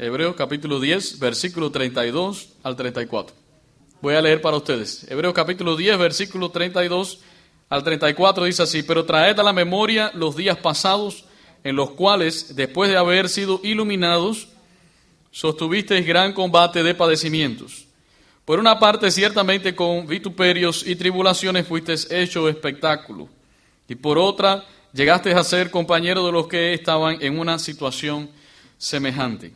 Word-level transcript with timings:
Hebreos 0.00 0.36
capítulo 0.36 0.78
10, 0.78 1.18
versículo 1.18 1.72
32 1.72 2.50
al 2.62 2.76
34. 2.76 3.34
Voy 4.00 4.14
a 4.14 4.22
leer 4.22 4.40
para 4.40 4.56
ustedes. 4.56 5.04
Hebreos 5.10 5.34
capítulo 5.34 5.74
10, 5.74 5.98
versículo 5.98 6.52
32 6.52 7.18
al 7.68 7.82
34 7.82 8.44
dice 8.44 8.62
así, 8.62 8.84
pero 8.84 9.04
traed 9.04 9.36
a 9.40 9.42
la 9.42 9.52
memoria 9.52 10.12
los 10.14 10.36
días 10.36 10.56
pasados 10.58 11.24
en 11.64 11.74
los 11.74 11.90
cuales, 11.90 12.54
después 12.54 12.88
de 12.88 12.96
haber 12.96 13.28
sido 13.28 13.60
iluminados, 13.64 14.46
sostuvisteis 15.32 16.06
gran 16.06 16.32
combate 16.32 16.84
de 16.84 16.94
padecimientos. 16.94 17.88
Por 18.44 18.60
una 18.60 18.78
parte, 18.78 19.10
ciertamente 19.10 19.74
con 19.74 20.06
vituperios 20.06 20.86
y 20.86 20.94
tribulaciones 20.94 21.66
fuisteis 21.66 22.08
hecho 22.08 22.48
espectáculo, 22.48 23.28
y 23.88 23.96
por 23.96 24.16
otra, 24.16 24.64
llegasteis 24.92 25.34
a 25.34 25.42
ser 25.42 25.72
compañeros 25.72 26.24
de 26.24 26.30
los 26.30 26.46
que 26.46 26.72
estaban 26.72 27.20
en 27.20 27.36
una 27.36 27.58
situación 27.58 28.30
semejante. 28.78 29.52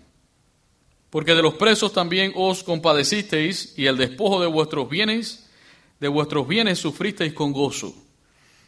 Porque 1.12 1.34
de 1.34 1.43
los 1.43 1.52
presos 1.54 1.93
también 1.93 2.32
os 2.34 2.64
compadecisteis, 2.64 3.75
y 3.76 3.84
el 3.84 3.98
despojo 3.98 4.40
de 4.40 4.46
vuestros 4.46 4.89
bienes, 4.89 5.46
de 6.00 6.08
vuestros 6.08 6.48
bienes 6.48 6.79
sufristeis 6.79 7.34
con 7.34 7.53
gozo, 7.53 7.94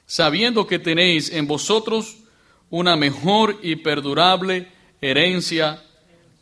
sabiendo 0.04 0.66
que 0.66 0.78
tenéis 0.78 1.32
en 1.32 1.46
vosotros 1.46 2.18
una 2.68 2.96
mejor 2.96 3.58
y 3.62 3.76
perdurable 3.76 4.68
herencia 5.00 5.82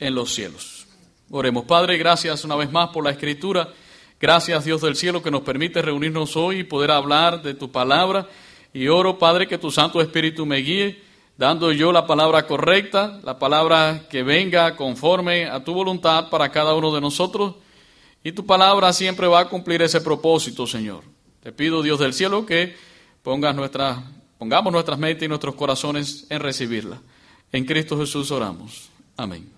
en 0.00 0.16
los 0.16 0.34
cielos. 0.34 0.88
Oremos, 1.30 1.66
Padre, 1.66 1.96
gracias 1.98 2.44
una 2.44 2.56
vez 2.56 2.72
más 2.72 2.88
por 2.88 3.04
la 3.04 3.12
escritura. 3.12 3.72
Gracias, 4.20 4.64
Dios 4.64 4.80
del 4.80 4.96
cielo, 4.96 5.22
que 5.22 5.30
nos 5.30 5.42
permite 5.42 5.82
reunirnos 5.82 6.36
hoy 6.36 6.58
y 6.58 6.64
poder 6.64 6.90
hablar 6.90 7.42
de 7.42 7.54
tu 7.54 7.70
palabra. 7.70 8.28
Y 8.74 8.88
oro, 8.88 9.20
Padre, 9.20 9.46
que 9.46 9.56
tu 9.56 9.70
Santo 9.70 10.00
Espíritu 10.00 10.46
me 10.46 10.56
guíe, 10.56 11.00
dando 11.36 11.72
yo 11.72 11.92
la 11.92 12.06
palabra 12.06 12.46
correcta, 12.46 13.20
la 13.24 13.38
palabra 13.38 14.06
que 14.08 14.22
venga 14.22 14.76
conforme 14.76 15.46
a 15.46 15.64
tu 15.64 15.74
voluntad 15.74 16.28
para 16.30 16.50
cada 16.50 16.74
uno 16.74 16.94
de 16.94 17.00
nosotros. 17.00 17.54
Y 18.24 18.32
tu 18.32 18.46
palabra 18.46 18.92
siempre 18.92 19.26
va 19.26 19.40
a 19.40 19.48
cumplir 19.48 19.82
ese 19.82 20.00
propósito, 20.00 20.66
Señor. 20.66 21.02
Te 21.42 21.52
pido, 21.52 21.82
Dios 21.82 21.98
del 21.98 22.12
cielo, 22.12 22.46
que 22.46 22.76
pongas 23.22 23.54
nuestra, 23.54 24.02
pongamos 24.38 24.72
nuestras 24.72 24.98
mentes 24.98 25.24
y 25.24 25.28
nuestros 25.28 25.54
corazones 25.54 26.26
en 26.30 26.40
recibirla. 26.40 27.00
En 27.50 27.64
Cristo 27.64 27.98
Jesús 27.98 28.30
oramos. 28.30 28.90
Amén. 29.16 29.50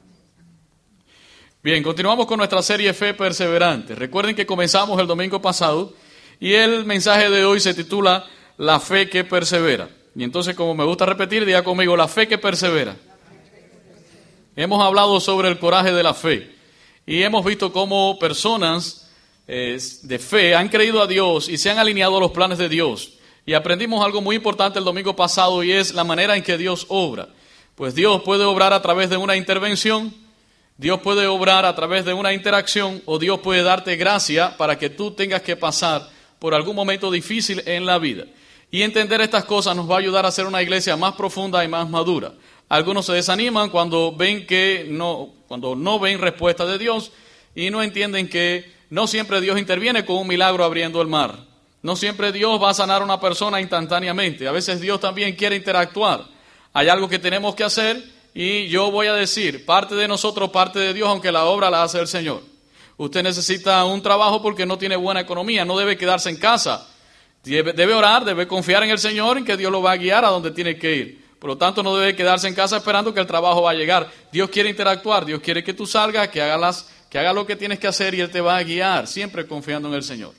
Bien, 1.63 1.83
continuamos 1.83 2.27
con 2.27 2.39
nuestra 2.39 2.63
serie 2.63 2.93
Fe 2.93 3.15
Perseverante. 3.15 3.95
Recuerden 3.95 4.35
que 4.35 4.47
comenzamos 4.47 5.01
el 5.01 5.07
domingo 5.07 5.41
pasado 5.41 5.95
y 6.41 6.53
el 6.53 6.85
mensaje 6.85 7.31
de 7.31 7.45
hoy 7.45 7.61
se 7.61 7.75
titula 7.75 8.27
La 8.59 8.81
fe 8.81 9.09
que 9.09 9.25
persevera. 9.25 9.89
Y 10.17 10.23
entonces, 10.23 10.55
como 10.55 10.75
me 10.75 10.85
gusta 10.85 11.07
repetir, 11.07 11.45
diga 11.45 11.65
conmigo, 11.65 11.97
la 11.97 12.09
fe 12.09 12.29
que 12.29 12.39
persevera. 12.39 12.97
Hemos 14.57 14.85
hablado 14.85 15.19
sobre 15.19 15.49
el 15.49 15.59
coraje 15.59 15.93
de 15.93 16.03
la 16.03 16.15
fe 16.15 16.55
y 17.07 17.23
hemos 17.23 17.45
visto 17.45 17.73
cómo 17.73 18.19
personas 18.21 19.11
eh, 19.49 19.79
de 20.03 20.19
fe 20.19 20.55
han 20.55 20.69
creído 20.69 21.03
a 21.03 21.09
Dios 21.09 21.49
y 21.49 21.59
se 21.59 21.71
han 21.71 21.79
alineado 21.79 22.17
a 22.17 22.21
los 22.21 22.31
planes 22.31 22.59
de 22.59 22.69
Dios. 22.69 23.15
Y 23.45 23.55
aprendimos 23.55 24.05
algo 24.05 24.21
muy 24.21 24.37
importante 24.37 24.79
el 24.79 24.85
domingo 24.85 25.17
pasado 25.17 25.63
y 25.65 25.73
es 25.73 25.93
la 25.93 26.05
manera 26.05 26.37
en 26.37 26.45
que 26.45 26.57
Dios 26.57 26.87
obra. 26.89 27.29
Pues 27.75 27.95
Dios 27.95 28.23
puede 28.23 28.45
obrar 28.45 28.73
a 28.73 28.81
través 28.81 29.11
de 29.11 29.17
una 29.17 29.37
intervención, 29.37 30.15
Dios 30.77 31.01
puede 31.01 31.27
obrar 31.27 31.67
a 31.67 31.75
través 31.75 32.05
de 32.05 32.15
una 32.15 32.33
interacción 32.33 33.03
o 33.07 33.19
Dios 33.19 33.41
puede 33.41 33.63
darte 33.63 33.97
gracia 33.97 34.57
para 34.57 34.79
que 34.79 34.89
tú 34.89 35.11
tengas 35.11 35.43
que 35.43 35.57
pasar 35.57 36.09
por 36.39 36.55
algún 36.55 36.77
momento 36.77 37.11
difícil 37.11 37.63
en 37.67 37.87
la 37.87 37.99
vida. 37.99 38.25
Y 38.75 38.83
entender 38.83 39.21
estas 39.21 39.45
cosas 39.45 39.77
nos 39.77 39.89
va 39.89 39.95
a 39.95 39.99
ayudar 40.01 40.27
a 40.27 40.33
ser 40.33 40.47
una 40.47 40.61
iglesia 40.61 40.97
más 40.97 41.15
profunda 41.15 41.65
y 41.65 41.69
más 41.69 41.89
madura. 41.89 42.33
Algunos 42.69 43.07
se 43.07 43.13
desaniman 43.13 43.71
cuando 43.71 44.11
ven 44.11 44.49
que 44.49 44.85
no, 44.91 45.29
cuando 45.47 45.77
no 45.77 46.01
ven 46.01 46.19
respuesta 46.19 46.67
de 46.67 46.77
Dios 46.77 47.13
y 47.55 47.71
no 47.71 47.85
entienden 47.85 48.29
que 48.29 48.69
no 48.91 49.07
siempre 49.07 49.41
Dios 49.41 49.61
interviene 49.61 50.05
con 50.05 50.17
un 50.17 50.27
milagro 50.27 50.65
abriendo 50.65 51.01
el 51.01 51.07
mar. 51.07 51.39
No 51.83 51.95
siempre 51.95 52.33
Dios 52.33 52.61
va 52.61 52.71
a 52.71 52.75
sanar 52.75 53.01
a 53.01 53.05
una 53.05 53.21
persona 53.21 53.61
instantáneamente. 53.61 54.49
A 54.49 54.51
veces 54.51 54.81
Dios 54.81 54.99
también 54.99 55.37
quiere 55.37 55.55
interactuar. 55.55 56.25
Hay 56.73 56.89
algo 56.89 57.09
que 57.09 57.21
tenemos 57.21 57.55
que 57.55 57.63
hacer 57.63 58.03
y 58.35 58.67
yo 58.67 58.91
voy 58.91 59.07
a 59.07 59.15
decir, 59.15 59.65
parte 59.65 59.95
de 59.95 60.09
nosotros, 60.09 60.51
parte 60.51 60.81
de 60.81 60.93
Dios, 60.95 61.09
aunque 61.09 61.31
la 61.31 61.45
obra 61.45 61.71
la 61.71 61.85
hace 61.85 62.01
el 62.01 62.09
Señor. 62.09 62.43
Usted 62.97 63.23
necesita 63.23 63.85
un 63.85 64.03
trabajo 64.03 64.43
porque 64.43 64.67
no 64.67 64.79
tiene 64.79 64.97
buena 64.97 65.21
economía, 65.21 65.65
no 65.65 65.79
debe 65.79 65.97
quedarse 65.97 66.29
en 66.29 66.39
casa. 66.39 66.89
Debe, 67.45 67.93
orar, 67.93 68.25
debe 68.25 68.47
confiar 68.47 68.83
en 68.85 68.91
el 68.91 68.99
Señor, 68.99 69.37
en 69.37 69.45
que 69.45 69.57
Dios 69.57 69.71
lo 69.71 69.83
va 69.83 69.93
a 69.93 69.97
guiar 69.97 70.25
a 70.25 70.29
donde 70.29 70.51
tiene 70.51 70.79
que 70.79 70.97
ir. 70.97 71.25
Por 71.39 71.51
lo 71.51 71.59
tanto, 71.59 71.83
no 71.83 71.95
debe 71.97 72.17
quedarse 72.17 72.49
en 72.49 72.55
casa 72.55 72.79
esperando 72.79 73.13
que 73.13 73.21
el 73.21 73.27
trabajo 73.27 73.61
va 73.61 73.73
a 73.73 73.75
llegar. 73.75 74.11
Dios 74.33 74.49
quiere 74.49 74.71
interactuar, 74.71 75.27
Dios 75.27 75.41
quiere 75.41 75.63
que 75.63 75.75
tú 75.75 75.87
salgas, 75.87 76.29
que 76.29 76.41
hagas, 76.41 76.89
que 77.11 77.19
haga 77.19 77.35
lo 77.35 77.47
que 77.47 77.55
tienes 77.55 77.79
que 77.79 77.87
hacer 77.87 78.15
y 78.15 78.23
Él 78.23 78.31
te 78.31 78.41
va 78.41 78.57
a 78.57 78.63
guiar, 78.63 79.07
siempre 79.07 79.47
confiando 79.47 79.89
en 79.89 79.95
el 79.95 80.03
Señor. 80.03 80.33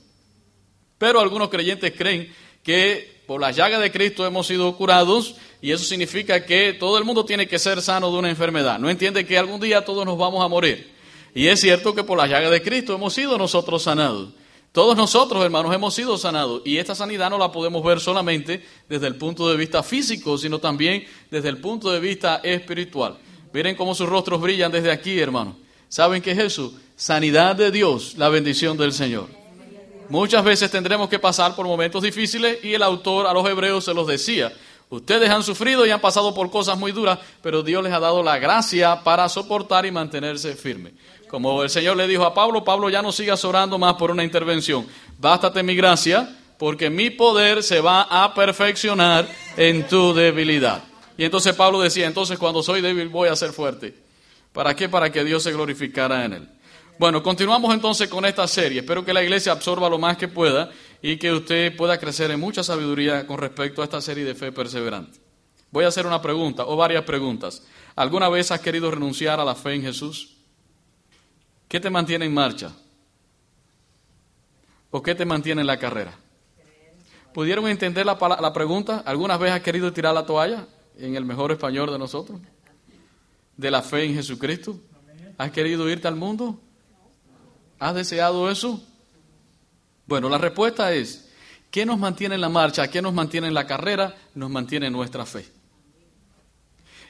Pero 0.98 1.20
algunos 1.20 1.48
creyentes 1.48 1.92
creen 1.96 2.34
que 2.64 3.22
por 3.26 3.40
la 3.40 3.52
llaga 3.52 3.78
de 3.78 3.92
Cristo 3.92 4.26
hemos 4.26 4.48
sido 4.48 4.76
curados 4.76 5.36
y 5.62 5.70
eso 5.70 5.84
significa 5.84 6.44
que 6.44 6.72
todo 6.72 6.98
el 6.98 7.04
mundo 7.04 7.24
tiene 7.24 7.46
que 7.46 7.58
ser 7.60 7.80
sano 7.82 8.10
de 8.10 8.18
una 8.18 8.30
enfermedad. 8.30 8.78
No 8.78 8.90
entiende 8.90 9.24
que 9.24 9.38
algún 9.38 9.60
día 9.60 9.84
todos 9.84 10.04
nos 10.04 10.18
vamos 10.18 10.44
a 10.44 10.48
morir. 10.48 10.92
Y 11.34 11.46
es 11.48 11.60
cierto 11.60 11.94
que 11.94 12.02
por 12.02 12.18
la 12.18 12.26
llaga 12.26 12.50
de 12.50 12.62
Cristo 12.62 12.94
hemos 12.94 13.14
sido 13.14 13.38
nosotros 13.38 13.82
sanados. 13.82 14.30
Todos 14.76 14.94
nosotros, 14.94 15.42
hermanos, 15.42 15.74
hemos 15.74 15.94
sido 15.94 16.18
sanados. 16.18 16.60
Y 16.66 16.76
esta 16.76 16.94
sanidad 16.94 17.30
no 17.30 17.38
la 17.38 17.50
podemos 17.50 17.82
ver 17.82 17.98
solamente 17.98 18.62
desde 18.86 19.06
el 19.06 19.16
punto 19.16 19.48
de 19.48 19.56
vista 19.56 19.82
físico, 19.82 20.36
sino 20.36 20.58
también 20.58 21.06
desde 21.30 21.48
el 21.48 21.62
punto 21.62 21.90
de 21.90 21.98
vista 21.98 22.42
espiritual. 22.44 23.16
Miren 23.54 23.74
cómo 23.74 23.94
sus 23.94 24.06
rostros 24.06 24.38
brillan 24.38 24.70
desde 24.70 24.92
aquí, 24.92 25.18
hermanos. 25.18 25.54
¿Saben 25.88 26.20
qué 26.20 26.32
es 26.32 26.38
eso? 26.38 26.74
Sanidad 26.94 27.56
de 27.56 27.70
Dios, 27.70 28.18
la 28.18 28.28
bendición 28.28 28.76
del 28.76 28.92
Señor. 28.92 29.28
Muchas 30.10 30.44
veces 30.44 30.70
tendremos 30.70 31.08
que 31.08 31.18
pasar 31.18 31.56
por 31.56 31.66
momentos 31.66 32.02
difíciles 32.02 32.62
y 32.62 32.74
el 32.74 32.82
autor 32.82 33.26
a 33.26 33.32
los 33.32 33.48
hebreos 33.48 33.82
se 33.82 33.94
los 33.94 34.06
decía. 34.06 34.52
Ustedes 34.90 35.30
han 35.30 35.42
sufrido 35.42 35.86
y 35.86 35.90
han 35.90 36.02
pasado 36.02 36.34
por 36.34 36.50
cosas 36.50 36.78
muy 36.78 36.92
duras, 36.92 37.18
pero 37.42 37.62
Dios 37.62 37.82
les 37.82 37.94
ha 37.94 37.98
dado 37.98 38.22
la 38.22 38.38
gracia 38.38 39.02
para 39.02 39.26
soportar 39.30 39.86
y 39.86 39.90
mantenerse 39.90 40.54
firmes. 40.54 40.92
Como 41.28 41.62
el 41.62 41.70
Señor 41.70 41.96
le 41.96 42.06
dijo 42.06 42.24
a 42.24 42.34
Pablo, 42.34 42.62
Pablo 42.62 42.88
ya 42.88 43.02
no 43.02 43.10
sigas 43.10 43.44
orando 43.44 43.78
más 43.78 43.94
por 43.94 44.10
una 44.10 44.22
intervención. 44.22 44.86
Bástate 45.18 45.62
mi 45.62 45.74
gracia, 45.74 46.36
porque 46.58 46.88
mi 46.88 47.10
poder 47.10 47.62
se 47.62 47.80
va 47.80 48.02
a 48.02 48.32
perfeccionar 48.32 49.28
en 49.56 49.86
tu 49.86 50.14
debilidad. 50.14 50.84
Y 51.18 51.24
entonces 51.24 51.54
Pablo 51.54 51.80
decía, 51.80 52.06
entonces 52.06 52.38
cuando 52.38 52.62
soy 52.62 52.80
débil 52.80 53.08
voy 53.08 53.28
a 53.28 53.36
ser 53.36 53.52
fuerte. 53.52 53.94
¿Para 54.52 54.74
qué? 54.74 54.88
Para 54.88 55.10
que 55.10 55.24
Dios 55.24 55.42
se 55.42 55.52
glorificara 55.52 56.24
en 56.24 56.32
él. 56.32 56.48
Bueno, 56.98 57.22
continuamos 57.22 57.74
entonces 57.74 58.08
con 58.08 58.24
esta 58.24 58.46
serie. 58.48 58.80
Espero 58.80 59.04
que 59.04 59.12
la 59.12 59.22
iglesia 59.22 59.52
absorba 59.52 59.90
lo 59.90 59.98
más 59.98 60.16
que 60.16 60.28
pueda 60.28 60.70
y 61.02 61.16
que 61.16 61.30
usted 61.30 61.76
pueda 61.76 61.98
crecer 61.98 62.30
en 62.30 62.40
mucha 62.40 62.62
sabiduría 62.62 63.26
con 63.26 63.38
respecto 63.38 63.82
a 63.82 63.84
esta 63.84 64.00
serie 64.00 64.24
de 64.24 64.34
fe 64.34 64.52
perseverante. 64.52 65.18
Voy 65.70 65.84
a 65.84 65.88
hacer 65.88 66.06
una 66.06 66.22
pregunta 66.22 66.64
o 66.64 66.76
varias 66.76 67.04
preguntas. 67.04 67.62
¿Alguna 67.96 68.30
vez 68.30 68.50
has 68.50 68.60
querido 68.60 68.90
renunciar 68.90 69.40
a 69.40 69.44
la 69.44 69.54
fe 69.54 69.74
en 69.74 69.82
Jesús? 69.82 70.35
¿Qué 71.76 71.80
te 71.80 71.90
mantiene 71.90 72.24
en 72.24 72.32
marcha? 72.32 72.72
¿O 74.90 75.02
qué 75.02 75.14
te 75.14 75.26
mantiene 75.26 75.60
en 75.60 75.66
la 75.66 75.78
carrera? 75.78 76.18
¿Pudieron 77.34 77.68
entender 77.68 78.06
la, 78.06 78.16
pregunta? 78.54 79.02
¿Alguna 79.04 79.36
vez 79.36 79.52
has 79.52 79.60
querido 79.60 79.92
tirar 79.92 80.14
la 80.14 80.24
toalla 80.24 80.66
en 80.98 81.16
el 81.16 81.26
mejor 81.26 81.52
español 81.52 81.92
de 81.92 81.98
nosotros? 81.98 82.40
¿De 83.58 83.70
la 83.70 83.82
fe 83.82 84.04
en 84.04 84.14
Jesucristo? 84.14 84.80
¿Has 85.36 85.50
querido 85.50 85.86
irte 85.90 86.08
al 86.08 86.16
mundo? 86.16 86.58
¿Has 87.78 87.94
deseado 87.94 88.50
eso? 88.50 88.82
Bueno, 90.06 90.30
la 90.30 90.38
respuesta 90.38 90.94
es, 90.94 91.28
¿qué 91.70 91.84
nos 91.84 91.98
mantiene 91.98 92.36
en 92.36 92.40
la 92.40 92.48
marcha? 92.48 92.88
¿Qué 92.88 93.02
nos 93.02 93.12
mantiene 93.12 93.48
en 93.48 93.54
la 93.54 93.66
carrera? 93.66 94.16
Nos 94.34 94.48
mantiene 94.48 94.88
nuestra 94.88 95.26
fe. 95.26 95.44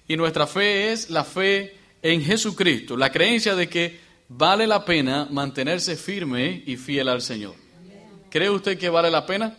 Y 0.08 0.16
nuestra 0.16 0.44
fe 0.48 0.90
es 0.90 1.08
la 1.08 1.22
fe 1.22 1.78
en 2.02 2.20
Jesucristo, 2.20 2.96
la 2.96 3.12
creencia 3.12 3.54
de 3.54 3.68
que 3.68 4.05
vale 4.28 4.66
la 4.66 4.84
pena 4.84 5.26
mantenerse 5.30 5.96
firme 5.96 6.62
y 6.66 6.76
fiel 6.76 7.08
al 7.08 7.22
Señor. 7.22 7.54
¿Cree 8.30 8.50
usted 8.50 8.78
que 8.78 8.88
vale 8.88 9.10
la 9.10 9.24
pena? 9.24 9.56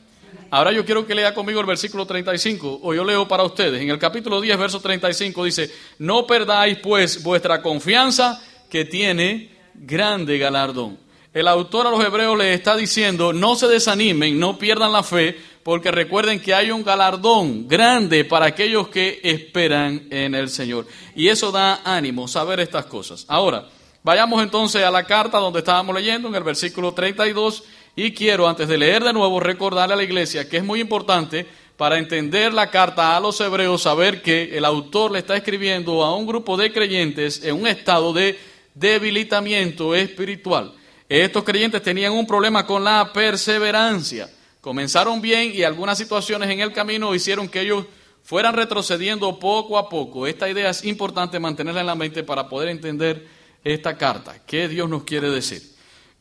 Ahora 0.49 0.71
yo 0.71 0.85
quiero 0.85 1.05
que 1.05 1.15
lea 1.15 1.33
conmigo 1.33 1.59
el 1.59 1.65
versículo 1.65 2.05
35, 2.05 2.79
o 2.83 2.93
yo 2.93 3.03
leo 3.03 3.27
para 3.27 3.43
ustedes. 3.43 3.81
En 3.81 3.89
el 3.89 3.99
capítulo 3.99 4.39
10, 4.39 4.57
verso 4.57 4.79
35 4.79 5.43
dice, 5.43 5.71
no 5.99 6.25
perdáis 6.25 6.77
pues 6.79 7.23
vuestra 7.23 7.61
confianza 7.61 8.41
que 8.69 8.85
tiene 8.85 9.49
grande 9.73 10.37
galardón. 10.37 10.97
El 11.33 11.47
autor 11.47 11.87
a 11.87 11.91
los 11.91 12.03
hebreos 12.03 12.37
les 12.37 12.57
está 12.57 12.75
diciendo, 12.75 13.33
no 13.33 13.55
se 13.55 13.67
desanimen, 13.67 14.39
no 14.39 14.57
pierdan 14.57 14.91
la 14.91 15.03
fe, 15.03 15.37
porque 15.63 15.91
recuerden 15.91 16.39
que 16.39 16.53
hay 16.53 16.71
un 16.71 16.83
galardón 16.83 17.67
grande 17.67 18.23
para 18.23 18.47
aquellos 18.47 18.87
que 18.87 19.19
esperan 19.23 20.07
en 20.09 20.33
el 20.33 20.49
Señor. 20.49 20.87
Y 21.13 21.27
eso 21.27 21.51
da 21.51 21.81
ánimo, 21.83 22.27
saber 22.27 22.61
estas 22.61 22.85
cosas. 22.85 23.25
Ahora, 23.27 23.67
vayamos 24.07 24.41
entonces 24.41 24.85
a 24.85 24.89
la 24.89 25.03
carta 25.03 25.37
donde 25.37 25.59
estábamos 25.59 25.93
leyendo, 25.93 26.29
en 26.29 26.35
el 26.35 26.43
versículo 26.43 26.93
32, 26.93 27.65
y 27.93 28.13
quiero, 28.13 28.47
antes 28.47 28.65
de 28.69 28.77
leer 28.77 29.03
de 29.03 29.11
nuevo, 29.11 29.37
recordarle 29.41 29.95
a 29.95 29.97
la 29.97 30.03
iglesia 30.03 30.47
que 30.47 30.55
es 30.55 30.63
muy 30.63 30.79
importante 30.79 31.45
para 31.75 31.97
entender 31.97 32.53
la 32.53 32.71
carta 32.71 33.17
a 33.17 33.19
los 33.19 33.41
hebreos, 33.41 33.81
saber 33.81 34.21
que 34.21 34.57
el 34.57 34.63
autor 34.63 35.11
le 35.11 35.19
está 35.19 35.35
escribiendo 35.35 36.05
a 36.05 36.15
un 36.15 36.25
grupo 36.25 36.55
de 36.55 36.71
creyentes 36.71 37.43
en 37.43 37.59
un 37.59 37.67
estado 37.67 38.13
de 38.13 38.39
debilitamiento 38.73 39.93
espiritual. 39.93 40.73
Estos 41.09 41.43
creyentes 41.43 41.83
tenían 41.83 42.13
un 42.13 42.25
problema 42.25 42.65
con 42.65 42.85
la 42.85 43.11
perseverancia. 43.11 44.29
Comenzaron 44.61 45.19
bien 45.19 45.51
y 45.53 45.63
algunas 45.63 45.97
situaciones 45.97 46.49
en 46.49 46.61
el 46.61 46.71
camino 46.71 47.13
hicieron 47.13 47.49
que 47.49 47.59
ellos 47.59 47.83
fueran 48.23 48.53
retrocediendo 48.53 49.37
poco 49.37 49.77
a 49.77 49.89
poco. 49.89 50.27
Esta 50.27 50.47
idea 50.47 50.69
es 50.69 50.85
importante 50.85 51.41
mantenerla 51.41 51.81
en 51.81 51.87
la 51.87 51.95
mente 51.95 52.23
para 52.23 52.47
poder 52.47 52.69
entender 52.69 53.35
esta 53.73 53.97
carta. 53.97 54.41
¿Qué 54.45 54.67
Dios 54.67 54.89
nos 54.89 55.03
quiere 55.03 55.29
decir? 55.29 55.61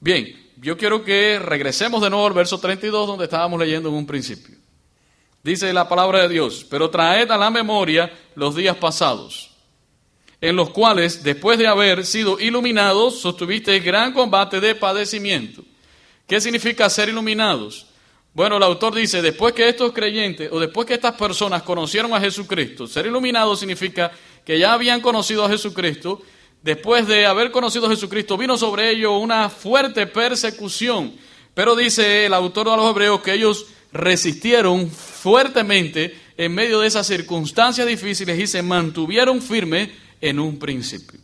Bien, 0.00 0.50
yo 0.56 0.76
quiero 0.76 1.04
que 1.04 1.38
regresemos 1.38 2.02
de 2.02 2.10
nuevo 2.10 2.26
al 2.26 2.32
verso 2.32 2.58
32 2.58 3.06
donde 3.06 3.24
estábamos 3.24 3.60
leyendo 3.60 3.88
en 3.88 3.94
un 3.94 4.06
principio. 4.06 4.56
Dice 5.42 5.72
la 5.72 5.88
palabra 5.88 6.22
de 6.22 6.28
Dios, 6.28 6.66
pero 6.68 6.90
traed 6.90 7.30
a 7.30 7.38
la 7.38 7.50
memoria 7.50 8.12
los 8.34 8.56
días 8.56 8.76
pasados, 8.76 9.52
en 10.40 10.56
los 10.56 10.70
cuales, 10.70 11.22
después 11.22 11.56
de 11.56 11.68
haber 11.68 12.04
sido 12.04 12.40
iluminados, 12.40 13.20
sostuviste 13.20 13.78
gran 13.78 14.12
combate 14.12 14.60
de 14.60 14.74
padecimiento. 14.74 15.62
¿Qué 16.26 16.40
significa 16.40 16.90
ser 16.90 17.10
iluminados? 17.10 17.86
Bueno, 18.34 18.56
el 18.56 18.62
autor 18.64 18.94
dice, 18.94 19.22
después 19.22 19.54
que 19.54 19.68
estos 19.68 19.92
creyentes 19.92 20.50
o 20.50 20.58
después 20.58 20.86
que 20.86 20.94
estas 20.94 21.14
personas 21.14 21.62
conocieron 21.62 22.12
a 22.12 22.20
Jesucristo, 22.20 22.88
ser 22.88 23.06
iluminados 23.06 23.60
significa 23.60 24.10
que 24.44 24.58
ya 24.58 24.72
habían 24.72 25.00
conocido 25.00 25.44
a 25.44 25.48
Jesucristo, 25.48 26.20
después 26.62 27.06
de 27.06 27.26
haber 27.26 27.50
conocido 27.50 27.86
a 27.86 27.90
Jesucristo 27.90 28.36
vino 28.36 28.56
sobre 28.56 28.90
ellos 28.90 29.12
una 29.20 29.48
fuerte 29.48 30.06
persecución. 30.06 31.14
Pero 31.54 31.74
dice 31.74 32.26
el 32.26 32.34
autor 32.34 32.70
de 32.70 32.76
los 32.76 32.90
Hebreos 32.90 33.20
que 33.20 33.32
ellos 33.32 33.66
resistieron 33.92 34.90
fuertemente 34.90 36.16
en 36.36 36.54
medio 36.54 36.80
de 36.80 36.88
esas 36.88 37.06
circunstancias 37.06 37.86
difíciles 37.86 38.38
y 38.38 38.46
se 38.46 38.62
mantuvieron 38.62 39.40
firmes 39.40 39.90
en 40.20 40.38
un 40.38 40.58
principio. 40.58 41.18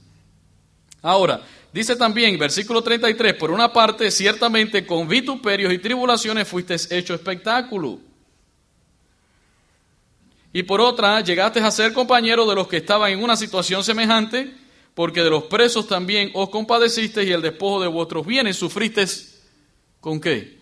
Ahora, 1.03 1.43
Dice 1.73 1.97
también, 1.97 2.39
versículo 2.39 2.83
33, 2.83 3.35
por 3.35 3.51
una 3.51 3.73
parte, 3.73 4.11
ciertamente 4.11 4.85
con 4.85 5.09
vituperios 5.09 5.73
y 5.73 5.79
tribulaciones 5.79 6.47
fuiste 6.47 6.77
hecho 6.91 7.15
espectáculo. 7.15 7.99
Y 10.53 10.65
por 10.65 10.83
otra, 10.83 11.23
llegaste 11.23 11.61
a 11.61 11.71
ser 11.71 11.95
compañero 11.95 12.47
de 12.47 12.55
los 12.55 12.69
que 12.69 12.77
estaban 12.77 13.11
en 13.11 13.25
una 13.25 13.37
situación 13.37 13.83
semejante, 13.83 14.55
porque 14.95 15.23
de 15.23 15.31
los 15.31 15.45
presos 15.45 15.87
también 15.87 16.31
os 16.35 16.51
compadecisteis 16.51 17.29
y 17.29 17.33
el 17.33 17.43
despojo 17.43 17.81
de 17.81 17.89
vuestros 17.89 18.27
bienes 18.27 18.57
sufristeis 18.57 19.41
con 20.01 20.21
qué? 20.21 20.59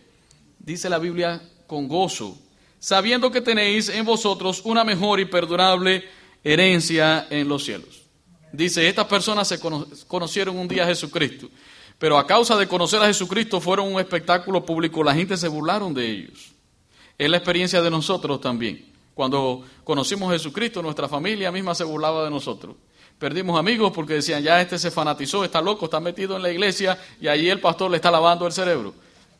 Dice 0.58 0.88
la 0.88 0.98
Biblia, 0.98 1.40
con 1.66 1.88
gozo, 1.88 2.38
sabiendo 2.78 3.30
que 3.30 3.40
tenéis 3.40 3.88
en 3.88 4.04
vosotros 4.04 4.62
una 4.64 4.84
mejor 4.84 5.20
y 5.20 5.24
perdurable 5.24 6.04
herencia 6.44 7.26
en 7.30 7.48
los 7.48 7.64
cielos. 7.64 8.02
Dice, 8.52 8.88
estas 8.88 9.06
personas 9.06 9.48
se 9.48 9.60
conocieron 10.06 10.58
un 10.58 10.68
día 10.68 10.84
a 10.84 10.88
Jesucristo, 10.88 11.48
pero 11.98 12.18
a 12.18 12.26
causa 12.26 12.56
de 12.56 12.66
conocer 12.66 13.00
a 13.00 13.06
Jesucristo 13.06 13.60
fueron 13.60 13.92
un 13.92 14.00
espectáculo 14.00 14.64
público, 14.64 15.04
la 15.04 15.14
gente 15.14 15.36
se 15.36 15.48
burlaron 15.48 15.94
de 15.94 16.10
ellos. 16.10 16.52
Es 17.16 17.28
la 17.28 17.36
experiencia 17.36 17.82
de 17.82 17.90
nosotros 17.90 18.40
también. 18.40 18.90
Cuando 19.14 19.64
conocimos 19.84 20.30
a 20.30 20.32
Jesucristo, 20.32 20.82
nuestra 20.82 21.08
familia 21.08 21.52
misma 21.52 21.74
se 21.74 21.84
burlaba 21.84 22.24
de 22.24 22.30
nosotros. 22.30 22.76
Perdimos 23.20 23.58
amigos 23.58 23.92
porque 23.94 24.14
decían, 24.14 24.42
ya 24.42 24.62
este 24.62 24.78
se 24.78 24.90
fanatizó, 24.90 25.44
está 25.44 25.60
loco, 25.60 25.84
está 25.84 26.00
metido 26.00 26.36
en 26.36 26.42
la 26.42 26.50
iglesia 26.50 26.98
y 27.20 27.28
allí 27.28 27.50
el 27.50 27.60
pastor 27.60 27.90
le 27.90 27.98
está 27.98 28.10
lavando 28.10 28.46
el 28.46 28.52
cerebro. 28.52 28.94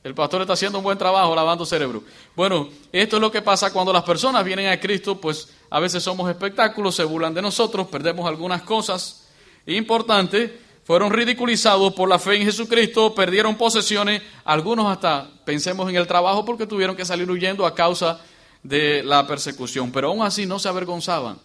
El 0.04 0.14
pastor 0.14 0.42
está 0.42 0.52
haciendo 0.52 0.76
un 0.76 0.84
buen 0.84 0.98
trabajo 0.98 1.34
lavando 1.34 1.64
cerebro. 1.64 2.02
Bueno, 2.36 2.68
esto 2.92 3.16
es 3.16 3.22
lo 3.22 3.32
que 3.32 3.40
pasa 3.40 3.72
cuando 3.72 3.90
las 3.90 4.02
personas 4.02 4.44
vienen 4.44 4.68
a 4.68 4.78
Cristo, 4.78 5.18
pues 5.18 5.48
a 5.70 5.80
veces 5.80 6.02
somos 6.02 6.28
espectáculos, 6.28 6.94
se 6.94 7.04
burlan 7.04 7.32
de 7.32 7.40
nosotros, 7.40 7.86
perdemos 7.86 8.28
algunas 8.28 8.60
cosas 8.64 9.26
importantes, 9.64 10.50
fueron 10.84 11.10
ridiculizados 11.10 11.94
por 11.94 12.06
la 12.06 12.18
fe 12.18 12.36
en 12.36 12.44
Jesucristo, 12.44 13.14
perdieron 13.14 13.54
posesiones, 13.56 14.20
algunos 14.44 14.92
hasta 14.92 15.26
pensemos 15.46 15.88
en 15.88 15.96
el 15.96 16.06
trabajo 16.06 16.44
porque 16.44 16.66
tuvieron 16.66 16.96
que 16.96 17.06
salir 17.06 17.30
huyendo 17.30 17.64
a 17.64 17.74
causa 17.74 18.20
de 18.62 19.02
la 19.02 19.26
persecución, 19.26 19.90
pero 19.90 20.08
aún 20.08 20.20
así 20.20 20.44
no 20.44 20.58
se 20.58 20.68
avergonzaban, 20.68 21.38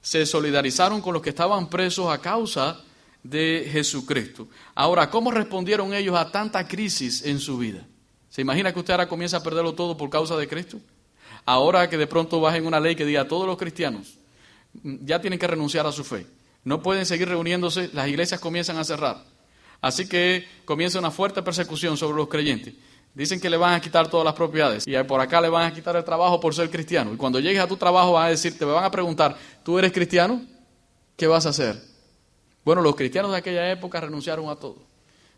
se 0.00 0.26
solidarizaron 0.26 1.00
con 1.00 1.14
los 1.14 1.22
que 1.22 1.30
estaban 1.30 1.68
presos 1.68 2.12
a 2.12 2.18
causa 2.18 2.80
de 3.22 3.68
Jesucristo. 3.70 4.48
Ahora, 4.74 5.10
¿cómo 5.10 5.30
respondieron 5.30 5.92
ellos 5.92 6.16
a 6.16 6.30
tanta 6.30 6.66
crisis 6.66 7.24
en 7.24 7.40
su 7.40 7.58
vida? 7.58 7.86
¿Se 8.30 8.40
imagina 8.40 8.72
que 8.72 8.78
usted 8.78 8.92
ahora 8.92 9.08
comienza 9.08 9.38
a 9.38 9.42
perderlo 9.42 9.74
todo 9.74 9.96
por 9.96 10.10
causa 10.10 10.36
de 10.36 10.48
Cristo? 10.48 10.78
Ahora 11.44 11.88
que 11.88 11.96
de 11.96 12.06
pronto 12.06 12.40
bajen 12.40 12.66
una 12.66 12.80
ley 12.80 12.94
que 12.94 13.04
diga 13.04 13.22
a 13.22 13.28
todos 13.28 13.46
los 13.46 13.56
cristianos 13.56 14.18
mm, 14.82 14.96
ya 15.04 15.20
tienen 15.20 15.38
que 15.38 15.46
renunciar 15.46 15.86
a 15.86 15.92
su 15.92 16.04
fe. 16.04 16.26
No 16.64 16.82
pueden 16.82 17.06
seguir 17.06 17.28
reuniéndose, 17.28 17.90
las 17.92 18.08
iglesias 18.08 18.40
comienzan 18.40 18.76
a 18.76 18.84
cerrar. 18.84 19.24
Así 19.80 20.08
que 20.08 20.46
comienza 20.64 20.98
una 20.98 21.10
fuerte 21.10 21.42
persecución 21.42 21.96
sobre 21.96 22.16
los 22.16 22.28
creyentes. 22.28 22.74
Dicen 23.14 23.40
que 23.40 23.50
le 23.50 23.56
van 23.56 23.74
a 23.74 23.80
quitar 23.80 24.08
todas 24.08 24.24
las 24.24 24.34
propiedades 24.34 24.86
y 24.86 24.94
por 25.04 25.20
acá 25.20 25.40
le 25.40 25.48
van 25.48 25.66
a 25.66 25.74
quitar 25.74 25.96
el 25.96 26.04
trabajo 26.04 26.38
por 26.38 26.54
ser 26.54 26.70
cristiano. 26.70 27.12
Y 27.12 27.16
cuando 27.16 27.40
llegues 27.40 27.60
a 27.60 27.66
tu 27.66 27.76
trabajo 27.76 28.12
van 28.12 28.26
a 28.26 28.30
decir, 28.30 28.56
te 28.56 28.64
van 28.64 28.84
a 28.84 28.90
preguntar, 28.90 29.36
¿tú 29.64 29.78
eres 29.78 29.92
cristiano? 29.92 30.40
¿Qué 31.16 31.26
vas 31.26 31.46
a 31.46 31.48
hacer? 31.48 31.82
Bueno, 32.64 32.80
los 32.82 32.94
cristianos 32.94 33.32
de 33.32 33.38
aquella 33.38 33.70
época 33.72 34.00
renunciaron 34.00 34.48
a 34.48 34.56
todo. 34.56 34.76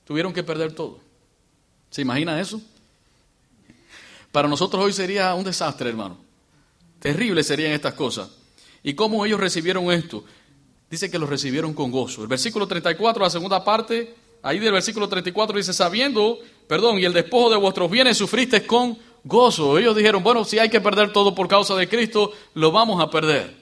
Tuvieron 0.05 0.33
que 0.33 0.43
perder 0.43 0.73
todo. 0.73 0.99
¿Se 1.91 2.03
imagina 2.03 2.41
eso? 2.41 2.61
Para 4.33 4.47
nosotros 4.47 4.85
hoy 4.85 4.93
sería 4.93 5.35
un 5.35 5.45
desastre, 5.45 5.89
hermano. 5.91 6.19
Terrible 6.99 7.43
serían 7.43 7.73
estas 7.73 7.95
cosas. 7.95 8.31
¿Y 8.83 8.95
cómo 8.95 9.25
ellos 9.25 9.41
recibieron 9.41 9.91
esto? 9.91 10.25
Dice 10.91 11.11
que 11.11 11.19
lo 11.19 11.27
recibieron 11.27 11.75
con 11.75 11.91
gozo. 11.91 12.23
El 12.23 12.29
versículo 12.29 12.67
34, 12.67 13.23
la 13.23 13.31
segunda 13.31 13.65
parte, 13.65 14.15
ahí 14.43 14.59
del 14.59 14.73
versículo 14.73 15.09
34 15.09 15.57
dice, 15.57 15.73
sabiendo, 15.73 16.39
perdón, 16.71 17.01
y 17.01 17.05
el 17.05 17.13
despojo 17.13 17.51
de 17.51 17.57
vuestros 17.57 17.91
bienes 17.91 18.17
sufriste 18.17 18.65
con 18.65 18.97
gozo. 19.25 19.77
Ellos 19.77 19.97
dijeron, 19.97 20.23
bueno, 20.23 20.45
si 20.45 20.61
hay 20.61 20.69
que 20.69 20.81
perder 20.81 21.13
todo 21.13 21.35
por 21.35 21.49
causa 21.49 21.75
de 21.75 21.89
Cristo, 21.89 22.31
lo 22.55 22.71
vamos 22.71 23.03
a 23.03 23.11
perder. 23.11 23.57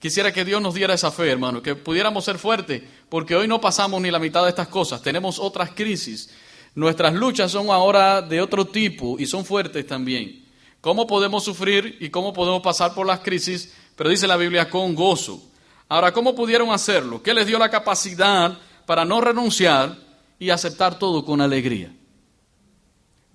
Quisiera 0.00 0.32
que 0.32 0.44
Dios 0.44 0.60
nos 0.60 0.74
diera 0.74 0.92
esa 0.92 1.12
fe, 1.12 1.30
hermano, 1.30 1.62
que 1.62 1.76
pudiéramos 1.76 2.24
ser 2.24 2.38
fuertes, 2.38 2.82
porque 3.08 3.36
hoy 3.36 3.46
no 3.46 3.60
pasamos 3.60 4.02
ni 4.02 4.10
la 4.10 4.18
mitad 4.18 4.42
de 4.42 4.48
estas 4.48 4.66
cosas, 4.66 5.02
tenemos 5.02 5.38
otras 5.38 5.70
crisis 5.70 6.34
Nuestras 6.74 7.14
luchas 7.14 7.52
son 7.52 7.70
ahora 7.70 8.20
de 8.20 8.40
otro 8.40 8.64
tipo 8.64 9.14
y 9.20 9.26
son 9.26 9.44
fuertes 9.44 9.86
también. 9.86 10.44
¿Cómo 10.80 11.06
podemos 11.06 11.44
sufrir 11.44 11.96
y 12.00 12.10
cómo 12.10 12.32
podemos 12.32 12.60
pasar 12.60 12.92
por 12.92 13.06
las 13.06 13.20
crisis? 13.20 13.72
Pero 13.94 14.10
dice 14.10 14.26
la 14.26 14.36
Biblia 14.36 14.68
con 14.68 14.96
gozo. 14.96 15.40
Ahora, 15.88 16.12
¿cómo 16.12 16.34
pudieron 16.34 16.72
hacerlo? 16.72 17.22
¿Qué 17.22 17.32
les 17.32 17.46
dio 17.46 17.60
la 17.60 17.70
capacidad 17.70 18.58
para 18.84 19.04
no 19.04 19.20
renunciar 19.20 19.96
y 20.40 20.50
aceptar 20.50 20.98
todo 20.98 21.24
con 21.24 21.40
alegría? 21.40 21.92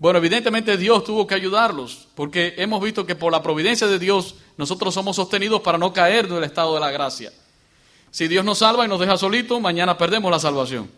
Bueno, 0.01 0.17
evidentemente 0.17 0.77
Dios 0.77 1.03
tuvo 1.03 1.27
que 1.27 1.35
ayudarlos, 1.35 2.07
porque 2.15 2.55
hemos 2.57 2.81
visto 2.81 3.05
que 3.05 3.15
por 3.15 3.31
la 3.31 3.43
providencia 3.43 3.85
de 3.85 3.99
Dios 3.99 4.33
nosotros 4.57 4.95
somos 4.95 5.15
sostenidos 5.15 5.61
para 5.61 5.77
no 5.77 5.93
caer 5.93 6.27
del 6.27 6.43
estado 6.43 6.73
de 6.73 6.79
la 6.79 6.89
gracia. 6.89 7.31
Si 8.09 8.27
Dios 8.27 8.43
nos 8.43 8.57
salva 8.57 8.83
y 8.83 8.87
nos 8.87 8.99
deja 8.99 9.15
solitos, 9.15 9.61
mañana 9.61 9.99
perdemos 9.99 10.31
la 10.31 10.39
salvación. 10.39 10.89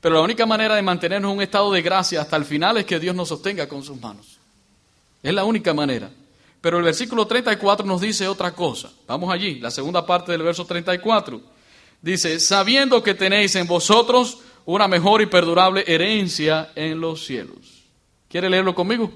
Pero 0.00 0.16
la 0.16 0.20
única 0.20 0.46
manera 0.46 0.74
de 0.74 0.82
mantenernos 0.82 1.30
en 1.30 1.36
un 1.36 1.42
estado 1.44 1.70
de 1.70 1.80
gracia 1.80 2.22
hasta 2.22 2.34
el 2.34 2.44
final 2.44 2.76
es 2.76 2.86
que 2.86 2.98
Dios 2.98 3.14
nos 3.14 3.28
sostenga 3.28 3.68
con 3.68 3.84
sus 3.84 4.00
manos. 4.00 4.38
Es 5.22 5.32
la 5.32 5.44
única 5.44 5.72
manera. 5.72 6.10
Pero 6.60 6.78
el 6.78 6.82
versículo 6.82 7.28
34 7.28 7.86
nos 7.86 8.00
dice 8.00 8.26
otra 8.26 8.50
cosa. 8.52 8.90
Vamos 9.06 9.32
allí, 9.32 9.60
la 9.60 9.70
segunda 9.70 10.04
parte 10.04 10.32
del 10.32 10.42
verso 10.42 10.64
34. 10.64 11.40
Dice, 12.02 12.40
sabiendo 12.40 13.00
que 13.00 13.14
tenéis 13.14 13.54
en 13.54 13.68
vosotros 13.68 14.38
una 14.64 14.88
mejor 14.88 15.22
y 15.22 15.26
perdurable 15.26 15.84
herencia 15.86 16.72
en 16.74 17.00
los 17.00 17.24
cielos. 17.24 17.73
¿Quiere 18.34 18.50
leerlo 18.50 18.74
conmigo? 18.74 19.12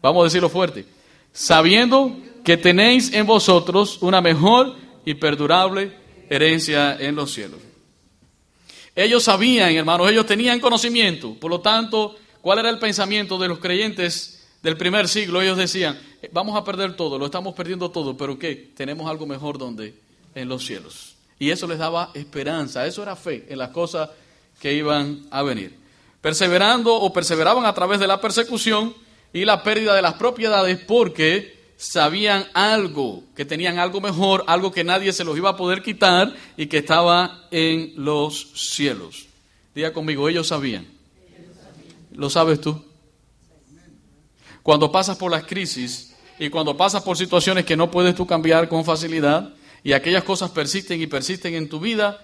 Vamos 0.00 0.22
a 0.22 0.24
decirlo 0.24 0.48
fuerte. 0.48 0.86
Sabiendo 1.30 2.16
que 2.42 2.56
tenéis 2.56 3.12
en 3.12 3.26
vosotros 3.26 3.98
una 4.00 4.22
mejor 4.22 4.76
y 5.04 5.12
perdurable 5.12 5.92
herencia 6.30 6.96
en 6.98 7.16
los 7.16 7.34
cielos. 7.34 7.60
Ellos 8.96 9.24
sabían, 9.24 9.74
hermanos, 9.74 10.10
ellos 10.10 10.24
tenían 10.24 10.58
conocimiento. 10.58 11.34
Por 11.34 11.50
lo 11.50 11.60
tanto, 11.60 12.16
¿cuál 12.40 12.60
era 12.60 12.70
el 12.70 12.78
pensamiento 12.78 13.36
de 13.36 13.48
los 13.48 13.58
creyentes 13.58 14.48
del 14.62 14.78
primer 14.78 15.06
siglo? 15.06 15.42
Ellos 15.42 15.58
decían, 15.58 16.00
eh, 16.22 16.30
vamos 16.32 16.56
a 16.56 16.64
perder 16.64 16.96
todo, 16.96 17.18
lo 17.18 17.26
estamos 17.26 17.54
perdiendo 17.54 17.90
todo, 17.90 18.16
pero 18.16 18.38
¿qué? 18.38 18.70
Tenemos 18.74 19.10
algo 19.10 19.26
mejor 19.26 19.58
donde? 19.58 19.94
En 20.34 20.48
los 20.48 20.64
cielos. 20.64 21.14
Y 21.38 21.50
eso 21.50 21.66
les 21.66 21.76
daba 21.76 22.10
esperanza, 22.14 22.86
eso 22.86 23.02
era 23.02 23.16
fe 23.16 23.44
en 23.50 23.58
las 23.58 23.68
cosas 23.68 24.08
que 24.58 24.72
iban 24.72 25.26
a 25.30 25.42
venir. 25.42 25.79
Perseverando 26.20 26.94
o 26.94 27.12
perseveraban 27.12 27.64
a 27.64 27.74
través 27.74 28.00
de 28.00 28.06
la 28.06 28.20
persecución 28.20 28.94
y 29.32 29.44
la 29.44 29.62
pérdida 29.62 29.94
de 29.94 30.02
las 30.02 30.14
propiedades 30.14 30.78
porque 30.78 31.58
sabían 31.76 32.46
algo, 32.52 33.24
que 33.34 33.46
tenían 33.46 33.78
algo 33.78 34.02
mejor, 34.02 34.44
algo 34.46 34.70
que 34.70 34.84
nadie 34.84 35.14
se 35.14 35.24
los 35.24 35.36
iba 35.36 35.50
a 35.50 35.56
poder 35.56 35.82
quitar 35.82 36.34
y 36.58 36.66
que 36.66 36.78
estaba 36.78 37.48
en 37.50 37.94
los 37.96 38.52
cielos. 38.54 39.26
Diga 39.74 39.92
conmigo, 39.92 40.28
ellos 40.28 40.48
sabían. 40.48 40.86
¿Lo 42.12 42.28
sabes 42.28 42.60
tú? 42.60 42.84
Cuando 44.62 44.92
pasas 44.92 45.16
por 45.16 45.30
las 45.30 45.44
crisis 45.44 46.14
y 46.38 46.50
cuando 46.50 46.76
pasas 46.76 47.02
por 47.02 47.16
situaciones 47.16 47.64
que 47.64 47.76
no 47.76 47.90
puedes 47.90 48.14
tú 48.14 48.26
cambiar 48.26 48.68
con 48.68 48.84
facilidad 48.84 49.54
y 49.82 49.92
aquellas 49.92 50.24
cosas 50.24 50.50
persisten 50.50 51.00
y 51.00 51.06
persisten 51.06 51.54
en 51.54 51.70
tu 51.70 51.80
vida, 51.80 52.22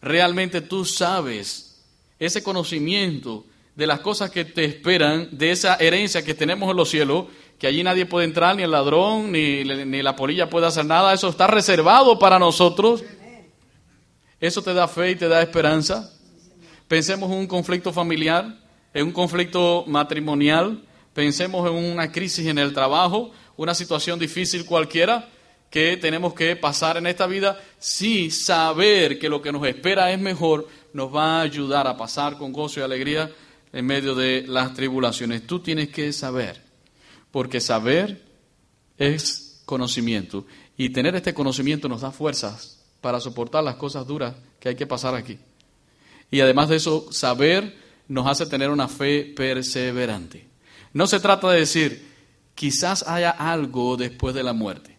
realmente 0.00 0.60
tú 0.60 0.84
sabes 0.84 1.63
ese 2.18 2.42
conocimiento 2.42 3.44
de 3.74 3.86
las 3.86 4.00
cosas 4.00 4.30
que 4.30 4.44
te 4.44 4.64
esperan, 4.64 5.28
de 5.32 5.50
esa 5.50 5.76
herencia 5.76 6.24
que 6.24 6.34
tenemos 6.34 6.70
en 6.70 6.76
los 6.76 6.88
cielos, 6.88 7.26
que 7.58 7.66
allí 7.66 7.82
nadie 7.82 8.06
puede 8.06 8.26
entrar, 8.26 8.56
ni 8.56 8.62
el 8.62 8.70
ladrón, 8.70 9.32
ni, 9.32 9.64
ni 9.64 10.02
la 10.02 10.16
polilla 10.16 10.48
puede 10.48 10.66
hacer 10.66 10.86
nada, 10.86 11.12
eso 11.12 11.28
está 11.28 11.46
reservado 11.46 12.18
para 12.18 12.38
nosotros. 12.38 13.02
Eso 14.40 14.62
te 14.62 14.74
da 14.74 14.86
fe 14.88 15.12
y 15.12 15.16
te 15.16 15.28
da 15.28 15.40
esperanza. 15.40 16.12
Pensemos 16.86 17.30
en 17.30 17.38
un 17.38 17.46
conflicto 17.46 17.92
familiar, 17.92 18.58
en 18.92 19.06
un 19.06 19.12
conflicto 19.12 19.84
matrimonial, 19.86 20.84
pensemos 21.14 21.68
en 21.68 21.74
una 21.74 22.12
crisis 22.12 22.46
en 22.46 22.58
el 22.58 22.74
trabajo, 22.74 23.32
una 23.56 23.74
situación 23.74 24.18
difícil 24.18 24.66
cualquiera 24.66 25.28
que 25.70 25.96
tenemos 25.96 26.34
que 26.34 26.56
pasar 26.56 26.96
en 26.96 27.06
esta 27.06 27.26
vida, 27.26 27.60
sí 27.78 28.30
saber 28.30 29.18
que 29.18 29.28
lo 29.28 29.42
que 29.42 29.52
nos 29.52 29.66
espera 29.66 30.12
es 30.12 30.18
mejor, 30.18 30.68
nos 30.92 31.14
va 31.14 31.38
a 31.38 31.42
ayudar 31.42 31.86
a 31.86 31.96
pasar 31.96 32.38
con 32.38 32.52
gozo 32.52 32.80
y 32.80 32.82
alegría 32.82 33.30
en 33.72 33.86
medio 33.86 34.14
de 34.14 34.44
las 34.46 34.72
tribulaciones. 34.74 35.46
Tú 35.46 35.58
tienes 35.58 35.88
que 35.88 36.12
saber, 36.12 36.62
porque 37.30 37.60
saber 37.60 38.22
es 38.96 39.62
conocimiento 39.64 40.46
y 40.76 40.90
tener 40.90 41.14
este 41.16 41.34
conocimiento 41.34 41.88
nos 41.88 42.02
da 42.02 42.10
fuerzas 42.10 42.80
para 43.00 43.20
soportar 43.20 43.64
las 43.64 43.76
cosas 43.76 44.06
duras 44.06 44.34
que 44.60 44.68
hay 44.68 44.76
que 44.76 44.86
pasar 44.86 45.14
aquí. 45.14 45.38
Y 46.30 46.40
además 46.40 46.68
de 46.68 46.76
eso, 46.76 47.12
saber 47.12 47.76
nos 48.08 48.26
hace 48.26 48.46
tener 48.46 48.70
una 48.70 48.88
fe 48.88 49.32
perseverante. 49.36 50.46
No 50.92 51.06
se 51.06 51.20
trata 51.20 51.50
de 51.50 51.60
decir, 51.60 52.08
quizás 52.54 53.02
haya 53.06 53.30
algo 53.30 53.96
después 53.96 54.34
de 54.34 54.42
la 54.42 54.52
muerte. 54.52 54.93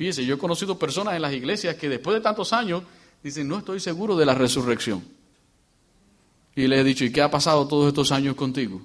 Fíjese, 0.00 0.24
yo 0.24 0.36
he 0.36 0.38
conocido 0.38 0.78
personas 0.78 1.14
en 1.14 1.20
las 1.20 1.34
iglesias 1.34 1.76
que 1.76 1.86
después 1.86 2.14
de 2.14 2.22
tantos 2.22 2.54
años 2.54 2.84
dicen, 3.22 3.46
no 3.46 3.58
estoy 3.58 3.80
seguro 3.80 4.16
de 4.16 4.24
la 4.24 4.34
resurrección. 4.34 5.04
Y 6.56 6.68
le 6.68 6.80
he 6.80 6.84
dicho, 6.84 7.04
¿y 7.04 7.12
qué 7.12 7.20
ha 7.20 7.30
pasado 7.30 7.68
todos 7.68 7.88
estos 7.88 8.10
años 8.10 8.34
contigo? 8.34 8.80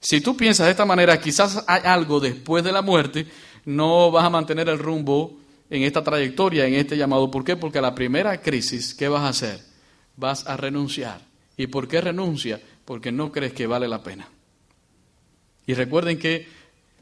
Si 0.00 0.20
tú 0.20 0.36
piensas 0.36 0.66
de 0.66 0.72
esta 0.72 0.84
manera, 0.84 1.20
quizás 1.20 1.62
hay 1.64 1.82
algo 1.84 2.18
después 2.18 2.64
de 2.64 2.72
la 2.72 2.82
muerte, 2.82 3.28
no 3.64 4.10
vas 4.10 4.24
a 4.24 4.30
mantener 4.30 4.68
el 4.68 4.80
rumbo 4.80 5.38
en 5.70 5.84
esta 5.84 6.02
trayectoria, 6.02 6.66
en 6.66 6.74
este 6.74 6.96
llamado. 6.96 7.30
¿Por 7.30 7.44
qué? 7.44 7.54
Porque 7.54 7.78
a 7.78 7.82
la 7.82 7.94
primera 7.94 8.42
crisis, 8.42 8.96
¿qué 8.96 9.06
vas 9.06 9.22
a 9.22 9.28
hacer? 9.28 9.60
Vas 10.16 10.44
a 10.44 10.56
renunciar. 10.56 11.20
¿Y 11.56 11.68
por 11.68 11.86
qué 11.86 12.00
renuncia? 12.00 12.60
Porque 12.84 13.12
no 13.12 13.30
crees 13.30 13.52
que 13.52 13.68
vale 13.68 13.86
la 13.86 14.02
pena. 14.02 14.28
Y 15.68 15.74
recuerden 15.74 16.18
que 16.18 16.48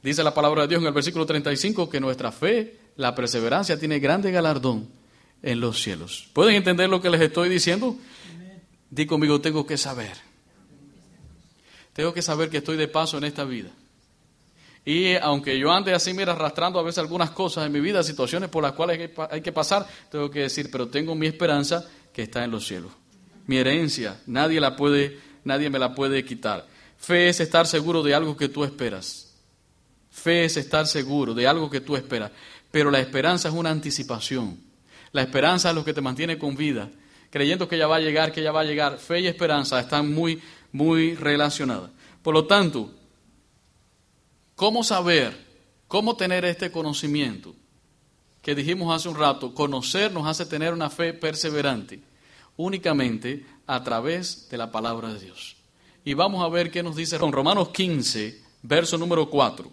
dice 0.03 0.23
la 0.23 0.35
palabra 0.35 0.61
de 0.61 0.69
Dios 0.69 0.83
en 0.83 0.88
el 0.88 0.93
versículo 0.93 1.25
35 1.25 1.88
que 1.88 2.00
nuestra 2.00 2.31
fe, 2.31 2.88
la 2.99 3.14
perseverancia, 3.14 3.78
tiene 3.78 4.00
grande 4.00 4.31
galardón 4.33 4.88
en 5.40 5.61
los 5.61 5.81
cielos. 5.81 6.28
¿Pueden 6.33 6.57
entender 6.57 6.90
lo 6.90 7.00
que 7.00 7.09
les 7.09 7.21
estoy 7.21 7.49
diciendo? 7.49 7.97
Di 8.90 9.07
conmigo, 9.07 9.40
tengo 9.40 9.64
que 9.64 9.78
saber. 9.78 10.12
Tengo 11.93 12.12
que 12.12 12.23
saber 12.23 12.50
que 12.50 12.59
estoy 12.59 12.76
de 12.76 12.88
paso 12.88 13.17
en 13.17 13.25
esta 13.25 13.45
vida. 13.45 13.71
Y 14.85 15.14
aunque 15.14 15.57
yo 15.59 15.71
ande 15.71 15.95
así, 15.95 16.12
mira, 16.12 16.33
arrastrando 16.33 16.81
a 16.81 16.83
veces 16.83 16.99
algunas 16.99 17.31
cosas 17.31 17.67
en 17.67 17.73
mi 17.73 17.81
vida, 17.81 18.02
situaciones 18.02 18.49
por 18.50 18.64
las 18.64 18.73
cuales 18.73 19.11
hay 19.31 19.43
que 19.43 19.52
pasar, 19.52 19.87
tengo 20.11 20.28
que 20.28 20.40
decir, 20.40 20.69
pero 20.71 20.88
tengo 20.88 21.14
mi 21.14 21.28
esperanza 21.28 21.88
que 22.12 22.23
está 22.23 22.43
en 22.43 22.50
los 22.50 22.67
cielos. 22.67 22.90
Mi 23.47 23.59
herencia, 23.59 24.21
nadie 24.26 24.61
la 24.61 24.75
puede, 24.75 25.21
nadie 25.45 25.71
me 25.71 25.78
la 25.78 25.95
puede 25.95 26.25
quitar. 26.25 26.67
Fe 26.97 27.28
es 27.28 27.38
estar 27.38 27.69
seguro 27.69 28.02
de 28.02 28.14
algo 28.14 28.37
que 28.37 28.49
tú 28.49 28.64
esperas. 28.64 29.28
Fe 30.11 30.47
es 30.47 30.57
estar 30.57 30.87
seguro 30.87 31.33
de 31.33 31.47
algo 31.47 31.71
que 31.71 31.81
tú 31.81 31.95
esperas. 31.95 32.33
Pero 32.78 32.92
la 32.92 33.00
esperanza 33.00 33.49
es 33.49 33.54
una 33.54 33.70
anticipación. 33.70 34.56
La 35.11 35.23
esperanza 35.23 35.70
es 35.70 35.75
lo 35.75 35.85
que 35.85 35.92
te 35.92 36.00
mantiene 36.00 36.38
con 36.38 36.54
vida 36.54 36.88
creyendo 37.28 37.66
que 37.66 37.76
ya 37.76 37.88
va 37.88 37.97
a 37.97 37.99
llegar, 37.99 38.30
que 38.30 38.40
ya 38.40 38.52
va 38.52 38.61
a 38.61 38.64
llegar. 38.64 38.99
Fe 38.99 39.18
y 39.18 39.26
esperanza 39.26 39.80
están 39.80 40.14
muy, 40.14 40.40
muy 40.70 41.16
relacionadas. 41.16 41.90
Por 42.23 42.35
lo 42.35 42.47
tanto, 42.47 42.88
¿cómo 44.54 44.85
saber, 44.85 45.37
cómo 45.88 46.14
tener 46.14 46.44
este 46.44 46.70
conocimiento? 46.70 47.52
Que 48.42 48.54
dijimos 48.54 48.94
hace 48.94 49.08
un 49.08 49.16
rato, 49.16 49.52
conocer 49.54 50.12
nos 50.12 50.28
hace 50.28 50.47
tener 50.47 50.73
una 50.73 50.88
fe 50.88 51.12
perseverante, 51.12 52.00
únicamente 52.56 53.44
a 53.66 53.82
través 53.82 54.49
de 54.50 54.56
la 54.56 54.70
palabra 54.70 55.12
de 55.12 55.18
Dios. 55.18 55.56
Y 56.04 56.14
vamos 56.14 56.44
a 56.44 56.49
ver 56.49 56.70
qué 56.70 56.85
nos 56.85 56.94
dice 56.94 57.18
con 57.18 57.32
Romanos 57.32 57.70
15, 57.70 58.40
verso 58.62 58.97
número 58.97 59.28
4. 59.28 59.68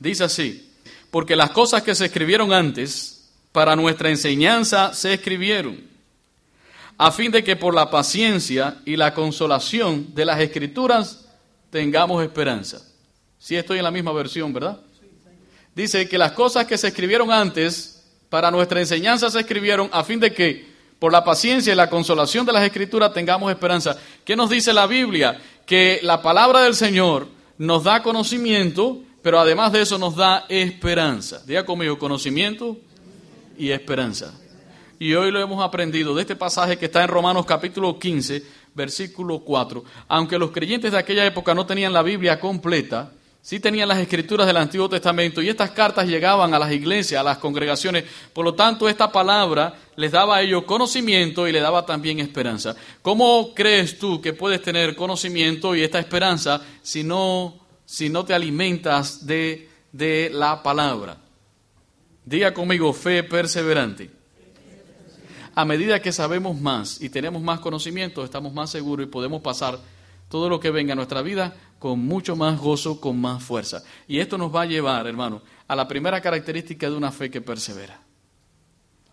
Dice 0.00 0.24
así, 0.24 0.71
porque 1.12 1.36
las 1.36 1.50
cosas 1.50 1.82
que 1.82 1.94
se 1.94 2.06
escribieron 2.06 2.54
antes, 2.54 3.30
para 3.52 3.76
nuestra 3.76 4.08
enseñanza 4.08 4.94
se 4.94 5.12
escribieron 5.12 5.78
a 6.96 7.12
fin 7.12 7.30
de 7.30 7.44
que 7.44 7.54
por 7.54 7.74
la 7.74 7.90
paciencia 7.90 8.80
y 8.86 8.96
la 8.96 9.12
consolación 9.12 10.14
de 10.14 10.24
las 10.24 10.40
escrituras 10.40 11.26
tengamos 11.68 12.22
esperanza. 12.24 12.80
Si 13.38 13.56
estoy 13.56 13.76
en 13.76 13.84
la 13.84 13.90
misma 13.90 14.12
versión, 14.12 14.54
¿verdad? 14.54 14.80
Dice 15.74 16.08
que 16.08 16.16
las 16.16 16.32
cosas 16.32 16.64
que 16.64 16.78
se 16.78 16.88
escribieron 16.88 17.30
antes 17.30 18.04
para 18.30 18.50
nuestra 18.50 18.80
enseñanza 18.80 19.30
se 19.30 19.40
escribieron 19.40 19.90
a 19.92 20.04
fin 20.04 20.18
de 20.18 20.32
que 20.32 20.72
por 20.98 21.12
la 21.12 21.24
paciencia 21.24 21.74
y 21.74 21.76
la 21.76 21.90
consolación 21.90 22.46
de 22.46 22.54
las 22.54 22.64
escrituras 22.64 23.12
tengamos 23.12 23.50
esperanza. 23.50 23.98
¿Qué 24.24 24.34
nos 24.34 24.48
dice 24.48 24.72
la 24.72 24.86
Biblia? 24.86 25.38
Que 25.66 26.00
la 26.02 26.22
palabra 26.22 26.62
del 26.62 26.74
Señor 26.74 27.28
nos 27.58 27.84
da 27.84 28.02
conocimiento, 28.02 29.02
pero 29.22 29.38
además 29.38 29.72
de 29.72 29.82
eso 29.82 29.98
nos 29.98 30.16
da 30.16 30.44
esperanza. 30.48 31.42
Diga 31.46 31.64
conmigo, 31.64 31.98
conocimiento 31.98 32.76
y 33.56 33.70
esperanza. 33.70 34.34
Y 34.98 35.14
hoy 35.14 35.30
lo 35.30 35.40
hemos 35.40 35.62
aprendido 35.64 36.14
de 36.14 36.22
este 36.22 36.36
pasaje 36.36 36.76
que 36.76 36.86
está 36.86 37.02
en 37.02 37.08
Romanos 37.08 37.46
capítulo 37.46 37.98
15, 37.98 38.42
versículo 38.74 39.40
4. 39.40 39.84
Aunque 40.08 40.38
los 40.38 40.50
creyentes 40.50 40.92
de 40.92 40.98
aquella 40.98 41.26
época 41.26 41.54
no 41.54 41.66
tenían 41.66 41.92
la 41.92 42.02
Biblia 42.02 42.38
completa, 42.38 43.10
sí 43.40 43.58
tenían 43.58 43.88
las 43.88 43.98
escrituras 43.98 44.46
del 44.46 44.56
Antiguo 44.56 44.88
Testamento 44.88 45.42
y 45.42 45.48
estas 45.48 45.72
cartas 45.72 46.06
llegaban 46.06 46.54
a 46.54 46.58
las 46.58 46.72
iglesias, 46.72 47.20
a 47.20 47.24
las 47.24 47.38
congregaciones. 47.38 48.04
Por 48.32 48.44
lo 48.44 48.54
tanto, 48.54 48.88
esta 48.88 49.10
palabra 49.10 49.74
les 49.96 50.12
daba 50.12 50.36
a 50.36 50.42
ellos 50.42 50.64
conocimiento 50.64 51.48
y 51.48 51.52
les 51.52 51.62
daba 51.62 51.84
también 51.84 52.20
esperanza. 52.20 52.76
¿Cómo 53.02 53.52
crees 53.54 53.98
tú 53.98 54.20
que 54.20 54.32
puedes 54.32 54.62
tener 54.62 54.94
conocimiento 54.94 55.74
y 55.74 55.82
esta 55.82 55.98
esperanza 55.98 56.62
si 56.80 57.02
no, 57.02 57.61
si 57.92 58.08
no 58.08 58.24
te 58.24 58.32
alimentas 58.32 59.26
de, 59.26 59.68
de 59.92 60.30
la 60.32 60.62
palabra? 60.62 61.18
Diga 62.24 62.54
conmigo, 62.54 62.92
fe 62.92 63.22
perseverante 63.22 64.22
a 65.54 65.64
medida 65.64 66.00
que 66.00 66.12
sabemos 66.12 66.58
más 66.60 67.00
y 67.00 67.10
tenemos 67.10 67.42
más 67.42 67.60
conocimiento, 67.60 68.24
estamos 68.24 68.52
más 68.52 68.70
seguros 68.70 69.06
y 69.06 69.10
podemos 69.10 69.42
pasar 69.42 69.78
todo 70.28 70.48
lo 70.48 70.58
que 70.58 70.70
venga 70.70 70.94
a 70.94 70.96
nuestra 70.96 71.20
vida 71.20 71.54
con 71.78 71.98
mucho 71.98 72.36
más 72.36 72.58
gozo, 72.58 73.00
con 73.00 73.20
más 73.20 73.42
fuerza. 73.42 73.82
Y 74.08 74.18
esto 74.18 74.38
nos 74.38 74.54
va 74.54 74.62
a 74.62 74.66
llevar, 74.66 75.06
hermano, 75.06 75.42
a 75.68 75.76
la 75.76 75.86
primera 75.86 76.20
característica 76.20 76.88
de 76.88 76.96
una 76.96 77.12
fe 77.12 77.30
que 77.30 77.42
persevera. 77.42 78.00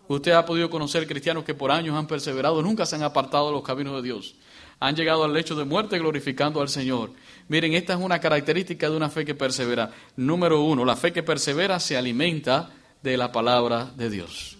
Usted 0.08 0.32
ha 0.32 0.46
podido 0.46 0.70
conocer 0.70 1.06
cristianos 1.06 1.44
que 1.44 1.54
por 1.54 1.70
años 1.70 1.96
han 1.96 2.06
perseverado, 2.06 2.62
nunca 2.62 2.86
se 2.86 2.96
han 2.96 3.02
apartado 3.02 3.48
de 3.48 3.52
los 3.52 3.62
caminos 3.62 3.96
de 3.96 4.02
Dios. 4.02 4.34
Han 4.80 4.96
llegado 4.96 5.24
al 5.24 5.34
lecho 5.34 5.54
de 5.54 5.64
muerte 5.64 5.98
glorificando 5.98 6.60
al 6.60 6.68
Señor. 6.68 7.12
Miren, 7.48 7.74
esta 7.74 7.92
es 7.92 8.00
una 8.00 8.18
característica 8.18 8.88
de 8.88 8.96
una 8.96 9.10
fe 9.10 9.24
que 9.24 9.34
persevera. 9.34 9.90
Número 10.16 10.62
uno, 10.62 10.84
la 10.84 10.96
fe 10.96 11.12
que 11.12 11.22
persevera 11.22 11.78
se 11.78 11.96
alimenta 11.96 12.70
de 13.02 13.16
la 13.16 13.30
palabra 13.30 13.92
de 13.96 14.08
Dios. 14.08 14.56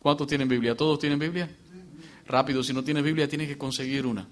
¿Cuántos 0.00 0.26
tienen 0.26 0.48
Biblia? 0.48 0.74
¿Todos 0.74 0.98
tienen 0.98 1.18
Biblia? 1.18 1.48
Rápido, 2.26 2.62
si 2.62 2.72
no 2.72 2.82
tienes 2.82 3.02
Biblia 3.02 3.28
tienes 3.28 3.48
que 3.48 3.58
conseguir 3.58 4.06
una. 4.06 4.26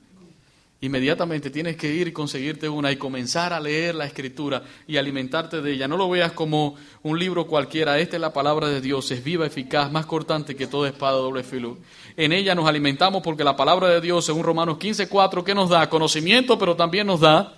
Inmediatamente 0.83 1.49
tienes 1.49 1.77
que 1.77 1.91
ir 1.91 2.09
y 2.09 2.13
conseguirte 2.13 2.69
una 2.69 2.93
y 2.93 2.97
comenzar 2.97 3.55
a 3.55 3.61
leer 3.61 3.95
la 3.95 4.05
escritura 4.05 4.63
y 4.87 4.99
alimentarte 4.99 5.63
de 5.63 5.73
ella. 5.73 5.89
No 5.89 5.97
lo 5.97 6.11
veas 6.11 6.33
como 6.33 6.77
un 7.03 7.19
libro 7.19 7.47
cualquiera. 7.47 7.99
Esta 7.99 8.17
es 8.17 8.21
la 8.21 8.35
palabra 8.35 8.69
de 8.69 8.83
Dios. 8.83 9.11
Es 9.11 9.25
viva, 9.25 9.47
eficaz, 9.47 9.91
más 9.91 10.05
cortante 10.05 10.55
que 10.55 10.67
toda 10.67 10.89
espada 10.89 11.17
doble 11.17 11.43
filo. 11.43 11.79
En 12.17 12.33
ella 12.33 12.55
nos 12.55 12.69
alimentamos 12.69 13.23
porque 13.23 13.45
la 13.45 13.57
palabra 13.57 13.89
de 13.89 14.03
Dios, 14.03 14.27
según 14.27 14.43
Romanos 14.43 14.77
15, 14.77 15.09
4, 15.09 15.43
¿qué 15.43 15.55
nos 15.55 15.71
da? 15.71 15.89
Conocimiento, 15.89 16.59
pero 16.59 16.77
también 16.77 17.07
nos 17.07 17.21
da 17.21 17.55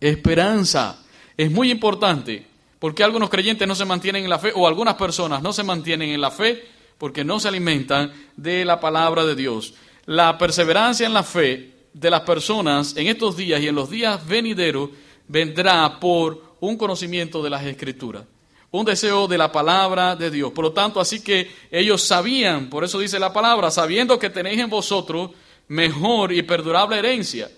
esperanza. 0.00 1.02
Es 1.36 1.50
muy 1.50 1.70
importante 1.70 2.46
¿Por 2.78 2.94
qué 2.94 3.04
algunos 3.04 3.30
creyentes 3.30 3.66
no 3.66 3.74
se 3.74 3.84
mantienen 3.84 4.24
en 4.24 4.30
la 4.30 4.38
fe 4.38 4.52
o 4.54 4.68
algunas 4.68 4.94
personas 4.96 5.42
no 5.42 5.52
se 5.52 5.62
mantienen 5.62 6.10
en 6.10 6.20
la 6.20 6.30
fe? 6.30 6.62
Porque 6.98 7.24
no 7.24 7.40
se 7.40 7.48
alimentan 7.48 8.12
de 8.36 8.64
la 8.64 8.80
palabra 8.80 9.24
de 9.24 9.34
Dios. 9.34 9.74
La 10.06 10.38
perseverancia 10.38 11.06
en 11.06 11.12
la 11.12 11.22
fe 11.22 11.88
de 11.92 12.10
las 12.10 12.20
personas 12.22 12.96
en 12.96 13.06
estos 13.08 13.36
días 13.36 13.60
y 13.60 13.68
en 13.68 13.74
los 13.74 13.90
días 13.90 14.26
venideros 14.26 14.90
vendrá 15.28 15.98
por 15.98 16.56
un 16.60 16.76
conocimiento 16.76 17.42
de 17.42 17.50
las 17.50 17.64
escrituras, 17.64 18.24
un 18.70 18.84
deseo 18.84 19.26
de 19.26 19.38
la 19.38 19.50
palabra 19.50 20.16
de 20.16 20.30
Dios. 20.30 20.52
Por 20.52 20.64
lo 20.64 20.72
tanto, 20.72 21.00
así 21.00 21.22
que 21.22 21.50
ellos 21.70 22.02
sabían, 22.02 22.70
por 22.70 22.84
eso 22.84 22.98
dice 22.98 23.18
la 23.18 23.32
palabra, 23.32 23.70
sabiendo 23.70 24.18
que 24.18 24.30
tenéis 24.30 24.60
en 24.60 24.70
vosotros 24.70 25.30
mejor 25.68 26.32
y 26.32 26.42
perdurable 26.42 26.98
herencia 26.98 27.50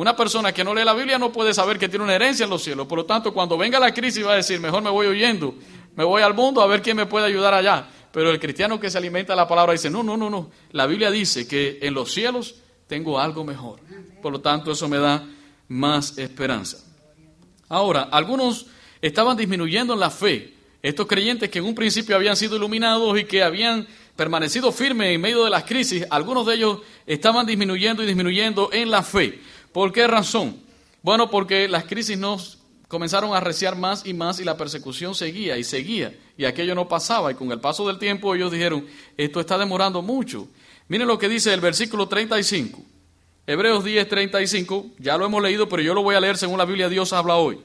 una 0.00 0.16
persona 0.16 0.50
que 0.52 0.64
no 0.64 0.74
lee 0.74 0.82
la 0.82 0.94
Biblia 0.94 1.18
no 1.18 1.30
puede 1.30 1.52
saber 1.52 1.78
que 1.78 1.86
tiene 1.86 2.04
una 2.04 2.14
herencia 2.14 2.44
en 2.44 2.50
los 2.50 2.62
cielos. 2.62 2.86
Por 2.86 2.96
lo 2.96 3.04
tanto, 3.04 3.34
cuando 3.34 3.58
venga 3.58 3.78
la 3.78 3.92
crisis 3.92 4.24
va 4.24 4.32
a 4.32 4.36
decir, 4.36 4.58
mejor 4.58 4.82
me 4.82 4.88
voy 4.88 5.08
huyendo, 5.08 5.54
me 5.94 6.04
voy 6.04 6.22
al 6.22 6.32
mundo 6.32 6.62
a 6.62 6.66
ver 6.66 6.80
quién 6.80 6.96
me 6.96 7.04
puede 7.04 7.26
ayudar 7.26 7.52
allá. 7.52 7.86
Pero 8.12 8.30
el 8.30 8.40
cristiano 8.40 8.80
que 8.80 8.90
se 8.90 8.98
alimenta 8.98 9.32
de 9.32 9.36
la 9.36 9.48
palabra 9.48 9.72
dice, 9.72 9.90
no, 9.90 10.02
no, 10.02 10.16
no, 10.16 10.28
no. 10.28 10.50
La 10.72 10.86
Biblia 10.86 11.10
dice 11.10 11.46
que 11.46 11.78
en 11.82 11.94
los 11.94 12.12
cielos 12.12 12.56
tengo 12.86 13.20
algo 13.20 13.44
mejor. 13.44 13.80
Por 14.20 14.32
lo 14.32 14.40
tanto, 14.40 14.72
eso 14.72 14.88
me 14.88 14.98
da 14.98 15.24
más 15.68 16.18
esperanza. 16.18 16.78
Ahora, 17.68 18.08
algunos 18.10 18.66
estaban 19.00 19.36
disminuyendo 19.36 19.94
en 19.94 20.00
la 20.00 20.10
fe. 20.10 20.54
Estos 20.82 21.06
creyentes 21.06 21.50
que 21.50 21.60
en 21.60 21.66
un 21.66 21.74
principio 21.74 22.16
habían 22.16 22.36
sido 22.36 22.56
iluminados 22.56 23.18
y 23.18 23.24
que 23.24 23.42
habían 23.42 23.86
permanecido 24.16 24.72
firmes 24.72 25.14
en 25.14 25.20
medio 25.20 25.44
de 25.44 25.50
las 25.50 25.64
crisis, 25.64 26.04
algunos 26.10 26.46
de 26.46 26.54
ellos 26.56 26.80
estaban 27.06 27.46
disminuyendo 27.46 28.02
y 28.02 28.06
disminuyendo 28.06 28.70
en 28.72 28.90
la 28.90 29.02
fe. 29.02 29.40
¿Por 29.72 29.92
qué 29.92 30.06
razón? 30.06 30.56
Bueno, 31.02 31.30
porque 31.30 31.68
las 31.68 31.84
crisis 31.84 32.18
nos 32.18 32.59
comenzaron 32.90 33.32
a 33.32 33.36
arreciar 33.36 33.76
más 33.76 34.04
y 34.04 34.12
más 34.14 34.40
y 34.40 34.44
la 34.44 34.56
persecución 34.56 35.14
seguía 35.14 35.56
y 35.56 35.62
seguía 35.62 36.12
y 36.36 36.44
aquello 36.44 36.74
no 36.74 36.88
pasaba 36.88 37.30
y 37.30 37.36
con 37.36 37.52
el 37.52 37.60
paso 37.60 37.86
del 37.86 38.00
tiempo 38.00 38.34
ellos 38.34 38.50
dijeron, 38.50 38.84
esto 39.16 39.38
está 39.38 39.56
demorando 39.56 40.02
mucho. 40.02 40.48
Miren 40.88 41.06
lo 41.06 41.16
que 41.16 41.28
dice 41.28 41.54
el 41.54 41.60
versículo 41.60 42.08
35. 42.08 42.82
Hebreos 43.46 43.84
10, 43.84 44.08
35, 44.08 44.86
ya 44.98 45.16
lo 45.16 45.24
hemos 45.24 45.40
leído, 45.40 45.68
pero 45.68 45.82
yo 45.82 45.94
lo 45.94 46.02
voy 46.02 46.16
a 46.16 46.20
leer 46.20 46.36
según 46.36 46.58
la 46.58 46.64
Biblia 46.64 46.88
Dios 46.88 47.12
habla 47.12 47.36
hoy. 47.36 47.60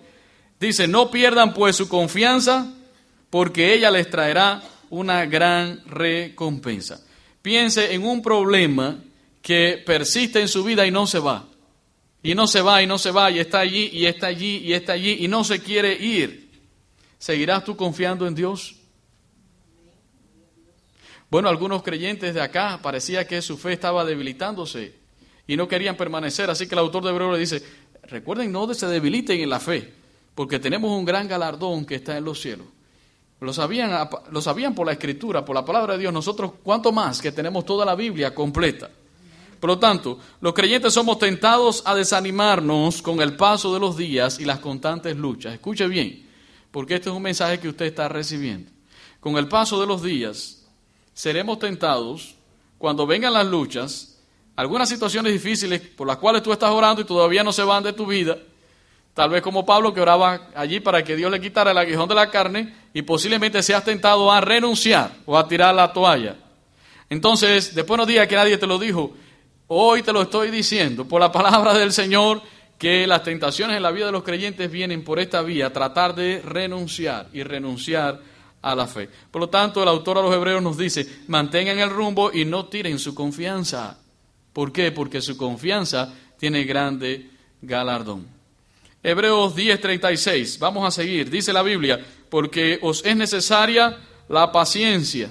Dice, 0.59 0.87
no 0.87 1.09
pierdan 1.09 1.55
pues 1.55 1.75
su 1.75 1.89
confianza, 1.89 2.71
porque 3.31 3.73
ella 3.73 3.89
les 3.89 4.07
traerá 4.07 4.61
una 4.91 5.25
gran 5.25 5.81
recompensa. 5.87 7.03
Piense 7.41 7.95
en 7.95 8.05
un 8.05 8.21
problema 8.21 8.99
que 9.41 9.81
persiste 9.83 10.39
en 10.39 10.47
su 10.47 10.63
vida 10.63 10.85
y 10.85 10.91
no 10.91 11.07
se 11.07 11.17
va. 11.17 11.45
Y 12.25 12.33
no 12.33 12.47
se 12.47 12.59
va 12.63 12.81
y 12.81 12.87
no 12.87 12.97
se 12.97 13.11
va 13.11 13.29
y 13.29 13.37
está 13.37 13.59
allí 13.59 13.91
y 13.93 14.07
está 14.07 14.25
allí 14.25 14.57
y 14.57 14.73
está 14.73 14.93
allí 14.93 15.17
y 15.19 15.27
no 15.27 15.43
se 15.43 15.61
quiere 15.61 15.93
ir. 15.93 16.49
¿Seguirás 17.19 17.63
tú 17.63 17.75
confiando 17.75 18.25
en 18.25 18.33
Dios? 18.33 18.77
Bueno, 21.29 21.49
algunos 21.49 21.83
creyentes 21.83 22.33
de 22.33 22.41
acá 22.41 22.79
parecía 22.81 23.27
que 23.27 23.43
su 23.43 23.59
fe 23.59 23.73
estaba 23.73 24.03
debilitándose 24.03 24.95
y 25.45 25.55
no 25.55 25.67
querían 25.67 25.95
permanecer. 25.97 26.49
Así 26.49 26.65
que 26.65 26.73
el 26.73 26.79
autor 26.79 27.03
de 27.03 27.11
Hebreo 27.11 27.31
le 27.31 27.37
dice, 27.37 27.61
recuerden, 28.05 28.51
no 28.51 28.73
se 28.73 28.87
debiliten 28.87 29.39
en 29.39 29.49
la 29.51 29.59
fe, 29.59 29.93
porque 30.33 30.57
tenemos 30.57 30.89
un 30.97 31.05
gran 31.05 31.27
galardón 31.27 31.85
que 31.85 31.93
está 31.93 32.17
en 32.17 32.25
los 32.25 32.41
cielos. 32.41 32.65
Lo 33.39 33.53
sabían, 33.53 34.09
lo 34.31 34.41
sabían 34.41 34.73
por 34.73 34.87
la 34.87 34.93
escritura, 34.93 35.45
por 35.45 35.55
la 35.55 35.63
palabra 35.63 35.93
de 35.93 35.99
Dios. 35.99 36.11
Nosotros, 36.11 36.53
¿cuánto 36.63 36.91
más 36.91 37.21
que 37.21 37.31
tenemos 37.31 37.67
toda 37.67 37.85
la 37.85 37.93
Biblia 37.93 38.33
completa? 38.33 38.89
Por 39.59 39.69
lo 39.69 39.79
tanto, 39.79 40.19
los 40.41 40.53
creyentes 40.53 40.93
somos 40.93 41.19
tentados 41.19 41.81
a 41.85 41.95
desanimarnos 41.95 43.01
con 43.01 43.21
el 43.21 43.35
paso 43.35 43.73
de 43.73 43.79
los 43.79 43.97
días 43.97 44.39
y 44.39 44.45
las 44.45 44.59
constantes 44.59 45.15
luchas. 45.15 45.53
Escuche 45.53 45.87
bien, 45.87 46.27
porque 46.71 46.95
este 46.95 47.09
es 47.09 47.15
un 47.15 47.23
mensaje 47.23 47.59
que 47.59 47.69
usted 47.69 47.85
está 47.85 48.07
recibiendo. 48.07 48.71
Con 49.19 49.37
el 49.37 49.47
paso 49.47 49.79
de 49.79 49.87
los 49.87 50.03
días, 50.03 50.65
seremos 51.13 51.59
tentados 51.59 52.35
cuando 52.77 53.07
vengan 53.07 53.33
las 53.33 53.47
luchas 53.47 54.15
algunas 54.55 54.87
situaciones 54.87 55.33
difíciles 55.33 55.81
por 55.81 56.07
las 56.07 56.17
cuales 56.17 56.41
tú 56.41 56.51
estás 56.51 56.71
orando 56.71 57.01
y 57.01 57.05
todavía 57.05 57.43
no 57.43 57.51
se 57.51 57.63
van 57.63 57.83
de 57.83 57.93
tu 57.93 58.05
vida, 58.05 58.37
tal 59.13 59.29
vez 59.29 59.41
como 59.41 59.65
Pablo 59.65 59.93
que 59.93 60.01
oraba 60.01 60.49
allí 60.55 60.79
para 60.79 61.03
que 61.03 61.15
Dios 61.15 61.31
le 61.31 61.41
quitara 61.41 61.71
el 61.71 61.77
aguijón 61.77 62.07
de 62.07 62.15
la 62.15 62.29
carne 62.29 62.73
y 62.93 63.01
posiblemente 63.01 63.61
seas 63.61 63.83
tentado 63.83 64.31
a 64.31 64.39
renunciar 64.41 65.11
o 65.25 65.37
a 65.37 65.47
tirar 65.47 65.75
la 65.75 65.91
toalla. 65.91 66.37
Entonces, 67.09 67.75
después 67.75 67.97
no 67.97 68.05
digas 68.05 68.27
que 68.27 68.35
nadie 68.35 68.57
te 68.57 68.65
lo 68.65 68.79
dijo, 68.79 69.13
hoy 69.67 70.03
te 70.03 70.13
lo 70.13 70.23
estoy 70.23 70.51
diciendo 70.51 71.07
por 71.07 71.21
la 71.21 71.31
palabra 71.31 71.73
del 71.73 71.91
Señor 71.91 72.41
que 72.77 73.07
las 73.07 73.23
tentaciones 73.23 73.77
en 73.77 73.83
la 73.83 73.91
vida 73.91 74.07
de 74.07 74.11
los 74.11 74.23
creyentes 74.23 74.69
vienen 74.69 75.03
por 75.03 75.19
esta 75.19 75.41
vía, 75.41 75.71
tratar 75.71 76.13
de 76.13 76.41
renunciar 76.41 77.29
y 77.33 77.43
renunciar 77.43 78.19
a 78.61 78.75
la 78.75 78.87
fe. 78.87 79.09
Por 79.31 79.41
lo 79.41 79.49
tanto, 79.49 79.81
el 79.81 79.89
autor 79.89 80.17
a 80.17 80.21
los 80.21 80.33
hebreos 80.33 80.61
nos 80.61 80.77
dice, 80.77 81.23
mantengan 81.27 81.79
el 81.79 81.89
rumbo 81.89 82.31
y 82.33 82.45
no 82.45 82.65
tiren 82.65 82.99
su 82.99 83.15
confianza. 83.15 83.97
¿Por 84.51 84.71
qué? 84.71 84.91
Porque 84.91 85.21
su 85.21 85.37
confianza 85.37 86.13
tiene 86.37 86.63
grande 86.63 87.29
galardón. 87.61 88.27
Hebreos 89.03 89.55
10:36, 89.55 90.57
vamos 90.57 90.87
a 90.87 90.89
seguir, 90.91 91.29
dice 91.29 91.53
la 91.53 91.61
Biblia, 91.61 92.03
porque 92.29 92.79
os 92.81 93.05
es 93.05 93.15
necesaria 93.15 93.97
la 94.27 94.51
paciencia, 94.51 95.29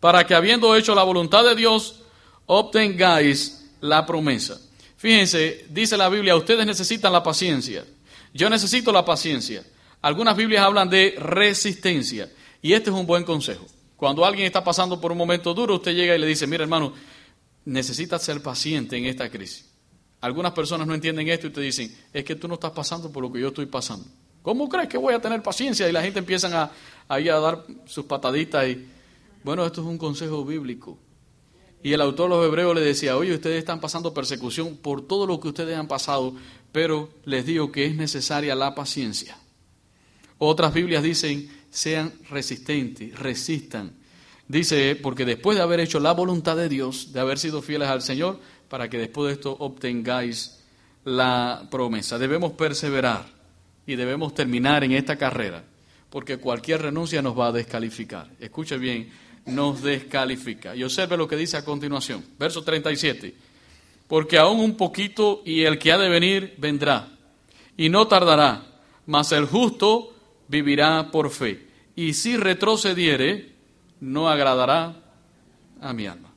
para 0.00 0.26
que 0.26 0.34
habiendo 0.34 0.74
hecho 0.74 0.94
la 0.94 1.04
voluntad 1.04 1.44
de 1.44 1.54
Dios, 1.54 2.02
obtengáis 2.46 3.70
la 3.80 4.04
promesa. 4.06 4.60
Fíjense, 4.96 5.66
dice 5.68 5.96
la 5.96 6.08
Biblia, 6.08 6.36
ustedes 6.36 6.64
necesitan 6.66 7.12
la 7.12 7.22
paciencia. 7.22 7.84
Yo 8.32 8.48
necesito 8.48 8.90
la 8.90 9.04
paciencia. 9.04 9.64
Algunas 10.00 10.36
Biblias 10.36 10.64
hablan 10.64 10.88
de 10.88 11.14
resistencia. 11.18 12.30
Y 12.62 12.72
este 12.72 12.90
es 12.90 12.96
un 12.96 13.06
buen 13.06 13.24
consejo. 13.24 13.66
Cuando 13.96 14.24
alguien 14.24 14.46
está 14.46 14.64
pasando 14.64 15.00
por 15.00 15.12
un 15.12 15.18
momento 15.18 15.54
duro, 15.54 15.76
usted 15.76 15.94
llega 15.94 16.14
y 16.14 16.18
le 16.18 16.26
dice, 16.26 16.46
mira 16.46 16.64
hermano, 16.64 16.92
necesitas 17.64 18.22
ser 18.22 18.42
paciente 18.42 18.96
en 18.96 19.06
esta 19.06 19.30
crisis. 19.30 19.70
Algunas 20.20 20.52
personas 20.52 20.86
no 20.86 20.94
entienden 20.94 21.28
esto 21.28 21.46
y 21.46 21.50
te 21.50 21.60
dicen, 21.60 21.94
es 22.12 22.24
que 22.24 22.34
tú 22.34 22.48
no 22.48 22.54
estás 22.54 22.72
pasando 22.72 23.12
por 23.12 23.22
lo 23.22 23.30
que 23.30 23.40
yo 23.40 23.48
estoy 23.48 23.66
pasando. 23.66 24.06
¿Cómo 24.42 24.68
crees 24.68 24.88
que 24.88 24.98
voy 24.98 25.14
a 25.14 25.20
tener 25.20 25.42
paciencia? 25.42 25.88
Y 25.88 25.92
la 25.92 26.02
gente 26.02 26.18
empieza 26.18 26.48
a, 26.48 26.72
a, 27.08 27.14
a 27.14 27.40
dar 27.40 27.66
sus 27.86 28.06
pataditas 28.06 28.66
y, 28.68 28.86
bueno, 29.42 29.64
esto 29.64 29.82
es 29.82 29.86
un 29.86 29.98
consejo 29.98 30.44
bíblico. 30.44 30.98
Y 31.84 31.92
el 31.92 32.00
autor 32.00 32.30
de 32.30 32.36
los 32.36 32.46
hebreos 32.46 32.74
le 32.74 32.80
decía, 32.80 33.14
oye, 33.14 33.34
ustedes 33.34 33.58
están 33.58 33.78
pasando 33.78 34.14
persecución 34.14 34.78
por 34.78 35.06
todo 35.06 35.26
lo 35.26 35.38
que 35.38 35.48
ustedes 35.48 35.76
han 35.76 35.86
pasado, 35.86 36.34
pero 36.72 37.10
les 37.26 37.44
digo 37.44 37.70
que 37.70 37.84
es 37.84 37.94
necesaria 37.94 38.54
la 38.54 38.74
paciencia. 38.74 39.36
Otras 40.38 40.72
Biblias 40.72 41.02
dicen, 41.02 41.46
sean 41.68 42.14
resistentes, 42.30 43.16
resistan. 43.18 43.92
Dice, 44.48 44.96
porque 44.96 45.26
después 45.26 45.58
de 45.58 45.62
haber 45.62 45.78
hecho 45.78 46.00
la 46.00 46.12
voluntad 46.12 46.56
de 46.56 46.70
Dios, 46.70 47.12
de 47.12 47.20
haber 47.20 47.38
sido 47.38 47.60
fieles 47.60 47.88
al 47.88 48.00
Señor, 48.00 48.40
para 48.70 48.88
que 48.88 48.96
después 48.96 49.28
de 49.28 49.34
esto 49.34 49.54
obtengáis 49.60 50.60
la 51.04 51.68
promesa. 51.70 52.18
Debemos 52.18 52.52
perseverar 52.52 53.26
y 53.86 53.96
debemos 53.96 54.34
terminar 54.34 54.84
en 54.84 54.92
esta 54.92 55.16
carrera, 55.16 55.62
porque 56.08 56.38
cualquier 56.38 56.80
renuncia 56.80 57.20
nos 57.20 57.38
va 57.38 57.48
a 57.48 57.52
descalificar. 57.52 58.30
Escuche 58.40 58.78
bien, 58.78 59.10
nos 59.46 59.82
descalifica. 59.82 60.74
Y 60.74 60.84
observe 60.84 61.16
lo 61.16 61.28
que 61.28 61.36
dice 61.36 61.56
a 61.56 61.64
continuación, 61.64 62.24
verso 62.38 62.62
37. 62.62 63.34
Porque 64.06 64.38
aún 64.38 64.60
un 64.60 64.76
poquito 64.76 65.42
y 65.44 65.62
el 65.62 65.78
que 65.78 65.92
ha 65.92 65.98
de 65.98 66.08
venir 66.08 66.54
vendrá, 66.58 67.08
y 67.76 67.88
no 67.88 68.06
tardará, 68.06 68.64
mas 69.06 69.32
el 69.32 69.46
justo 69.46 70.14
vivirá 70.48 71.10
por 71.10 71.30
fe. 71.30 71.66
Y 71.96 72.14
si 72.14 72.36
retrocediere, 72.36 73.52
no 74.00 74.28
agradará 74.28 74.96
a 75.80 75.92
mi 75.92 76.06
alma. 76.06 76.30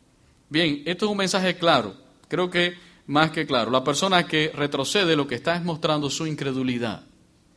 Bien, 0.50 0.84
esto 0.86 1.06
es 1.06 1.12
un 1.12 1.18
mensaje 1.18 1.58
claro, 1.58 1.96
creo 2.28 2.50
que 2.50 2.76
más 3.08 3.32
que 3.32 3.46
claro. 3.46 3.72
La 3.72 3.84
persona 3.84 4.28
que 4.28 4.52
retrocede 4.54 5.16
lo 5.16 5.28
que 5.28 5.36
está 5.36 5.56
es 5.56 5.64
mostrando 5.64 6.10
su 6.10 6.28
incredulidad 6.28 7.04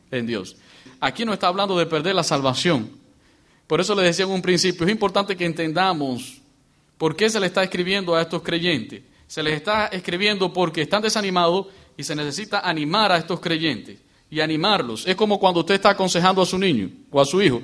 en 0.09 0.25
Dios. 0.25 0.57
Aquí 0.99 1.25
no 1.25 1.33
está 1.33 1.47
hablando 1.47 1.77
de 1.77 1.85
perder 1.85 2.15
la 2.15 2.23
salvación. 2.23 3.00
Por 3.71 3.79
eso 3.79 3.95
le 3.95 4.03
decía 4.03 4.25
en 4.25 4.31
un 4.31 4.41
principio, 4.41 4.85
es 4.85 4.91
importante 4.91 5.37
que 5.37 5.45
entendamos 5.45 6.41
por 6.97 7.15
qué 7.15 7.29
se 7.29 7.39
le 7.39 7.45
está 7.45 7.63
escribiendo 7.63 8.13
a 8.13 8.21
estos 8.21 8.41
creyentes. 8.41 9.01
Se 9.27 9.41
les 9.41 9.53
está 9.53 9.87
escribiendo 9.87 10.51
porque 10.51 10.81
están 10.81 11.01
desanimados 11.01 11.67
y 11.95 12.03
se 12.03 12.13
necesita 12.13 12.59
animar 12.67 13.13
a 13.13 13.17
estos 13.17 13.39
creyentes 13.39 13.97
y 14.29 14.41
animarlos. 14.41 15.07
Es 15.07 15.15
como 15.15 15.39
cuando 15.39 15.61
usted 15.61 15.75
está 15.75 15.91
aconsejando 15.91 16.41
a 16.41 16.45
su 16.45 16.57
niño 16.57 16.89
o 17.11 17.21
a 17.21 17.25
su 17.25 17.41
hijo. 17.41 17.61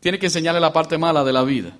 Tiene 0.00 0.18
que 0.18 0.26
enseñarle 0.26 0.60
la 0.60 0.72
parte 0.72 0.98
mala 0.98 1.22
de 1.22 1.32
la 1.32 1.44
vida. 1.44 1.78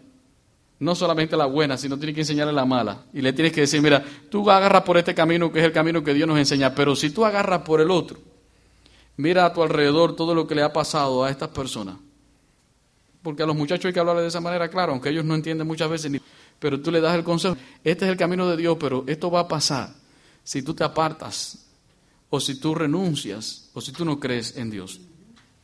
No 0.79 0.95
solamente 0.95 1.37
la 1.37 1.47
buena, 1.47 1.77
sino 1.77 1.99
tiene 1.99 2.15
que 2.15 2.21
enseñarle 2.21 2.53
la 2.53 2.67
mala. 2.67 3.07
Y 3.13 3.21
le 3.21 3.33
tienes 3.33 3.53
que 3.53 3.63
decir, 3.63 3.83
mira, 3.83 4.05
tú 4.31 4.49
agarras 4.49 4.85
por 4.85 4.97
este 4.97 5.13
camino 5.13 5.51
que 5.51 5.59
es 5.59 5.65
el 5.65 5.73
camino 5.73 6.05
que 6.05 6.15
Dios 6.15 6.29
nos 6.29 6.39
enseña, 6.39 6.73
pero 6.73 6.95
si 6.95 7.11
tú 7.11 7.25
agarras 7.25 7.63
por 7.63 7.81
el 7.81 7.91
otro, 7.91 8.17
mira 9.17 9.45
a 9.45 9.53
tu 9.53 9.61
alrededor 9.61 10.15
todo 10.15 10.37
lo 10.37 10.47
que 10.47 10.55
le 10.55 10.63
ha 10.63 10.73
pasado 10.73 11.25
a 11.25 11.31
estas 11.31 11.49
personas. 11.49 12.06
Porque 13.27 13.43
a 13.43 13.47
los 13.47 13.57
muchachos 13.57 13.87
hay 13.87 13.93
que 13.93 13.99
hablarles 13.99 14.23
de 14.23 14.29
esa 14.29 14.41
manera, 14.41 14.69
claro, 14.69 14.93
aunque 14.93 15.09
ellos 15.09 15.25
no 15.25 15.35
entienden 15.35 15.67
muchas 15.67 15.91
veces, 15.91 16.13
ni, 16.13 16.21
pero 16.61 16.81
tú 16.81 16.93
le 16.93 17.01
das 17.01 17.13
el 17.17 17.25
consejo, 17.25 17.57
este 17.83 18.05
es 18.05 18.11
el 18.13 18.17
camino 18.17 18.49
de 18.49 18.57
Dios, 18.57 18.77
pero 18.79 19.03
esto 19.09 19.33
va 19.33 19.41
a 19.41 19.49
pasar 19.49 19.93
si 20.45 20.63
tú 20.63 20.75
te 20.75 20.85
apartas, 20.85 21.67
o 22.31 22.39
si 22.39 22.61
tú 22.61 22.73
renuncias, 22.73 23.69
o 23.75 23.81
si 23.81 23.91
tú 23.91 24.05
no 24.05 24.21
crees 24.21 24.57
en 24.57 24.71
Dios. 24.71 25.01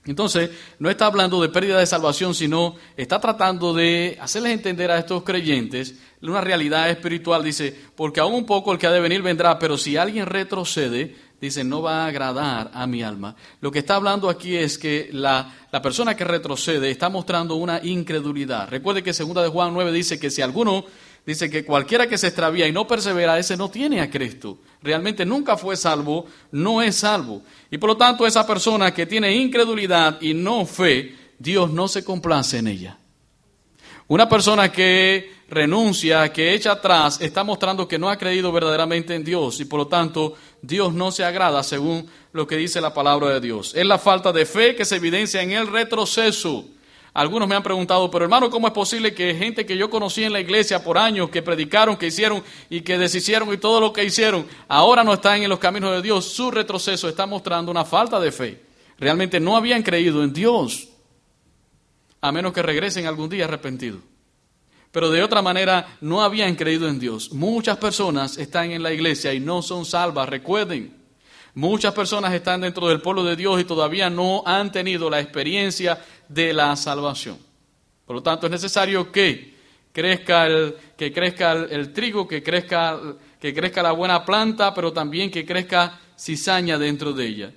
Entonces, 0.04 0.50
no 0.80 0.90
está 0.90 1.06
hablando 1.06 1.40
de 1.40 1.50
pérdida 1.50 1.78
de 1.78 1.86
salvación, 1.86 2.34
sino 2.34 2.74
está 2.96 3.20
tratando 3.20 3.72
de 3.72 4.18
hacerles 4.20 4.54
entender 4.54 4.90
a 4.90 4.98
estos 4.98 5.22
creyentes 5.22 5.94
una 6.20 6.40
realidad 6.40 6.90
espiritual. 6.90 7.44
Dice, 7.44 7.72
porque 7.94 8.18
aún 8.18 8.34
un 8.34 8.44
poco 8.44 8.72
el 8.72 8.78
que 8.80 8.88
ha 8.88 8.92
de 8.92 8.98
venir 8.98 9.22
vendrá, 9.22 9.60
pero 9.60 9.78
si 9.78 9.96
alguien 9.96 10.26
retrocede, 10.26 11.14
dice, 11.46 11.64
no 11.64 11.82
va 11.82 12.04
a 12.04 12.06
agradar 12.06 12.70
a 12.72 12.86
mi 12.86 13.02
alma. 13.02 13.34
Lo 13.60 13.72
que 13.72 13.80
está 13.80 13.96
hablando 13.96 14.30
aquí 14.30 14.56
es 14.56 14.78
que 14.78 15.08
la, 15.12 15.52
la 15.72 15.82
persona 15.82 16.16
que 16.16 16.24
retrocede 16.24 16.88
está 16.88 17.08
mostrando 17.08 17.56
una 17.56 17.80
incredulidad. 17.82 18.68
Recuerde 18.68 19.02
que 19.02 19.12
segunda 19.12 19.42
de 19.42 19.48
Juan 19.48 19.74
9 19.74 19.90
dice 19.90 20.20
que 20.20 20.30
si 20.30 20.40
alguno 20.40 20.84
dice 21.26 21.50
que 21.50 21.64
cualquiera 21.64 22.06
que 22.06 22.16
se 22.16 22.28
extravía 22.28 22.68
y 22.68 22.72
no 22.72 22.86
persevera, 22.86 23.40
ese 23.40 23.56
no 23.56 23.68
tiene 23.70 24.00
a 24.00 24.08
Cristo. 24.08 24.58
Realmente 24.82 25.26
nunca 25.26 25.56
fue 25.56 25.76
salvo, 25.76 26.26
no 26.52 26.80
es 26.80 26.96
salvo. 26.96 27.42
Y 27.72 27.78
por 27.78 27.90
lo 27.90 27.96
tanto, 27.96 28.24
esa 28.24 28.46
persona 28.46 28.94
que 28.94 29.06
tiene 29.06 29.34
incredulidad 29.34 30.22
y 30.22 30.34
no 30.34 30.64
fe, 30.64 31.16
Dios 31.40 31.72
no 31.72 31.88
se 31.88 32.04
complace 32.04 32.58
en 32.58 32.68
ella. 32.68 32.98
Una 34.06 34.28
persona 34.28 34.70
que 34.70 35.42
renuncia, 35.48 36.32
que 36.32 36.54
echa 36.54 36.72
atrás, 36.72 37.20
está 37.20 37.44
mostrando 37.44 37.86
que 37.86 37.98
no 37.98 38.08
ha 38.08 38.16
creído 38.16 38.50
verdaderamente 38.52 39.14
en 39.14 39.22
Dios 39.22 39.60
y 39.60 39.66
por 39.66 39.80
lo 39.80 39.86
tanto 39.86 40.34
Dios 40.62 40.94
no 40.94 41.10
se 41.10 41.24
agrada 41.24 41.62
según 41.64 42.08
lo 42.32 42.46
que 42.46 42.56
dice 42.56 42.80
la 42.80 42.94
palabra 42.94 43.30
de 43.30 43.40
Dios. 43.40 43.74
Es 43.74 43.84
la 43.84 43.98
falta 43.98 44.32
de 44.32 44.46
fe 44.46 44.76
que 44.76 44.84
se 44.84 44.96
evidencia 44.96 45.42
en 45.42 45.50
el 45.50 45.66
retroceso. 45.66 46.64
Algunos 47.12 47.46
me 47.46 47.56
han 47.56 47.62
preguntado, 47.62 48.10
pero 48.10 48.24
hermano, 48.24 48.48
¿cómo 48.48 48.68
es 48.68 48.72
posible 48.72 49.12
que 49.12 49.34
gente 49.34 49.66
que 49.66 49.76
yo 49.76 49.90
conocí 49.90 50.24
en 50.24 50.32
la 50.32 50.40
iglesia 50.40 50.82
por 50.82 50.96
años, 50.96 51.28
que 51.28 51.42
predicaron, 51.42 51.96
que 51.96 52.06
hicieron 52.06 52.42
y 52.70 52.80
que 52.80 52.96
deshicieron 52.96 53.52
y 53.52 53.58
todo 53.58 53.80
lo 53.80 53.92
que 53.92 54.04
hicieron, 54.04 54.46
ahora 54.68 55.04
no 55.04 55.12
están 55.12 55.42
en 55.42 55.50
los 55.50 55.58
caminos 55.58 55.90
de 55.92 56.00
Dios? 56.00 56.24
Su 56.24 56.50
retroceso 56.50 57.08
está 57.08 57.26
mostrando 57.26 57.70
una 57.70 57.84
falta 57.84 58.18
de 58.18 58.32
fe. 58.32 58.62
Realmente 58.98 59.40
no 59.40 59.56
habían 59.56 59.82
creído 59.82 60.22
en 60.22 60.32
Dios, 60.32 60.88
a 62.20 62.32
menos 62.32 62.52
que 62.52 62.62
regresen 62.62 63.06
algún 63.06 63.28
día 63.28 63.44
arrepentidos. 63.44 64.00
Pero 64.92 65.10
de 65.10 65.22
otra 65.22 65.40
manera, 65.40 65.96
no 66.02 66.22
habían 66.22 66.54
creído 66.54 66.86
en 66.86 67.00
Dios. 67.00 67.32
Muchas 67.32 67.78
personas 67.78 68.36
están 68.36 68.70
en 68.70 68.82
la 68.82 68.92
iglesia 68.92 69.32
y 69.32 69.40
no 69.40 69.62
son 69.62 69.86
salvas, 69.86 70.28
recuerden. 70.28 70.94
Muchas 71.54 71.94
personas 71.94 72.32
están 72.34 72.60
dentro 72.60 72.86
del 72.88 73.00
pueblo 73.00 73.24
de 73.24 73.34
Dios 73.34 73.60
y 73.60 73.64
todavía 73.64 74.10
no 74.10 74.42
han 74.46 74.70
tenido 74.70 75.08
la 75.08 75.20
experiencia 75.20 75.98
de 76.28 76.52
la 76.52 76.76
salvación. 76.76 77.38
Por 78.06 78.16
lo 78.16 78.22
tanto, 78.22 78.46
es 78.46 78.52
necesario 78.52 79.10
que 79.10 79.54
crezca 79.92 80.46
el, 80.46 80.76
que 80.96 81.10
crezca 81.10 81.52
el, 81.52 81.92
trigo, 81.94 82.28
que 82.28 82.42
crezca, 82.42 83.00
que 83.40 83.54
crezca 83.54 83.82
la 83.82 83.92
buena 83.92 84.24
planta, 84.24 84.74
pero 84.74 84.92
también 84.92 85.30
que 85.30 85.46
crezca 85.46 86.00
cizaña 86.18 86.78
dentro 86.78 87.14
de 87.14 87.26
ella. 87.26 87.52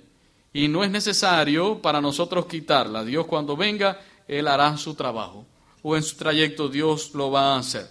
Y 0.54 0.68
no 0.68 0.82
es 0.82 0.90
necesario 0.90 1.82
para 1.82 2.00
nosotros 2.00 2.46
quitarla. 2.46 3.04
Dios 3.04 3.26
cuando 3.26 3.56
venga, 3.56 4.00
Él 4.26 4.48
hará 4.48 4.76
su 4.78 4.94
trabajo. 4.94 5.46
O 5.88 5.94
en 5.94 6.02
su 6.02 6.16
trayecto 6.16 6.68
Dios 6.68 7.14
lo 7.14 7.30
va 7.30 7.54
a 7.54 7.58
hacer. 7.60 7.86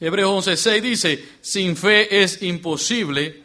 Hebreos 0.00 0.44
11.6 0.44 0.80
dice, 0.80 1.28
sin 1.40 1.76
fe 1.76 2.20
es 2.20 2.42
imposible 2.42 3.44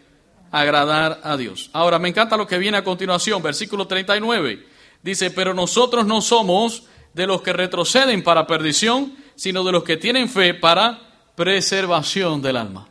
agradar 0.49 1.21
a 1.23 1.38
Dios. 1.38 1.69
Ahora, 1.73 1.99
me 1.99 2.10
encanta 2.10 2.38
lo 2.38 2.47
que 2.47 2.58
viene 2.58 2.78
a 2.78 2.84
continuación, 2.84 3.43
versículo 3.43 3.86
39. 3.86 4.65
Dice, 5.04 5.30
pero 5.30 5.54
nosotros 5.54 6.08
no 6.08 6.21
somos 6.21 6.86
de 7.13 7.28
los 7.28 7.43
que 7.43 7.54
retroceden 7.54 8.23
para 8.23 8.47
perdición, 8.47 9.15
sino 9.36 9.63
de 9.63 9.73
los 9.73 9.84
que 9.84 9.97
tienen 9.97 10.28
fe 10.28 10.56
para 10.56 11.30
preservación 11.36 12.41
del 12.41 12.58
alma. 12.58 12.89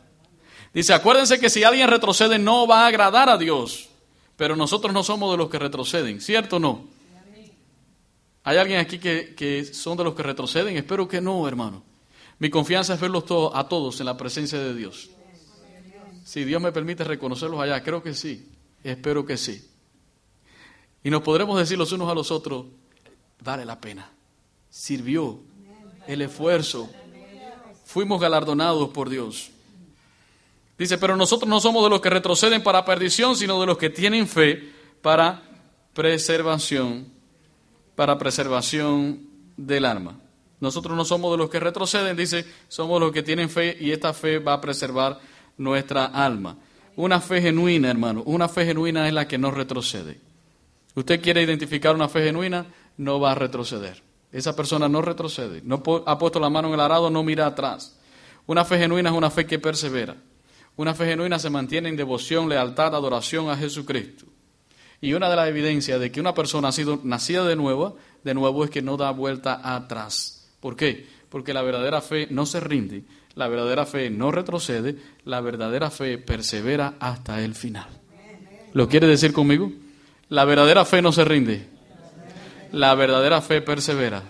Dice, 0.72 0.94
acuérdense 0.94 1.40
que 1.40 1.50
si 1.50 1.64
alguien 1.64 1.88
retrocede 1.88 2.38
no 2.38 2.68
va 2.68 2.84
a 2.84 2.86
agradar 2.86 3.28
a 3.28 3.38
Dios, 3.38 3.88
pero 4.36 4.54
nosotros 4.54 4.94
no 4.94 5.02
somos 5.02 5.32
de 5.32 5.38
los 5.38 5.50
que 5.50 5.58
retroceden, 5.58 6.20
¿cierto 6.20 6.58
o 6.58 6.60
no? 6.60 6.91
¿Hay 8.44 8.56
alguien 8.56 8.80
aquí 8.80 8.98
que, 8.98 9.34
que 9.34 9.64
son 9.64 9.96
de 9.96 10.04
los 10.04 10.14
que 10.14 10.22
retroceden? 10.22 10.76
Espero 10.76 11.06
que 11.06 11.20
no, 11.20 11.46
hermano. 11.46 11.82
Mi 12.38 12.50
confianza 12.50 12.94
es 12.94 13.00
verlos 13.00 13.24
a 13.54 13.68
todos 13.68 14.00
en 14.00 14.06
la 14.06 14.16
presencia 14.16 14.58
de 14.58 14.74
Dios. 14.74 15.10
Si 16.24 16.44
Dios 16.44 16.62
me 16.62 16.72
permite 16.72 17.04
reconocerlos 17.04 17.60
allá, 17.60 17.82
creo 17.82 18.02
que 18.02 18.14
sí, 18.14 18.48
espero 18.82 19.24
que 19.24 19.36
sí. 19.36 19.68
Y 21.04 21.10
nos 21.10 21.22
podremos 21.22 21.58
decir 21.58 21.78
los 21.78 21.92
unos 21.92 22.10
a 22.10 22.14
los 22.14 22.30
otros, 22.30 22.66
vale 23.40 23.64
la 23.64 23.80
pena, 23.80 24.10
sirvió 24.70 25.40
el 26.06 26.22
esfuerzo, 26.22 26.90
fuimos 27.84 28.20
galardonados 28.20 28.88
por 28.90 29.08
Dios. 29.08 29.50
Dice, 30.78 30.98
pero 30.98 31.16
nosotros 31.16 31.48
no 31.48 31.60
somos 31.60 31.84
de 31.84 31.90
los 31.90 32.00
que 32.00 32.10
retroceden 32.10 32.62
para 32.62 32.84
perdición, 32.84 33.36
sino 33.36 33.60
de 33.60 33.66
los 33.66 33.78
que 33.78 33.90
tienen 33.90 34.26
fe 34.26 34.72
para 35.00 35.42
preservación, 35.92 37.11
para 37.94 38.18
preservación 38.18 39.20
del 39.56 39.84
alma. 39.84 40.18
Nosotros 40.60 40.96
no 40.96 41.04
somos 41.04 41.32
de 41.32 41.38
los 41.38 41.50
que 41.50 41.60
retroceden, 41.60 42.16
dice, 42.16 42.46
somos 42.68 43.00
los 43.00 43.12
que 43.12 43.22
tienen 43.22 43.50
fe 43.50 43.76
y 43.80 43.90
esta 43.90 44.14
fe 44.14 44.38
va 44.38 44.54
a 44.54 44.60
preservar 44.60 45.18
nuestra 45.56 46.06
alma. 46.06 46.56
Una 46.94 47.20
fe 47.20 47.40
genuina, 47.40 47.90
hermano, 47.90 48.22
una 48.26 48.48
fe 48.48 48.66
genuina 48.66 49.08
es 49.08 49.14
la 49.14 49.26
que 49.26 49.38
no 49.38 49.50
retrocede. 49.50 50.20
Usted 50.94 51.20
quiere 51.20 51.42
identificar 51.42 51.94
una 51.94 52.08
fe 52.08 52.22
genuina, 52.24 52.66
no 52.96 53.18
va 53.18 53.32
a 53.32 53.34
retroceder. 53.34 54.02
Esa 54.30 54.54
persona 54.54 54.88
no 54.88 55.02
retrocede, 55.02 55.62
no 55.64 55.82
ha 56.06 56.18
puesto 56.18 56.38
la 56.38 56.48
mano 56.48 56.68
en 56.68 56.74
el 56.74 56.80
arado, 56.80 57.10
no 57.10 57.22
mira 57.22 57.46
atrás. 57.46 57.98
Una 58.46 58.64
fe 58.64 58.78
genuina 58.78 59.10
es 59.10 59.16
una 59.16 59.30
fe 59.30 59.46
que 59.46 59.58
persevera. 59.58 60.16
Una 60.76 60.94
fe 60.94 61.06
genuina 61.06 61.38
se 61.38 61.50
mantiene 61.50 61.88
en 61.88 61.96
devoción, 61.96 62.48
lealtad, 62.48 62.94
adoración 62.94 63.50
a 63.50 63.56
Jesucristo. 63.56 64.26
Y 65.02 65.14
una 65.14 65.28
de 65.28 65.34
las 65.34 65.48
evidencias 65.48 65.98
de 66.00 66.12
que 66.12 66.20
una 66.20 66.32
persona 66.32 66.68
ha 66.68 66.72
sido 66.72 67.00
nacida 67.02 67.44
de 67.44 67.56
nuevo, 67.56 67.96
de 68.22 68.34
nuevo 68.34 68.64
es 68.64 68.70
que 68.70 68.82
no 68.82 68.96
da 68.96 69.10
vuelta 69.10 69.60
atrás. 69.74 70.48
¿Por 70.60 70.76
qué? 70.76 71.06
Porque 71.28 71.52
la 71.52 71.62
verdadera 71.62 72.00
fe 72.00 72.28
no 72.30 72.46
se 72.46 72.60
rinde, 72.60 73.02
la 73.34 73.48
verdadera 73.48 73.84
fe 73.84 74.10
no 74.10 74.30
retrocede, 74.30 74.96
la 75.24 75.40
verdadera 75.40 75.90
fe 75.90 76.18
persevera 76.18 76.94
hasta 77.00 77.42
el 77.42 77.56
final. 77.56 77.88
¿Lo 78.74 78.88
quiere 78.88 79.08
decir 79.08 79.32
conmigo? 79.32 79.72
La 80.28 80.44
verdadera 80.44 80.84
fe 80.84 81.02
no 81.02 81.10
se 81.10 81.24
rinde. 81.24 81.66
La 82.70 82.94
verdadera 82.94 83.42
fe 83.42 83.60
persevera. 83.60 84.22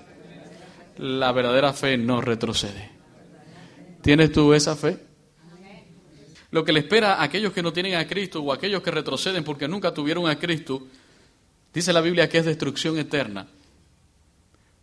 La 0.96 1.32
verdadera 1.32 1.74
fe 1.74 1.98
no 1.98 2.22
retrocede. 2.22 2.90
¿Tienes 4.00 4.32
tú 4.32 4.54
esa 4.54 4.74
fe? 4.74 4.98
Lo 6.52 6.64
que 6.64 6.72
le 6.72 6.80
espera 6.80 7.14
a 7.14 7.24
aquellos 7.24 7.52
que 7.52 7.62
no 7.62 7.72
tienen 7.72 7.94
a 7.94 8.06
Cristo 8.06 8.40
o 8.42 8.52
a 8.52 8.56
aquellos 8.56 8.82
que 8.82 8.90
retroceden 8.90 9.42
porque 9.42 9.66
nunca 9.66 9.92
tuvieron 9.92 10.28
a 10.28 10.38
Cristo, 10.38 10.86
dice 11.72 11.94
la 11.94 12.02
Biblia 12.02 12.28
que 12.28 12.38
es 12.38 12.44
destrucción 12.44 12.98
eterna. 12.98 13.48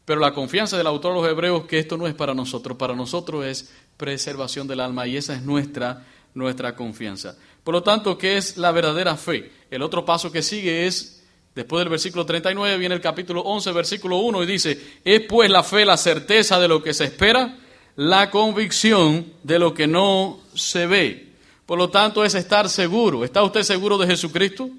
Pero 0.03 0.19
la 0.19 0.33
confianza 0.33 0.75
del 0.75 0.87
autor 0.87 1.13
de 1.13 1.21
los 1.21 1.29
Hebreos 1.29 1.65
que 1.65 1.77
esto 1.77 1.95
no 1.95 2.07
es 2.07 2.15
para 2.15 2.33
nosotros, 2.33 2.75
para 2.75 2.95
nosotros 2.95 3.45
es 3.45 3.71
preservación 3.97 4.67
del 4.67 4.79
alma 4.79 5.05
y 5.05 5.15
esa 5.15 5.35
es 5.35 5.43
nuestra, 5.43 6.07
nuestra 6.33 6.75
confianza. 6.75 7.37
Por 7.63 7.75
lo 7.75 7.83
tanto, 7.83 8.17
¿qué 8.17 8.37
es 8.37 8.57
la 8.57 8.71
verdadera 8.71 9.15
fe? 9.15 9.51
El 9.69 9.83
otro 9.83 10.03
paso 10.03 10.31
que 10.31 10.41
sigue 10.41 10.87
es, 10.87 11.23
después 11.53 11.81
del 11.81 11.89
versículo 11.89 12.25
39, 12.25 12.79
viene 12.79 12.95
el 12.95 13.01
capítulo 13.01 13.41
11, 13.41 13.71
versículo 13.73 14.17
1 14.17 14.41
y 14.41 14.47
dice, 14.47 14.99
es 15.05 15.21
pues 15.21 15.51
la 15.51 15.61
fe 15.61 15.85
la 15.85 15.97
certeza 15.97 16.59
de 16.59 16.67
lo 16.67 16.81
que 16.81 16.95
se 16.95 17.03
espera, 17.03 17.59
la 17.95 18.31
convicción 18.31 19.33
de 19.43 19.59
lo 19.59 19.75
que 19.75 19.85
no 19.85 20.39
se 20.55 20.87
ve. 20.87 21.28
Por 21.69 21.77
lo 21.77 21.91
tanto, 21.91 22.25
es 22.25 22.33
estar 22.33 22.67
seguro. 22.67 23.23
¿Está 23.23 23.43
usted 23.43 23.61
seguro 23.61 23.99
de 23.99 24.07
Jesucristo? 24.07 24.71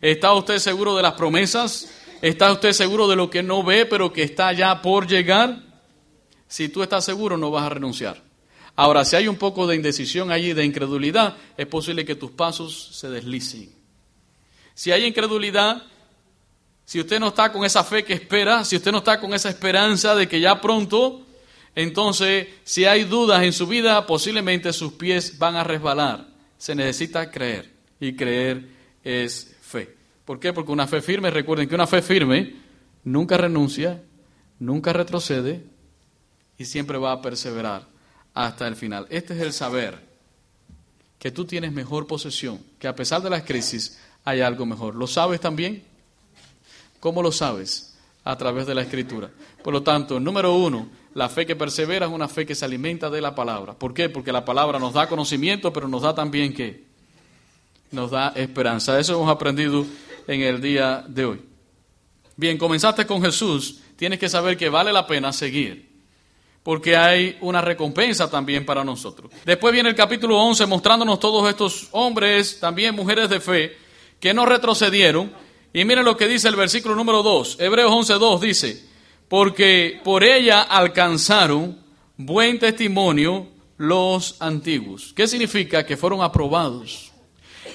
¿Está 0.00 0.32
usted 0.32 0.60
seguro 0.60 0.96
de 0.96 1.02
las 1.02 1.12
promesas? 1.12 1.90
¿Está 2.22 2.50
usted 2.50 2.72
seguro 2.72 3.06
de 3.06 3.16
lo 3.16 3.28
que 3.28 3.42
no 3.42 3.62
ve, 3.62 3.84
pero 3.84 4.14
que 4.14 4.22
está 4.22 4.50
ya 4.54 4.80
por 4.80 5.06
llegar? 5.06 5.62
Si 6.48 6.70
tú 6.70 6.82
estás 6.82 7.04
seguro, 7.04 7.36
no 7.36 7.50
vas 7.50 7.64
a 7.64 7.68
renunciar. 7.68 8.22
Ahora, 8.76 9.04
si 9.04 9.14
hay 9.14 9.28
un 9.28 9.36
poco 9.36 9.66
de 9.66 9.76
indecisión 9.76 10.32
allí, 10.32 10.54
de 10.54 10.64
incredulidad, 10.64 11.36
es 11.58 11.66
posible 11.66 12.06
que 12.06 12.14
tus 12.14 12.30
pasos 12.30 12.88
se 12.92 13.10
deslicen. 13.10 13.70
Si 14.72 14.90
hay 14.90 15.04
incredulidad, 15.04 15.82
si 16.86 16.98
usted 16.98 17.20
no 17.20 17.28
está 17.28 17.52
con 17.52 17.62
esa 17.66 17.84
fe 17.84 18.04
que 18.04 18.14
espera, 18.14 18.64
si 18.64 18.76
usted 18.76 18.90
no 18.90 18.98
está 18.98 19.20
con 19.20 19.34
esa 19.34 19.50
esperanza 19.50 20.14
de 20.14 20.26
que 20.26 20.40
ya 20.40 20.58
pronto, 20.62 21.26
entonces, 21.74 22.48
si 22.64 22.84
hay 22.84 23.04
dudas 23.04 23.42
en 23.42 23.52
su 23.52 23.66
vida, 23.66 24.06
posiblemente 24.06 24.72
sus 24.72 24.92
pies 24.92 25.38
van 25.38 25.56
a 25.56 25.64
resbalar. 25.64 26.28
Se 26.58 26.74
necesita 26.74 27.30
creer 27.30 27.72
y 27.98 28.14
creer 28.14 28.68
es 29.02 29.56
fe. 29.62 29.96
¿Por 30.24 30.38
qué? 30.38 30.52
Porque 30.52 30.72
una 30.72 30.86
fe 30.86 31.00
firme, 31.00 31.30
recuerden 31.30 31.68
que 31.68 31.74
una 31.74 31.86
fe 31.86 32.02
firme 32.02 32.54
nunca 33.04 33.36
renuncia, 33.36 34.02
nunca 34.58 34.92
retrocede 34.92 35.64
y 36.58 36.64
siempre 36.64 36.98
va 36.98 37.12
a 37.12 37.22
perseverar 37.22 37.86
hasta 38.34 38.68
el 38.68 38.76
final. 38.76 39.06
Este 39.10 39.34
es 39.34 39.40
el 39.40 39.52
saber 39.52 39.98
que 41.18 41.30
tú 41.30 41.44
tienes 41.44 41.72
mejor 41.72 42.06
posesión, 42.06 42.60
que 42.78 42.88
a 42.88 42.94
pesar 42.94 43.22
de 43.22 43.30
las 43.30 43.42
crisis 43.42 43.98
hay 44.24 44.40
algo 44.40 44.66
mejor. 44.66 44.94
¿Lo 44.94 45.06
sabes 45.06 45.40
también? 45.40 45.82
¿Cómo 47.00 47.22
lo 47.22 47.32
sabes? 47.32 47.96
A 48.24 48.36
través 48.36 48.66
de 48.66 48.74
la 48.74 48.82
escritura. 48.82 49.30
Por 49.62 49.72
lo 49.72 49.82
tanto, 49.82 50.20
número 50.20 50.54
uno, 50.54 50.88
la 51.14 51.28
fe 51.28 51.46
que 51.46 51.56
persevera 51.56 52.06
es 52.06 52.12
una 52.12 52.28
fe 52.28 52.46
que 52.46 52.54
se 52.54 52.64
alimenta 52.64 53.10
de 53.10 53.20
la 53.20 53.34
palabra. 53.34 53.74
¿Por 53.74 53.94
qué? 53.94 54.08
Porque 54.08 54.32
la 54.32 54.44
palabra 54.44 54.78
nos 54.78 54.92
da 54.92 55.08
conocimiento, 55.08 55.72
pero 55.72 55.88
nos 55.88 56.02
da 56.02 56.14
también 56.14 56.54
qué? 56.54 56.84
Nos 57.90 58.10
da 58.10 58.32
esperanza. 58.36 58.98
Eso 58.98 59.14
hemos 59.14 59.30
aprendido 59.30 59.84
en 60.26 60.40
el 60.42 60.60
día 60.60 61.04
de 61.06 61.24
hoy. 61.24 61.40
Bien, 62.36 62.56
comenzaste 62.56 63.06
con 63.06 63.22
Jesús, 63.22 63.80
tienes 63.96 64.18
que 64.18 64.28
saber 64.28 64.56
que 64.56 64.68
vale 64.68 64.92
la 64.92 65.06
pena 65.06 65.32
seguir 65.32 65.92
porque 66.62 66.96
hay 66.96 67.36
una 67.40 67.60
recompensa 67.60 68.30
también 68.30 68.64
para 68.64 68.84
nosotros. 68.84 69.32
Después 69.44 69.72
viene 69.72 69.88
el 69.88 69.96
capítulo 69.96 70.38
11 70.38 70.66
mostrándonos 70.66 71.18
todos 71.18 71.48
estos 71.48 71.88
hombres, 71.90 72.60
también 72.60 72.94
mujeres 72.94 73.28
de 73.28 73.40
fe, 73.40 73.76
que 74.20 74.32
no 74.32 74.46
retrocedieron. 74.46 75.32
Y 75.72 75.84
miren 75.84 76.04
lo 76.04 76.16
que 76.16 76.28
dice 76.28 76.48
el 76.48 76.56
versículo 76.56 76.94
número 76.94 77.22
2, 77.22 77.56
Hebreos 77.58 77.90
11.2 77.90 78.40
dice, 78.40 78.86
porque 79.32 79.98
por 80.04 80.24
ella 80.24 80.60
alcanzaron 80.60 81.78
buen 82.18 82.58
testimonio 82.58 83.48
los 83.78 84.36
antiguos. 84.40 85.14
¿Qué 85.16 85.26
significa? 85.26 85.86
Que 85.86 85.96
fueron 85.96 86.20
aprobados. 86.20 87.10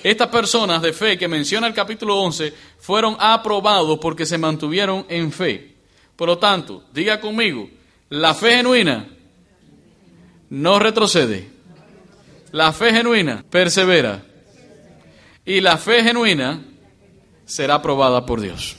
Estas 0.04 0.28
personas 0.28 0.84
de 0.84 0.94
fe 0.94 1.18
que 1.18 1.28
menciona 1.28 1.66
el 1.66 1.74
capítulo 1.74 2.22
11 2.22 2.54
fueron 2.78 3.18
aprobados 3.20 3.98
porque 3.98 4.24
se 4.28 4.38
mantuvieron 4.38 5.08
en 5.10 5.32
fe. 5.32 5.74
Por 6.16 6.28
lo 6.28 6.38
tanto, 6.38 6.84
diga 6.94 7.20
conmigo, 7.20 7.68
la 8.10 8.36
fe 8.36 8.58
genuina 8.58 9.08
no 10.52 10.78
retrocede. 10.78 11.50
La 12.52 12.72
fe 12.72 12.94
genuina 12.94 13.44
persevera. 13.50 14.24
Y 15.44 15.62
la 15.62 15.80
fe 15.80 16.04
genuina 16.04 16.64
será 17.46 17.74
aprobada 17.74 18.28
por 18.28 18.42
Dios. 18.42 18.78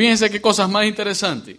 Fíjense 0.00 0.30
qué 0.30 0.40
cosas 0.40 0.70
más 0.70 0.86
interesantes. 0.86 1.58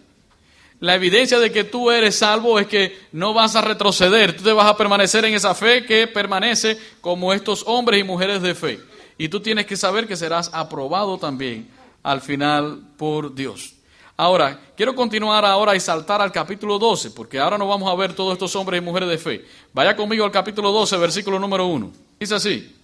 La 0.80 0.96
evidencia 0.96 1.38
de 1.38 1.52
que 1.52 1.62
tú 1.62 1.92
eres 1.92 2.16
salvo 2.16 2.58
es 2.58 2.66
que 2.66 2.98
no 3.12 3.32
vas 3.32 3.54
a 3.54 3.60
retroceder, 3.60 4.36
tú 4.36 4.42
te 4.42 4.52
vas 4.52 4.66
a 4.66 4.76
permanecer 4.76 5.24
en 5.24 5.34
esa 5.34 5.54
fe 5.54 5.86
que 5.86 6.08
permanece 6.08 6.76
como 7.00 7.32
estos 7.32 7.62
hombres 7.68 8.00
y 8.00 8.02
mujeres 8.02 8.42
de 8.42 8.56
fe. 8.56 8.80
Y 9.16 9.28
tú 9.28 9.38
tienes 9.38 9.64
que 9.64 9.76
saber 9.76 10.08
que 10.08 10.16
serás 10.16 10.50
aprobado 10.52 11.18
también 11.18 11.68
al 12.02 12.20
final 12.20 12.80
por 12.96 13.32
Dios. 13.32 13.74
Ahora, 14.16 14.58
quiero 14.76 14.96
continuar 14.96 15.44
ahora 15.44 15.76
y 15.76 15.80
saltar 15.80 16.20
al 16.20 16.32
capítulo 16.32 16.80
12, 16.80 17.12
porque 17.12 17.38
ahora 17.38 17.56
no 17.56 17.68
vamos 17.68 17.88
a 17.92 17.94
ver 17.94 18.12
todos 18.12 18.32
estos 18.32 18.56
hombres 18.56 18.82
y 18.82 18.84
mujeres 18.84 19.08
de 19.08 19.18
fe. 19.18 19.44
Vaya 19.72 19.94
conmigo 19.94 20.24
al 20.24 20.32
capítulo 20.32 20.72
12, 20.72 20.96
versículo 20.96 21.38
número 21.38 21.68
1. 21.68 21.92
Dice 22.18 22.34
así. 22.34 22.74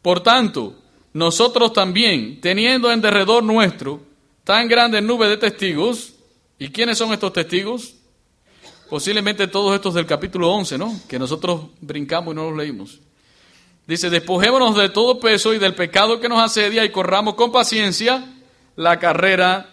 Por 0.00 0.20
tanto, 0.20 0.76
nosotros 1.12 1.74
también, 1.74 2.40
teniendo 2.40 2.90
en 2.90 3.02
derredor 3.02 3.44
nuestro 3.44 4.15
tan 4.46 4.68
grande 4.68 5.02
nube 5.02 5.26
de 5.28 5.36
testigos, 5.36 6.14
¿y 6.56 6.68
quiénes 6.68 6.96
son 6.96 7.12
estos 7.12 7.32
testigos? 7.32 7.96
Posiblemente 8.88 9.48
todos 9.48 9.74
estos 9.74 9.92
del 9.94 10.06
capítulo 10.06 10.52
11, 10.52 10.78
¿no? 10.78 10.94
Que 11.08 11.18
nosotros 11.18 11.62
brincamos 11.80 12.32
y 12.32 12.36
no 12.36 12.50
los 12.50 12.56
leímos. 12.56 13.00
Dice, 13.88 14.08
despojémonos 14.08 14.76
de 14.76 14.88
todo 14.88 15.18
peso 15.18 15.52
y 15.52 15.58
del 15.58 15.74
pecado 15.74 16.20
que 16.20 16.28
nos 16.28 16.40
asedia 16.40 16.84
y 16.84 16.90
corramos 16.90 17.34
con 17.34 17.50
paciencia 17.50 18.24
la 18.76 19.00
carrera 19.00 19.68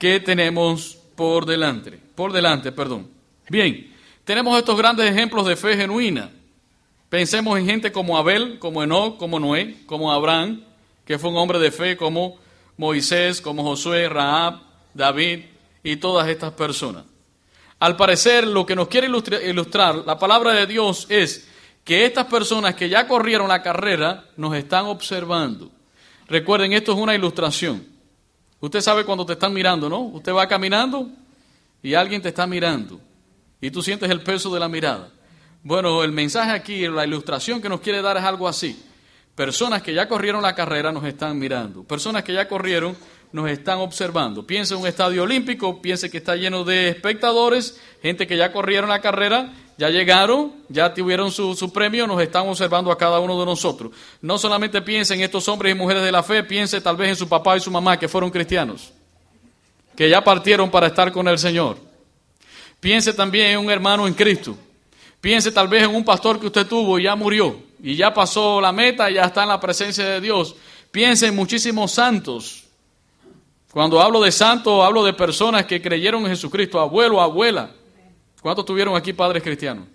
que 0.00 0.18
tenemos 0.18 0.98
por 1.14 1.46
delante. 1.46 1.92
Por 2.16 2.32
delante, 2.32 2.72
perdón. 2.72 3.06
Bien, 3.48 3.94
tenemos 4.24 4.58
estos 4.58 4.76
grandes 4.76 5.08
ejemplos 5.08 5.46
de 5.46 5.54
fe 5.54 5.76
genuina. 5.76 6.32
Pensemos 7.08 7.56
en 7.60 7.66
gente 7.66 7.92
como 7.92 8.18
Abel, 8.18 8.58
como 8.58 8.82
Enoch, 8.82 9.18
como 9.18 9.38
Noé, 9.38 9.76
como 9.86 10.12
Abraham, 10.12 10.64
que 11.04 11.16
fue 11.16 11.30
un 11.30 11.36
hombre 11.36 11.60
de 11.60 11.70
fe, 11.70 11.96
como 11.96 12.44
Moisés, 12.76 13.40
como 13.40 13.62
Josué, 13.62 14.08
Rahab, 14.08 14.60
David 14.94 15.44
y 15.82 15.96
todas 15.96 16.28
estas 16.28 16.52
personas. 16.52 17.04
Al 17.78 17.96
parecer, 17.96 18.46
lo 18.46 18.64
que 18.64 18.76
nos 18.76 18.88
quiere 18.88 19.08
ilustrar 19.08 19.96
la 19.96 20.18
palabra 20.18 20.52
de 20.52 20.66
Dios 20.66 21.06
es 21.08 21.48
que 21.84 22.04
estas 22.04 22.26
personas 22.26 22.74
que 22.74 22.88
ya 22.88 23.06
corrieron 23.06 23.48
la 23.48 23.62
carrera 23.62 24.24
nos 24.36 24.54
están 24.56 24.86
observando. 24.86 25.70
Recuerden, 26.26 26.72
esto 26.72 26.92
es 26.92 26.98
una 26.98 27.14
ilustración. 27.14 27.86
Usted 28.60 28.80
sabe 28.80 29.04
cuando 29.04 29.26
te 29.26 29.34
están 29.34 29.52
mirando, 29.52 29.88
¿no? 29.88 30.00
Usted 30.00 30.32
va 30.32 30.48
caminando 30.48 31.08
y 31.82 31.94
alguien 31.94 32.22
te 32.22 32.30
está 32.30 32.46
mirando 32.46 33.00
y 33.60 33.70
tú 33.70 33.82
sientes 33.82 34.10
el 34.10 34.22
peso 34.22 34.52
de 34.52 34.60
la 34.60 34.68
mirada. 34.68 35.10
Bueno, 35.62 36.02
el 36.02 36.12
mensaje 36.12 36.52
aquí, 36.52 36.86
la 36.88 37.04
ilustración 37.04 37.60
que 37.60 37.68
nos 37.68 37.80
quiere 37.80 38.02
dar 38.02 38.16
es 38.16 38.22
algo 38.22 38.46
así. 38.48 38.80
Personas 39.36 39.82
que 39.82 39.94
ya 39.94 40.08
corrieron 40.08 40.42
la 40.42 40.56
carrera 40.56 40.90
nos 40.90 41.04
están 41.04 41.38
mirando. 41.38 41.84
Personas 41.84 42.24
que 42.24 42.32
ya 42.32 42.48
corrieron 42.48 42.96
nos 43.30 43.48
están 43.48 43.78
observando. 43.78 44.44
Piense 44.44 44.74
en 44.74 44.80
un 44.80 44.86
estadio 44.88 45.22
olímpico, 45.22 45.80
piense 45.80 46.10
que 46.10 46.18
está 46.18 46.34
lleno 46.34 46.64
de 46.64 46.88
espectadores, 46.88 47.80
gente 48.02 48.26
que 48.26 48.36
ya 48.36 48.50
corrieron 48.50 48.90
la 48.90 49.00
carrera 49.00 49.52
ya 49.78 49.90
llegaron, 49.90 50.52
ya 50.68 50.92
tuvieron 50.94 51.30
su, 51.30 51.70
premio, 51.72 52.06
nos 52.06 52.20
están 52.22 52.48
observando 52.48 52.90
a 52.90 52.96
cada 52.96 53.20
uno 53.20 53.38
de 53.38 53.44
nosotros. 53.44 53.92
No 54.22 54.38
solamente 54.38 54.80
piense 54.80 55.14
en 55.14 55.20
estos 55.20 55.46
hombres 55.48 55.74
y 55.74 55.78
mujeres 55.78 56.02
de 56.02 56.12
la 56.12 56.22
fe, 56.22 56.42
piense 56.44 56.80
tal 56.80 56.96
vez 56.96 57.10
en 57.10 57.16
su 57.16 57.28
papá 57.28 57.56
y 57.56 57.60
su 57.60 57.70
mamá 57.70 57.98
que 57.98 58.08
fueron 58.08 58.30
cristianos, 58.30 58.92
que 59.94 60.08
ya 60.08 60.24
partieron 60.24 60.70
para 60.70 60.86
estar 60.86 61.12
con 61.12 61.28
el 61.28 61.38
Señor. 61.38 61.76
Piense 62.80 63.12
también 63.12 63.48
en 63.48 63.58
un 63.58 63.70
hermano 63.70 64.06
en 64.06 64.14
Cristo. 64.14 64.56
Piense 65.20 65.52
tal 65.52 65.68
vez 65.68 65.82
en 65.82 65.94
un 65.94 66.04
pastor 66.04 66.40
que 66.40 66.46
usted 66.46 66.66
tuvo 66.66 66.98
y 66.98 67.02
ya 67.02 67.14
murió, 67.14 67.60
y 67.86 67.94
ya 67.94 68.12
pasó 68.12 68.60
la 68.60 68.72
meta 68.72 69.08
ya 69.10 69.26
está 69.26 69.44
en 69.44 69.48
la 69.48 69.60
presencia 69.60 70.04
de 70.04 70.20
Dios. 70.20 70.56
Piense 70.90 71.28
en 71.28 71.36
muchísimos 71.36 71.92
santos. 71.92 72.64
Cuando 73.70 74.00
hablo 74.00 74.20
de 74.20 74.32
santos, 74.32 74.84
hablo 74.84 75.04
de 75.04 75.12
personas 75.12 75.66
que 75.66 75.80
creyeron 75.80 76.22
en 76.22 76.30
Jesucristo, 76.30 76.80
abuelo, 76.80 77.20
abuela 77.20 77.70
¿Cuántos 78.42 78.64
tuvieron 78.64 78.96
aquí 78.96 79.12
padres 79.12 79.40
cristianos? 79.40 79.86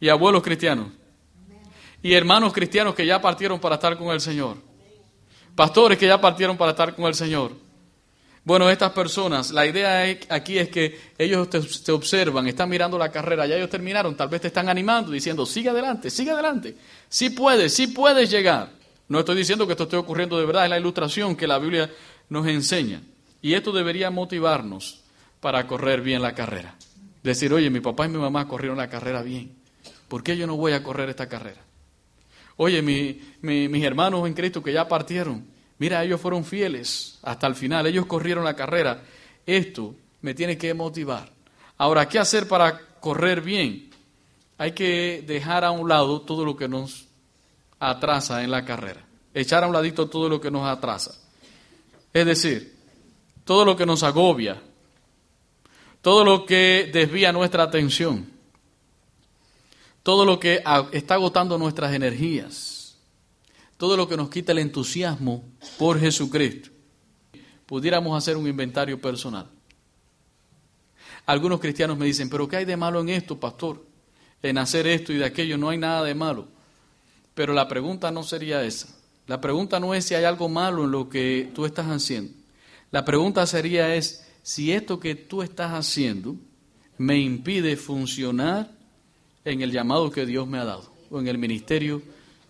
Y 0.00 0.08
abuelos 0.08 0.42
cristianos. 0.42 0.86
Y 2.02 2.14
hermanos 2.14 2.54
cristianos 2.54 2.94
que 2.94 3.04
ya 3.04 3.20
partieron 3.20 3.60
para 3.60 3.74
estar 3.74 3.98
con 3.98 4.08
el 4.08 4.22
Señor. 4.22 4.56
Pastores 5.54 5.98
que 5.98 6.06
ya 6.06 6.18
partieron 6.18 6.56
para 6.56 6.70
estar 6.70 6.96
con 6.96 7.04
el 7.04 7.14
Señor. 7.14 7.52
Bueno, 8.44 8.68
estas 8.68 8.92
personas, 8.92 9.52
la 9.52 9.64
idea 9.64 10.02
aquí 10.28 10.58
es 10.58 10.68
que 10.68 11.00
ellos 11.16 11.48
te, 11.48 11.92
observan, 11.92 12.46
están 12.46 12.68
mirando 12.68 12.98
la 12.98 13.10
carrera, 13.10 13.46
ya 13.46 13.56
ellos 13.56 13.70
terminaron, 13.70 14.14
tal 14.14 14.28
vez 14.28 14.42
te 14.42 14.48
están 14.48 14.68
animando, 14.68 15.10
diciendo, 15.10 15.46
sigue 15.46 15.70
adelante, 15.70 16.10
sigue 16.10 16.30
adelante, 16.30 16.76
sí 17.08 17.30
puedes, 17.30 17.72
sí 17.72 17.86
puedes 17.86 18.30
llegar. 18.30 18.70
No 19.08 19.20
estoy 19.20 19.36
diciendo 19.36 19.66
que 19.66 19.72
esto 19.72 19.84
esté 19.84 19.96
ocurriendo 19.96 20.38
de 20.38 20.44
verdad, 20.44 20.64
es 20.64 20.70
la 20.70 20.78
ilustración 20.78 21.36
que 21.36 21.46
la 21.46 21.58
Biblia 21.58 21.90
nos 22.28 22.46
enseña. 22.46 23.00
Y 23.40 23.54
esto 23.54 23.72
debería 23.72 24.10
motivarnos 24.10 25.00
para 25.40 25.66
correr 25.66 26.02
bien 26.02 26.20
la 26.20 26.34
carrera. 26.34 26.74
Decir, 27.22 27.52
oye, 27.52 27.70
mi 27.70 27.80
papá 27.80 28.04
y 28.04 28.10
mi 28.10 28.18
mamá 28.18 28.46
corrieron 28.46 28.76
la 28.76 28.90
carrera 28.90 29.22
bien. 29.22 29.52
¿Por 30.08 30.22
qué 30.22 30.36
yo 30.36 30.46
no 30.46 30.56
voy 30.56 30.72
a 30.72 30.82
correr 30.82 31.08
esta 31.08 31.30
carrera? 31.30 31.62
Oye, 32.56 32.82
mis 32.82 33.84
hermanos 33.84 34.26
en 34.26 34.34
Cristo 34.34 34.62
que 34.62 34.72
ya 34.72 34.86
partieron, 34.86 35.53
mira, 35.78 36.02
ellos 36.04 36.20
fueron 36.20 36.44
fieles 36.44 37.18
hasta 37.22 37.46
el 37.46 37.54
final, 37.54 37.86
ellos 37.86 38.06
corrieron 38.06 38.44
la 38.44 38.54
carrera. 38.54 39.02
Esto 39.46 39.94
me 40.22 40.34
tiene 40.34 40.56
que 40.56 40.72
motivar. 40.74 41.30
Ahora, 41.76 42.08
¿qué 42.08 42.18
hacer 42.18 42.48
para 42.48 42.78
correr 43.00 43.40
bien? 43.40 43.90
Hay 44.58 44.72
que 44.72 45.22
dejar 45.26 45.64
a 45.64 45.70
un 45.70 45.88
lado 45.88 46.22
todo 46.22 46.44
lo 46.44 46.56
que 46.56 46.68
nos 46.68 47.06
atrasa 47.78 48.42
en 48.42 48.50
la 48.50 48.64
carrera. 48.64 49.04
Echar 49.34 49.64
a 49.64 49.66
un 49.66 49.72
ladito 49.72 50.08
todo 50.08 50.28
lo 50.28 50.40
que 50.40 50.50
nos 50.50 50.66
atrasa. 50.66 51.14
Es 52.12 52.24
decir, 52.24 52.74
todo 53.44 53.64
lo 53.64 53.76
que 53.76 53.84
nos 53.84 54.02
agobia, 54.02 54.62
todo 56.00 56.24
lo 56.24 56.46
que 56.46 56.90
desvía 56.92 57.32
nuestra 57.32 57.64
atención, 57.64 58.30
todo 60.02 60.24
lo 60.24 60.38
que 60.38 60.62
está 60.92 61.14
agotando 61.14 61.58
nuestras 61.58 61.92
energías, 61.94 62.73
todo 63.84 63.98
lo 63.98 64.08
que 64.08 64.16
nos 64.16 64.30
quita 64.30 64.52
el 64.52 64.60
entusiasmo 64.60 65.44
por 65.78 66.00
Jesucristo. 66.00 66.70
Pudiéramos 67.66 68.16
hacer 68.16 68.34
un 68.34 68.48
inventario 68.48 68.98
personal. 68.98 69.46
Algunos 71.26 71.60
cristianos 71.60 71.98
me 71.98 72.06
dicen, 72.06 72.30
pero 72.30 72.48
¿qué 72.48 72.56
hay 72.56 72.64
de 72.64 72.78
malo 72.78 73.02
en 73.02 73.10
esto, 73.10 73.38
pastor? 73.38 73.84
En 74.42 74.56
hacer 74.56 74.86
esto 74.86 75.12
y 75.12 75.18
de 75.18 75.26
aquello 75.26 75.58
no 75.58 75.68
hay 75.68 75.76
nada 75.76 76.02
de 76.02 76.14
malo. 76.14 76.48
Pero 77.34 77.52
la 77.52 77.68
pregunta 77.68 78.10
no 78.10 78.22
sería 78.22 78.64
esa. 78.64 78.88
La 79.26 79.42
pregunta 79.42 79.78
no 79.78 79.94
es 79.94 80.06
si 80.06 80.14
hay 80.14 80.24
algo 80.24 80.48
malo 80.48 80.84
en 80.84 80.90
lo 80.90 81.10
que 81.10 81.50
tú 81.54 81.66
estás 81.66 81.88
haciendo. 81.88 82.32
La 82.90 83.04
pregunta 83.04 83.46
sería 83.46 83.94
es, 83.94 84.26
si 84.42 84.72
esto 84.72 84.98
que 84.98 85.14
tú 85.14 85.42
estás 85.42 85.72
haciendo 85.72 86.36
me 86.96 87.18
impide 87.18 87.76
funcionar 87.76 88.70
en 89.44 89.60
el 89.60 89.70
llamado 89.70 90.10
que 90.10 90.24
Dios 90.24 90.48
me 90.48 90.56
ha 90.56 90.64
dado 90.64 90.90
o 91.10 91.20
en 91.20 91.28
el 91.28 91.36
ministerio 91.36 92.00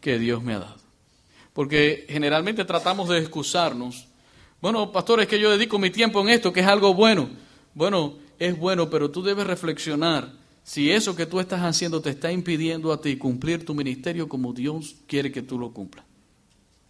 que 0.00 0.16
Dios 0.20 0.40
me 0.40 0.54
ha 0.54 0.60
dado. 0.60 0.83
Porque 1.54 2.04
generalmente 2.10 2.66
tratamos 2.66 3.08
de 3.08 3.20
excusarnos. 3.20 4.06
Bueno, 4.60 4.92
pastor, 4.92 5.20
es 5.20 5.26
que 5.26 5.40
yo 5.40 5.50
dedico 5.50 5.78
mi 5.78 5.88
tiempo 5.88 6.20
en 6.20 6.28
esto, 6.28 6.52
que 6.52 6.60
es 6.60 6.66
algo 6.66 6.92
bueno. 6.92 7.30
Bueno, 7.72 8.16
es 8.38 8.58
bueno, 8.58 8.90
pero 8.90 9.10
tú 9.10 9.22
debes 9.22 9.46
reflexionar 9.46 10.32
si 10.62 10.90
eso 10.90 11.14
que 11.14 11.26
tú 11.26 11.40
estás 11.40 11.62
haciendo 11.62 12.00
te 12.00 12.10
está 12.10 12.32
impidiendo 12.32 12.92
a 12.92 13.00
ti 13.00 13.16
cumplir 13.16 13.64
tu 13.64 13.74
ministerio 13.74 14.28
como 14.28 14.52
Dios 14.52 14.96
quiere 15.06 15.30
que 15.30 15.42
tú 15.42 15.58
lo 15.58 15.72
cumplas. 15.72 16.04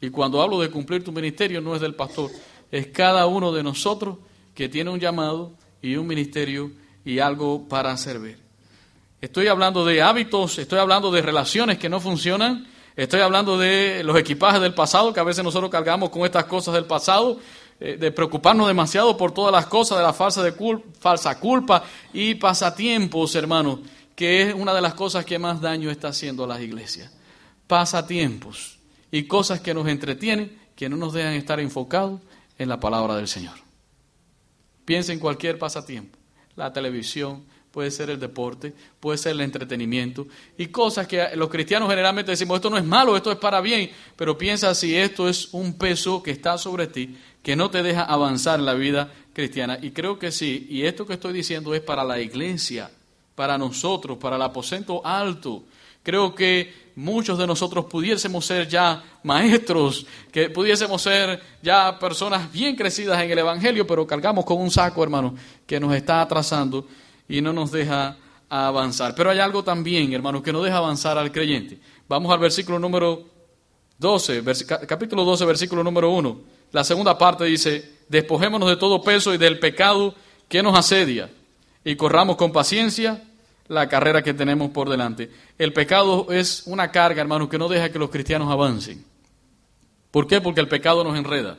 Y 0.00 0.11
cuando 0.11 0.40
hablo 0.40 0.61
de 0.61 0.70
cumplir 0.70 1.03
tu 1.03 1.12
ministerio 1.12 1.61
no 1.61 1.74
es 1.74 1.81
del 1.81 1.94
pastor, 1.94 2.31
es 2.70 2.87
cada 2.88 3.27
uno 3.27 3.53
de 3.53 3.62
nosotros 3.62 4.18
que 4.55 4.68
tiene 4.68 4.90
un 4.90 5.00
llamado 5.00 5.53
y 5.83 5.96
un 5.96 6.07
ministerio 6.07 6.70
y 7.05 7.18
algo 7.18 7.68
para 7.68 7.96
servir. 7.96 8.38
Estoy 9.20 9.48
hablando 9.48 9.85
de 9.85 10.03
hábitos, 10.03 10.59
estoy 10.59 10.79
hablando 10.79 11.11
de 11.11 11.22
relaciones 11.22 11.79
que 11.79 11.88
no 11.88 12.00
funcionan, 12.00 12.66
estoy 12.96 13.20
hablando 13.20 13.59
de 13.59 14.02
los 14.04 14.16
equipajes 14.18 14.61
del 14.61 14.74
pasado, 14.74 15.12
que 15.12 15.20
a 15.20 15.24
veces 15.24 15.42
nosotros 15.44 15.70
cargamos 15.70 16.11
con 16.11 16.24
estas 16.24 16.44
cosas 16.44 16.74
del 16.74 16.85
pasado, 16.85 17.38
eh, 17.80 17.96
de 17.96 18.12
preocuparnos 18.12 18.68
demasiado 18.68 19.16
por 19.16 19.33
todas 19.33 19.52
las 19.52 19.66
cosas, 19.66 19.98
de 19.98 20.04
la 20.04 20.12
falsa, 20.12 21.40
culpa 21.40 21.85
y 22.12 22.37
pasatiempos, 22.37 23.35
hermanos, 23.35 23.80
que 24.14 24.42
es 24.42 24.54
una 24.54 24.72
de 24.72 24.80
las 24.80 24.94
cosas 24.94 25.24
que 25.24 25.38
más 25.38 25.61
daño 25.61 25.90
está 25.90 26.09
haciendo 26.09 26.44
a 26.44 26.46
las 26.46 26.61
iglesias. 26.61 27.11
Pasatiempos 27.66 28.78
y 29.11 29.24
cosas 29.24 29.61
que 29.61 29.74
nos 29.74 29.88
entretienen, 29.88 30.59
que 30.76 30.88
no 30.88 30.96
nos 30.96 31.12
dejan 31.12 31.33
estar 31.33 31.59
enfocados 31.59 32.20
en 32.59 32.68
la 32.68 32.78
palabra 32.78 33.16
del 33.16 33.26
Señor. 33.26 33.57
Piensa 34.85 35.12
en 35.12 35.18
cualquier 35.18 35.59
pasatiempo. 35.59 36.18
La 36.57 36.72
televisión, 36.72 37.44
puede 37.74 37.90
ser 37.90 38.08
el 38.08 38.20
deporte, 38.20 38.72
puede 39.00 39.18
ser 39.18 39.32
el 39.32 39.40
entretenimiento 39.40 40.28
y 40.56 40.68
cosas 40.68 41.08
que 41.08 41.34
los 41.34 41.48
cristianos 41.50 41.90
generalmente 41.90 42.30
decimos, 42.30 42.54
esto 42.54 42.70
no 42.70 42.78
es 42.78 42.84
malo, 42.84 43.16
esto 43.16 43.32
es 43.32 43.38
para 43.38 43.60
bien, 43.60 43.90
pero 44.14 44.38
piensa 44.38 44.72
si 44.76 44.94
esto 44.94 45.28
es 45.28 45.48
un 45.50 45.76
peso 45.76 46.22
que 46.22 46.30
está 46.30 46.56
sobre 46.56 46.87
ti, 46.87 47.16
que 47.42 47.56
no 47.56 47.70
te 47.70 47.82
deja 47.82 48.04
avanzar 48.04 48.60
en 48.60 48.66
la 48.66 48.74
vida 48.74 49.12
cristiana. 49.32 49.76
Y 49.82 49.90
creo 49.90 50.20
que 50.20 50.30
sí, 50.30 50.68
y 50.70 50.82
esto 50.82 51.04
que 51.04 51.14
estoy 51.14 51.32
diciendo 51.32 51.74
es 51.74 51.80
para 51.80 52.04
la 52.04 52.20
iglesia 52.20 52.92
para 53.34 53.58
nosotros, 53.58 54.18
para 54.18 54.37
el 54.37 54.42
aposento 54.42 55.04
alto. 55.04 55.64
Creo 56.04 56.32
que 56.32 56.92
muchos 56.94 57.37
de 57.37 57.44
nosotros 57.44 57.87
pudiésemos 57.87 58.46
ser 58.46 58.68
ya 58.68 59.02
maestros, 59.24 60.06
que 60.30 60.48
pudiésemos 60.48 61.02
ser 61.02 61.42
ya 61.60 61.98
personas 61.98 62.52
bien 62.52 62.76
crecidas 62.76 63.20
en 63.20 63.32
el 63.32 63.38
Evangelio, 63.40 63.84
pero 63.84 64.06
cargamos 64.06 64.44
con 64.44 64.58
un 64.60 64.70
saco, 64.70 65.02
hermano, 65.02 65.34
que 65.66 65.80
nos 65.80 65.92
está 65.92 66.20
atrasando 66.20 66.87
y 67.28 67.40
no 67.40 67.52
nos 67.52 67.70
deja 67.72 68.16
avanzar. 68.48 69.14
Pero 69.14 69.30
hay 69.30 69.38
algo 69.38 69.64
también, 69.64 70.12
hermano, 70.12 70.42
que 70.42 70.52
no 70.52 70.62
deja 70.62 70.78
avanzar 70.78 71.18
al 71.18 71.32
creyente. 71.32 71.78
Vamos 72.08 72.32
al 72.32 72.38
versículo 72.38 72.78
número 72.78 73.24
12, 73.98 74.42
capítulo 74.87 75.24
12, 75.24 75.44
versículo 75.44 75.82
número 75.82 76.10
1. 76.10 76.40
La 76.72 76.84
segunda 76.84 77.16
parte 77.16 77.44
dice, 77.44 77.98
despojémonos 78.08 78.68
de 78.68 78.76
todo 78.76 79.02
peso 79.02 79.32
y 79.32 79.38
del 79.38 79.58
pecado 79.58 80.14
que 80.48 80.62
nos 80.62 80.76
asedia 80.76 81.30
y 81.84 81.96
corramos 81.96 82.37
con 82.37 82.52
paciencia 82.52 83.22
la 83.68 83.88
carrera 83.88 84.22
que 84.22 84.34
tenemos 84.34 84.70
por 84.70 84.88
delante. 84.88 85.30
El 85.58 85.72
pecado 85.72 86.26
es 86.30 86.64
una 86.66 86.90
carga, 86.90 87.20
hermano, 87.20 87.48
que 87.48 87.58
no 87.58 87.68
deja 87.68 87.90
que 87.90 87.98
los 87.98 88.10
cristianos 88.10 88.50
avancen. 88.50 89.04
¿Por 90.10 90.26
qué? 90.26 90.40
Porque 90.40 90.60
el 90.60 90.68
pecado 90.68 91.02
nos 91.02 91.16
enreda. 91.16 91.58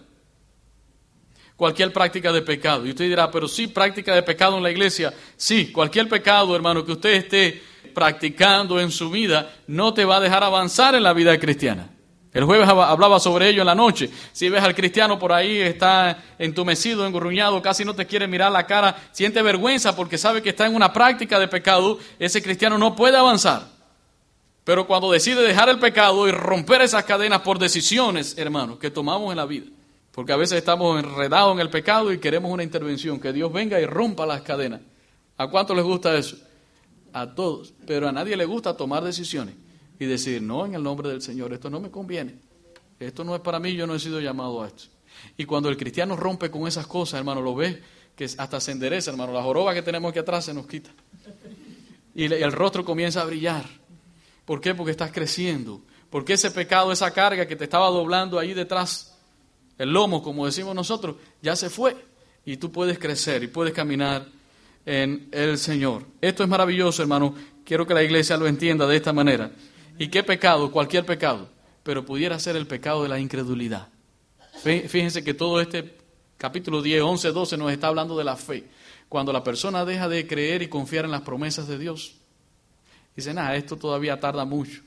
Cualquier 1.56 1.94
práctica 1.94 2.32
de 2.32 2.41
pecado. 2.41 2.86
Y 2.86 2.89
usted 2.89 3.06
dirá, 3.06 3.32
pero 3.32 3.48
sí, 3.48 3.68
práctica 3.68 4.13
de 4.13 4.24
pecado 4.24 4.58
en 4.58 4.63
la 4.63 4.72
iglesia. 4.72 5.13
Sí, 5.38 5.72
cualquier 5.72 6.10
pecado, 6.10 6.56
hermano, 6.56 6.86
que 6.86 6.91
usted 6.91 7.13
esté 7.13 7.63
practicando 7.94 8.80
en 8.80 8.91
su 8.91 9.10
vida, 9.10 9.54
no 9.68 9.94
te 9.94 10.04
va 10.04 10.18
a 10.18 10.20
dejar 10.20 10.44
avanzar 10.44 10.96
en 10.96 11.04
la 11.04 11.13
vida 11.13 11.38
cristiana. 11.39 11.89
El 12.36 12.44
jueves 12.44 12.68
hablaba 12.68 13.18
sobre 13.18 13.48
ello 13.48 13.62
en 13.62 13.68
la 13.68 13.76
noche. 13.76 14.10
Si 14.34 14.50
ves 14.50 14.62
al 14.62 14.76
cristiano 14.76 15.18
por 15.18 15.32
ahí, 15.32 15.58
está 15.58 16.22
entumecido, 16.38 17.08
engurruñado, 17.08 17.62
casi 17.62 17.86
no 17.86 17.96
te 17.96 18.06
quiere 18.06 18.28
mirar 18.28 18.52
la 18.52 18.68
cara, 18.68 18.94
siente 19.13 19.41
vergüenza 19.41 19.96
porque 19.96 20.18
sabe 20.18 20.41
que 20.41 20.50
está 20.50 20.65
en 20.65 20.76
una 20.76 20.91
práctica 20.91 21.39
de 21.39 21.48
pecado, 21.48 21.98
ese 22.20 22.44
cristiano 22.44 22.78
no 22.78 22.94
puede 22.94 23.15
avanzar. 23.15 23.70
Pero 24.65 24.86
cuando 24.86 25.10
decide 25.10 25.44
dejar 25.44 25.70
el 25.70 25.80
pecado 25.80 26.28
y 26.28 26.32
romper 26.32 26.82
esas 26.82 27.06
cadenas 27.06 27.39
por 27.39 27.58
decisiones, 27.58 28.38
hermanos, 28.38 28.80
que 28.80 28.91
tomamos 28.91 29.32
en 29.32 29.38
la 29.38 29.46
vida, 29.46 29.68
porque 30.15 30.32
a 30.32 30.38
veces 30.38 30.60
estamos 30.60 30.97
enredados 30.97 31.54
en 31.54 31.60
el 31.60 31.69
pecado 31.69 32.13
y 32.13 32.19
queremos 32.19 32.49
una 32.49 32.63
intervención, 32.63 33.19
que 33.19 33.34
Dios 33.34 33.51
venga 33.51 33.82
y 33.82 33.86
rompa 33.86 34.25
las 34.25 34.43
cadenas. 34.43 34.80
¿A 35.36 35.49
cuánto 35.49 35.75
les 35.75 35.84
gusta 35.84 36.17
eso? 36.17 36.38
A 37.12 37.36
todos, 37.36 37.73
pero 37.86 38.08
a 38.08 38.13
nadie 38.13 38.38
le 38.38 38.45
gusta 38.45 38.78
tomar 38.78 39.04
decisiones 39.04 39.56
y 39.99 40.06
decir, 40.06 40.41
no, 40.41 40.65
en 40.65 40.73
el 40.73 40.82
nombre 40.82 41.10
del 41.10 41.21
Señor, 41.21 41.51
esto 41.51 41.69
no 41.69 41.82
me 41.82 41.91
conviene, 41.91 42.36
esto 42.97 43.25
no 43.25 43.36
es 43.36 43.41
para 43.41 43.60
mí, 43.60 43.75
yo 43.75 43.86
no 43.86 43.93
he 43.93 43.99
sido 43.99 44.21
llamado 44.21 44.63
a 44.63 44.67
esto. 44.67 44.86
Y 45.36 45.43
cuando 45.43 45.67
el 45.67 45.75
cristiano 45.75 46.15
rompe 46.15 46.49
con 46.49 46.65
esas 46.65 46.88
cosas, 46.88 47.17
hermano, 47.17 47.41
lo 47.41 47.54
ve 47.54 47.84
que 48.15 48.23
hasta 48.23 48.62
se 48.62 48.71
endereza, 48.71 49.12
hermano, 49.12 49.34
la 49.34 49.43
joroba 49.43 49.73
que 49.73 49.82
tenemos 49.82 50.12
aquí 50.12 50.19
atrás 50.19 50.45
se 50.45 50.54
nos 50.54 50.65
quita. 50.65 50.91
Y 52.15 52.23
el 52.23 52.54
rostro 52.54 52.86
comienza 52.86 53.21
a 53.21 53.25
brillar. 53.25 53.65
¿Por 54.45 54.62
qué? 54.62 54.73
Porque 54.73 54.91
estás 54.91 55.12
creciendo. 55.12 55.82
Porque 56.10 56.34
ese 56.34 56.51
pecado, 56.51 56.93
esa 56.93 57.12
carga 57.12 57.45
que 57.45 57.58
te 57.58 57.65
estaba 57.65 57.89
doblando 57.89 58.39
ahí 58.39 58.54
detrás, 58.54 59.14
el 59.77 59.91
lomo, 59.91 60.23
como 60.23 60.45
decimos 60.45 60.75
nosotros, 60.75 61.15
ya 61.41 61.55
se 61.55 61.69
fue. 61.69 61.95
Y 62.45 62.57
tú 62.57 62.71
puedes 62.71 62.99
crecer 62.99 63.43
y 63.43 63.47
puedes 63.47 63.73
caminar 63.73 64.27
en 64.85 65.27
el 65.31 65.57
Señor. 65.57 66.05
Esto 66.21 66.43
es 66.43 66.49
maravilloso, 66.49 67.01
hermano. 67.01 67.33
Quiero 67.63 67.88
que 67.88 67.93
la 67.93 68.03
iglesia 68.03 68.38
lo 68.38 68.47
entienda 68.47 68.85
de 68.88 68.95
esta 68.95 69.11
manera. 69.11 69.51
¿Y 69.97 70.09
qué 70.09 70.23
pecado? 70.23 70.71
Cualquier 70.71 71.05
pecado, 71.05 71.49
pero 71.83 72.05
pudiera 72.05 72.38
ser 72.39 72.55
el 72.55 72.67
pecado 72.67 73.03
de 73.03 73.09
la 73.09 73.19
incredulidad. 73.19 73.89
Fíjense 74.63 75.23
que 75.23 75.33
todo 75.33 75.59
este 75.59 75.97
capítulo 76.38 76.81
10, 76.81 77.01
11, 77.01 77.31
12 77.31 77.57
nos 77.57 77.71
está 77.71 77.88
hablando 77.88 78.17
de 78.17 78.23
la 78.23 78.35
fe. 78.35 78.65
Cuando 79.09 79.31
la 79.33 79.43
persona 79.43 79.85
deja 79.85 80.07
de 80.07 80.27
creer 80.27 80.61
y 80.61 80.67
confiar 80.67 81.05
en 81.05 81.11
las 81.11 81.21
promesas 81.21 81.67
de 81.67 81.77
Dios, 81.77 82.15
dice, 83.15 83.33
nada, 83.33 83.55
esto 83.55 83.77
todavía 83.77 84.19
tarda 84.19 84.45
mucho. 84.45 84.81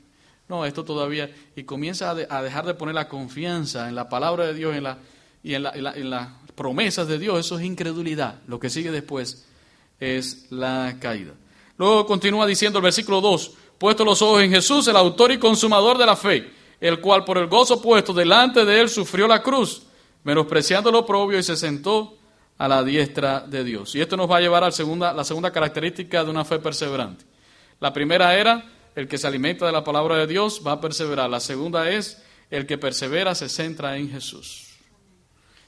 No, 0.48 0.64
esto 0.64 0.84
todavía, 0.84 1.30
y 1.54 1.64
comienza 1.64 2.10
a, 2.10 2.42
dejar 2.42 2.64
de 2.64 2.74
poner 2.74 2.94
la 2.94 3.08
confianza 3.08 3.88
en 3.88 3.94
la 3.94 4.08
palabra 4.08 4.46
de 4.46 4.54
Dios 4.54 4.74
en 4.74 4.84
la, 4.84 4.98
y 5.42 5.54
en, 5.54 5.62
las 6.10 6.28
promesas 6.54 7.06
de 7.06 7.18
Dios, 7.18 7.38
eso 7.38 7.58
es 7.58 7.64
incredulidad. 7.64 8.40
Lo 8.46 8.58
que 8.58 8.70
sigue 8.70 8.90
después 8.90 9.46
es 10.00 10.46
la 10.50 10.96
caída. 11.00 11.32
Luego 11.76 12.06
continúa 12.06 12.46
diciendo 12.46 12.78
el 12.78 12.84
versículo 12.84 13.20
2, 13.20 13.52
puesto 13.78 14.04
los 14.04 14.22
ojos 14.22 14.42
en 14.42 14.50
Jesús, 14.50 14.88
el 14.88 14.96
autor 14.96 15.32
y 15.32 15.38
consumador 15.38 15.98
de 15.98 16.06
la 16.06 16.16
fe, 16.16 16.50
el 16.80 17.00
cual 17.00 17.24
por 17.24 17.38
el 17.38 17.46
gozo 17.46 17.80
puesto 17.80 18.12
delante 18.12 18.64
de 18.64 18.80
él 18.80 18.88
sufrió 18.88 19.28
la 19.28 19.42
cruz, 19.42 19.82
menospreciando 20.24 20.90
lo 20.90 21.04
propio 21.04 21.38
y 21.38 21.42
se 21.42 21.56
sentó 21.56 22.16
a 22.56 22.66
la 22.66 22.82
diestra 22.82 23.40
de 23.40 23.62
Dios. 23.64 23.94
Y 23.94 24.00
esto 24.00 24.16
nos 24.16 24.30
va 24.30 24.38
a 24.38 24.40
llevar 24.40 24.64
a 24.64 24.70
la 25.14 25.24
segunda 25.24 25.50
característica 25.52 26.24
de 26.24 26.30
una 26.30 26.44
fe 26.44 26.58
perseverante. 26.58 27.24
La 27.80 27.92
primera 27.92 28.36
era, 28.36 28.64
el 28.98 29.06
que 29.06 29.16
se 29.16 29.28
alimenta 29.28 29.64
de 29.64 29.70
la 29.70 29.84
palabra 29.84 30.16
de 30.16 30.26
Dios 30.26 30.60
va 30.66 30.72
a 30.72 30.80
perseverar. 30.80 31.30
La 31.30 31.38
segunda 31.38 31.88
es, 31.88 32.20
el 32.50 32.66
que 32.66 32.78
persevera 32.78 33.32
se 33.36 33.48
centra 33.48 33.96
en 33.96 34.10
Jesús. 34.10 34.70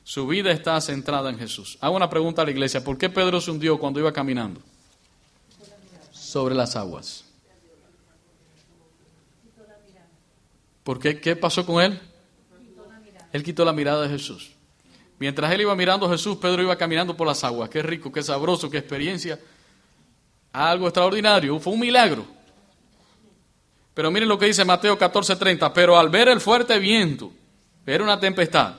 Su 0.03 0.27
vida 0.27 0.51
está 0.51 0.81
centrada 0.81 1.31
en 1.31 1.39
Jesús. 1.39 1.79
Hago 1.81 1.95
una 1.95 2.11
pregunta 2.11 2.43
a 2.43 2.45
la 2.45 2.51
iglesia. 2.51 2.83
¿Por 2.83 2.99
qué 2.99 3.09
Pedro 3.09 3.41
se 3.41 3.53
hundió 3.53 3.79
cuando 3.79 4.01
iba 4.01 4.13
caminando? 4.13 4.61
Sobre 6.11 6.57
las 6.57 6.75
aguas. 6.75 7.25
¿Por 10.83 10.99
qué? 10.99 11.21
¿Qué 11.21 11.37
pasó 11.37 11.65
con 11.65 11.81
él? 11.85 12.01
Él 13.33 13.45
quitó 13.45 13.65
la 13.65 13.73
mirada 13.73 14.03
de 14.03 14.09
Jesús. 14.09 14.51
Mientras 15.21 15.53
él 15.53 15.61
iba 15.61 15.77
mirando 15.77 16.07
a 16.07 16.11
Jesús, 16.11 16.37
Pedro 16.39 16.63
iba 16.63 16.77
caminando 16.77 17.17
por 17.17 17.29
las 17.29 17.45
aguas. 17.45 17.71
Qué 17.71 17.81
rico, 17.81 18.11
qué 18.11 18.25
sabroso, 18.25 18.69
qué 18.69 18.79
experiencia. 18.79 19.39
Algo 20.53 20.89
extraordinario, 20.89 21.61
fue 21.61 21.73
un 21.75 21.79
milagro. 21.79 22.40
Pero 24.01 24.11
miren 24.11 24.31
lo 24.31 24.39
que 24.39 24.47
dice 24.47 24.65
Mateo 24.65 24.99
14:30. 24.99 25.75
Pero 25.75 25.99
al 25.99 26.09
ver 26.09 26.29
el 26.29 26.41
fuerte 26.41 26.79
viento, 26.79 27.31
era 27.85 28.03
una 28.03 28.19
tempestad, 28.19 28.77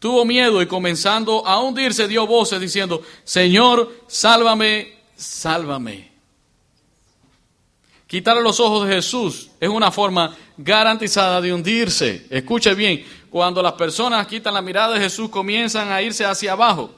tuvo 0.00 0.24
miedo 0.24 0.60
y 0.60 0.66
comenzando 0.66 1.46
a 1.46 1.60
hundirse 1.60 2.08
dio 2.08 2.26
voces 2.26 2.60
diciendo, 2.60 3.02
Señor, 3.22 4.00
sálvame, 4.08 4.94
sálvame. 5.14 6.10
Quitarle 8.08 8.42
los 8.42 8.58
ojos 8.58 8.88
de 8.88 8.96
Jesús 8.96 9.48
es 9.60 9.68
una 9.68 9.92
forma 9.92 10.36
garantizada 10.56 11.40
de 11.40 11.52
hundirse. 11.52 12.26
Escuche 12.28 12.74
bien, 12.74 13.06
cuando 13.30 13.62
las 13.62 13.74
personas 13.74 14.26
quitan 14.26 14.54
la 14.54 14.60
mirada 14.60 14.94
de 14.94 15.02
Jesús 15.02 15.30
comienzan 15.30 15.92
a 15.92 16.02
irse 16.02 16.24
hacia 16.24 16.50
abajo. 16.50 16.90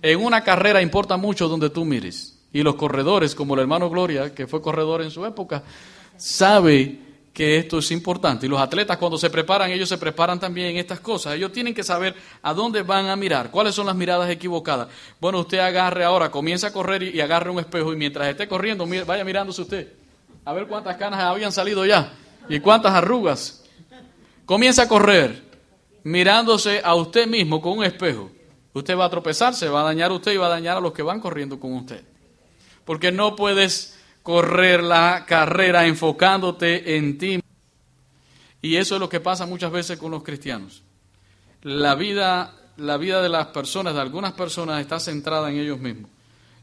En 0.00 0.24
una 0.24 0.44
carrera 0.44 0.80
importa 0.80 1.16
mucho 1.16 1.48
donde 1.48 1.70
tú 1.70 1.84
mires. 1.84 2.38
Y 2.52 2.62
los 2.62 2.76
corredores, 2.76 3.34
como 3.34 3.54
el 3.54 3.62
hermano 3.62 3.90
Gloria, 3.90 4.32
que 4.32 4.46
fue 4.46 4.62
corredor 4.62 5.02
en 5.02 5.10
su 5.10 5.26
época, 5.26 5.64
sabe 6.16 6.98
que 7.32 7.58
esto 7.58 7.78
es 7.78 7.90
importante. 7.90 8.46
Y 8.46 8.48
los 8.48 8.60
atletas 8.60 8.96
cuando 8.96 9.18
se 9.18 9.28
preparan, 9.28 9.70
ellos 9.70 9.88
se 9.88 9.98
preparan 9.98 10.38
también 10.38 10.68
en 10.68 10.76
estas 10.76 11.00
cosas. 11.00 11.34
Ellos 11.34 11.52
tienen 11.52 11.74
que 11.74 11.82
saber 11.82 12.14
a 12.42 12.54
dónde 12.54 12.82
van 12.82 13.08
a 13.08 13.16
mirar, 13.16 13.50
cuáles 13.50 13.74
son 13.74 13.86
las 13.86 13.96
miradas 13.96 14.30
equivocadas. 14.30 14.88
Bueno, 15.20 15.40
usted 15.40 15.58
agarre 15.58 16.04
ahora, 16.04 16.30
comienza 16.30 16.68
a 16.68 16.72
correr 16.72 17.02
y, 17.02 17.20
agarre 17.20 17.50
un 17.50 17.58
espejo 17.58 17.92
y 17.92 17.96
mientras 17.96 18.28
esté 18.28 18.46
corriendo, 18.46 18.86
vaya 19.06 19.24
mirándose 19.24 19.62
usted 19.62 20.04
a 20.44 20.52
ver 20.52 20.66
cuántas 20.66 20.96
canas 20.96 21.20
habían 21.20 21.52
salido 21.52 21.86
ya 21.86 22.12
y 22.48 22.60
cuántas 22.60 22.92
arrugas. 22.92 23.64
Comienza 24.44 24.82
a 24.82 24.88
correr 24.88 25.42
mirándose 26.02 26.82
a 26.84 26.94
usted 26.94 27.26
mismo 27.26 27.60
con 27.60 27.78
un 27.78 27.84
espejo. 27.84 28.30
Usted 28.74 28.96
va 28.96 29.06
a 29.06 29.10
tropezar, 29.10 29.54
se 29.54 29.68
va 29.68 29.80
a 29.80 29.84
dañar 29.84 30.10
a 30.10 30.14
usted 30.14 30.32
y 30.32 30.36
va 30.36 30.46
a 30.46 30.50
dañar 30.50 30.76
a 30.76 30.80
los 30.80 30.92
que 30.92 31.02
van 31.02 31.20
corriendo 31.20 31.58
con 31.58 31.72
usted. 31.72 32.02
Porque 32.84 33.10
no 33.10 33.36
puedes 33.36 33.93
correr 34.24 34.82
la 34.82 35.26
carrera 35.28 35.86
enfocándote 35.86 36.96
en 36.96 37.18
ti. 37.18 37.40
Y 38.62 38.76
eso 38.76 38.94
es 38.94 39.00
lo 39.00 39.10
que 39.10 39.20
pasa 39.20 39.44
muchas 39.44 39.70
veces 39.70 39.98
con 39.98 40.10
los 40.10 40.22
cristianos. 40.22 40.82
La 41.62 41.94
vida, 41.94 42.56
la 42.78 42.96
vida 42.96 43.22
de 43.22 43.28
las 43.28 43.48
personas, 43.48 43.94
de 43.94 44.00
algunas 44.00 44.32
personas, 44.32 44.80
está 44.80 44.98
centrada 44.98 45.50
en 45.50 45.58
ellos 45.58 45.78
mismos, 45.78 46.10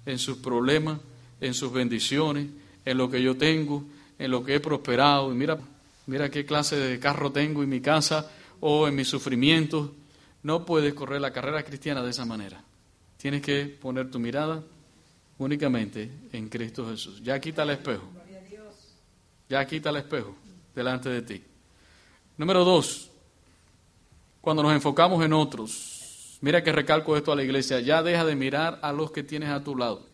en 0.07 0.17
sus 0.17 0.37
problemas, 0.37 0.99
en 1.39 1.53
sus 1.53 1.71
bendiciones, 1.71 2.47
en 2.83 2.97
lo 2.97 3.11
que 3.11 3.21
yo 3.21 3.37
tengo, 3.37 3.85
en 4.17 4.31
lo 4.31 4.43
que 4.43 4.55
he 4.55 4.59
prosperado. 4.59 5.31
Y 5.31 5.35
mira, 5.35 5.59
mira 6.07 6.31
qué 6.31 6.47
clase 6.47 6.77
de 6.77 6.99
carro 6.99 7.31
tengo 7.31 7.61
en 7.61 7.69
mi 7.69 7.79
casa 7.79 8.31
o 8.59 8.87
en 8.87 8.95
mis 8.95 9.07
sufrimientos. 9.07 9.91
No 10.41 10.65
puedes 10.65 10.95
correr 10.95 11.21
la 11.21 11.31
carrera 11.31 11.61
cristiana 11.61 12.01
de 12.01 12.09
esa 12.09 12.25
manera. 12.25 12.63
Tienes 13.17 13.43
que 13.43 13.65
poner 13.65 14.09
tu 14.09 14.17
mirada 14.17 14.63
únicamente 15.43 16.09
en 16.31 16.49
Cristo 16.49 16.89
Jesús. 16.89 17.21
Ya 17.21 17.39
quita 17.39 17.63
el 17.63 17.71
espejo. 17.71 18.03
Ya 19.49 19.65
quita 19.65 19.89
el 19.89 19.97
espejo 19.97 20.35
delante 20.73 21.09
de 21.09 21.21
ti. 21.21 21.43
Número 22.37 22.63
dos, 22.63 23.09
cuando 24.39 24.63
nos 24.63 24.73
enfocamos 24.73 25.23
en 25.23 25.33
otros, 25.33 26.37
mira 26.41 26.63
que 26.63 26.71
recalco 26.71 27.17
esto 27.17 27.31
a 27.31 27.35
la 27.35 27.43
iglesia, 27.43 27.79
ya 27.81 28.01
deja 28.01 28.23
de 28.23 28.35
mirar 28.35 28.79
a 28.81 28.93
los 28.93 29.11
que 29.11 29.23
tienes 29.23 29.49
a 29.49 29.63
tu 29.63 29.75
lado 29.75 30.09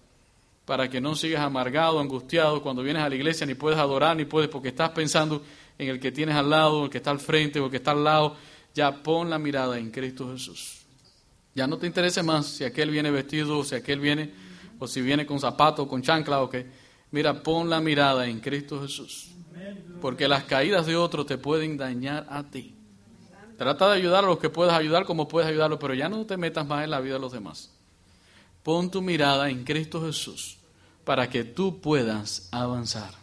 para 0.65 0.89
que 0.89 0.99
no 0.99 1.15
sigas 1.15 1.41
amargado, 1.41 1.99
angustiado 1.99 2.61
cuando 2.61 2.83
vienes 2.83 3.01
a 3.01 3.07
la 3.07 3.15
iglesia, 3.15 3.47
ni 3.47 3.53
puedes 3.53 3.79
adorar, 3.79 4.17
ni 4.17 4.25
puedes, 4.25 4.49
porque 4.49 4.67
estás 4.67 4.89
pensando 4.89 5.41
en 5.77 5.87
el 5.87 5.97
que 5.97 6.11
tienes 6.11 6.35
al 6.35 6.49
lado, 6.49 6.83
el 6.83 6.89
que 6.89 6.97
está 6.97 7.11
al 7.11 7.21
frente 7.21 7.59
o 7.61 7.65
el 7.65 7.71
que 7.71 7.77
está 7.77 7.91
al 7.91 8.03
lado. 8.03 8.35
Ya 8.75 9.01
pon 9.01 9.29
la 9.29 9.39
mirada 9.39 9.77
en 9.77 9.91
Cristo 9.91 10.29
Jesús. 10.29 10.79
Ya 11.55 11.67
no 11.67 11.77
te 11.77 11.87
interese 11.87 12.21
más 12.21 12.47
si 12.47 12.65
aquel 12.65 12.89
viene 12.89 13.11
vestido, 13.11 13.59
o 13.59 13.63
si 13.63 13.75
aquel 13.75 14.01
viene, 14.01 14.29
o 14.79 14.87
si 14.87 15.01
viene 15.01 15.25
con 15.25 15.39
zapato, 15.39 15.87
con 15.87 16.01
chancla, 16.01 16.41
o 16.41 16.49
qué. 16.49 16.67
Mira, 17.11 17.41
pon 17.41 17.69
la 17.69 17.79
mirada 17.79 18.27
en 18.27 18.39
Cristo 18.39 18.81
Jesús. 18.81 19.29
Porque 20.01 20.27
las 20.27 20.43
caídas 20.43 20.85
de 20.85 20.95
otros 20.95 21.25
te 21.25 21.37
pueden 21.37 21.77
dañar 21.77 22.27
a 22.29 22.43
ti. 22.43 22.75
Trata 23.57 23.89
de 23.89 23.95
ayudar 23.95 24.23
a 24.23 24.27
los 24.27 24.37
que 24.37 24.49
puedas 24.49 24.75
ayudar 24.75 25.05
como 25.05 25.27
puedes 25.27 25.49
ayudarlos, 25.49 25.79
pero 25.79 25.93
ya 25.93 26.09
no 26.09 26.25
te 26.25 26.37
metas 26.37 26.67
más 26.67 26.83
en 26.83 26.91
la 26.91 26.99
vida 26.99 27.15
de 27.15 27.19
los 27.19 27.31
demás. 27.31 27.71
Pon 28.61 28.91
tu 28.91 29.01
mirada 29.01 29.49
en 29.49 29.63
Cristo 29.63 30.05
Jesús 30.05 30.57
para 31.03 31.29
que 31.29 31.43
tú 31.43 31.79
puedas 31.81 32.49
avanzar. 32.51 33.13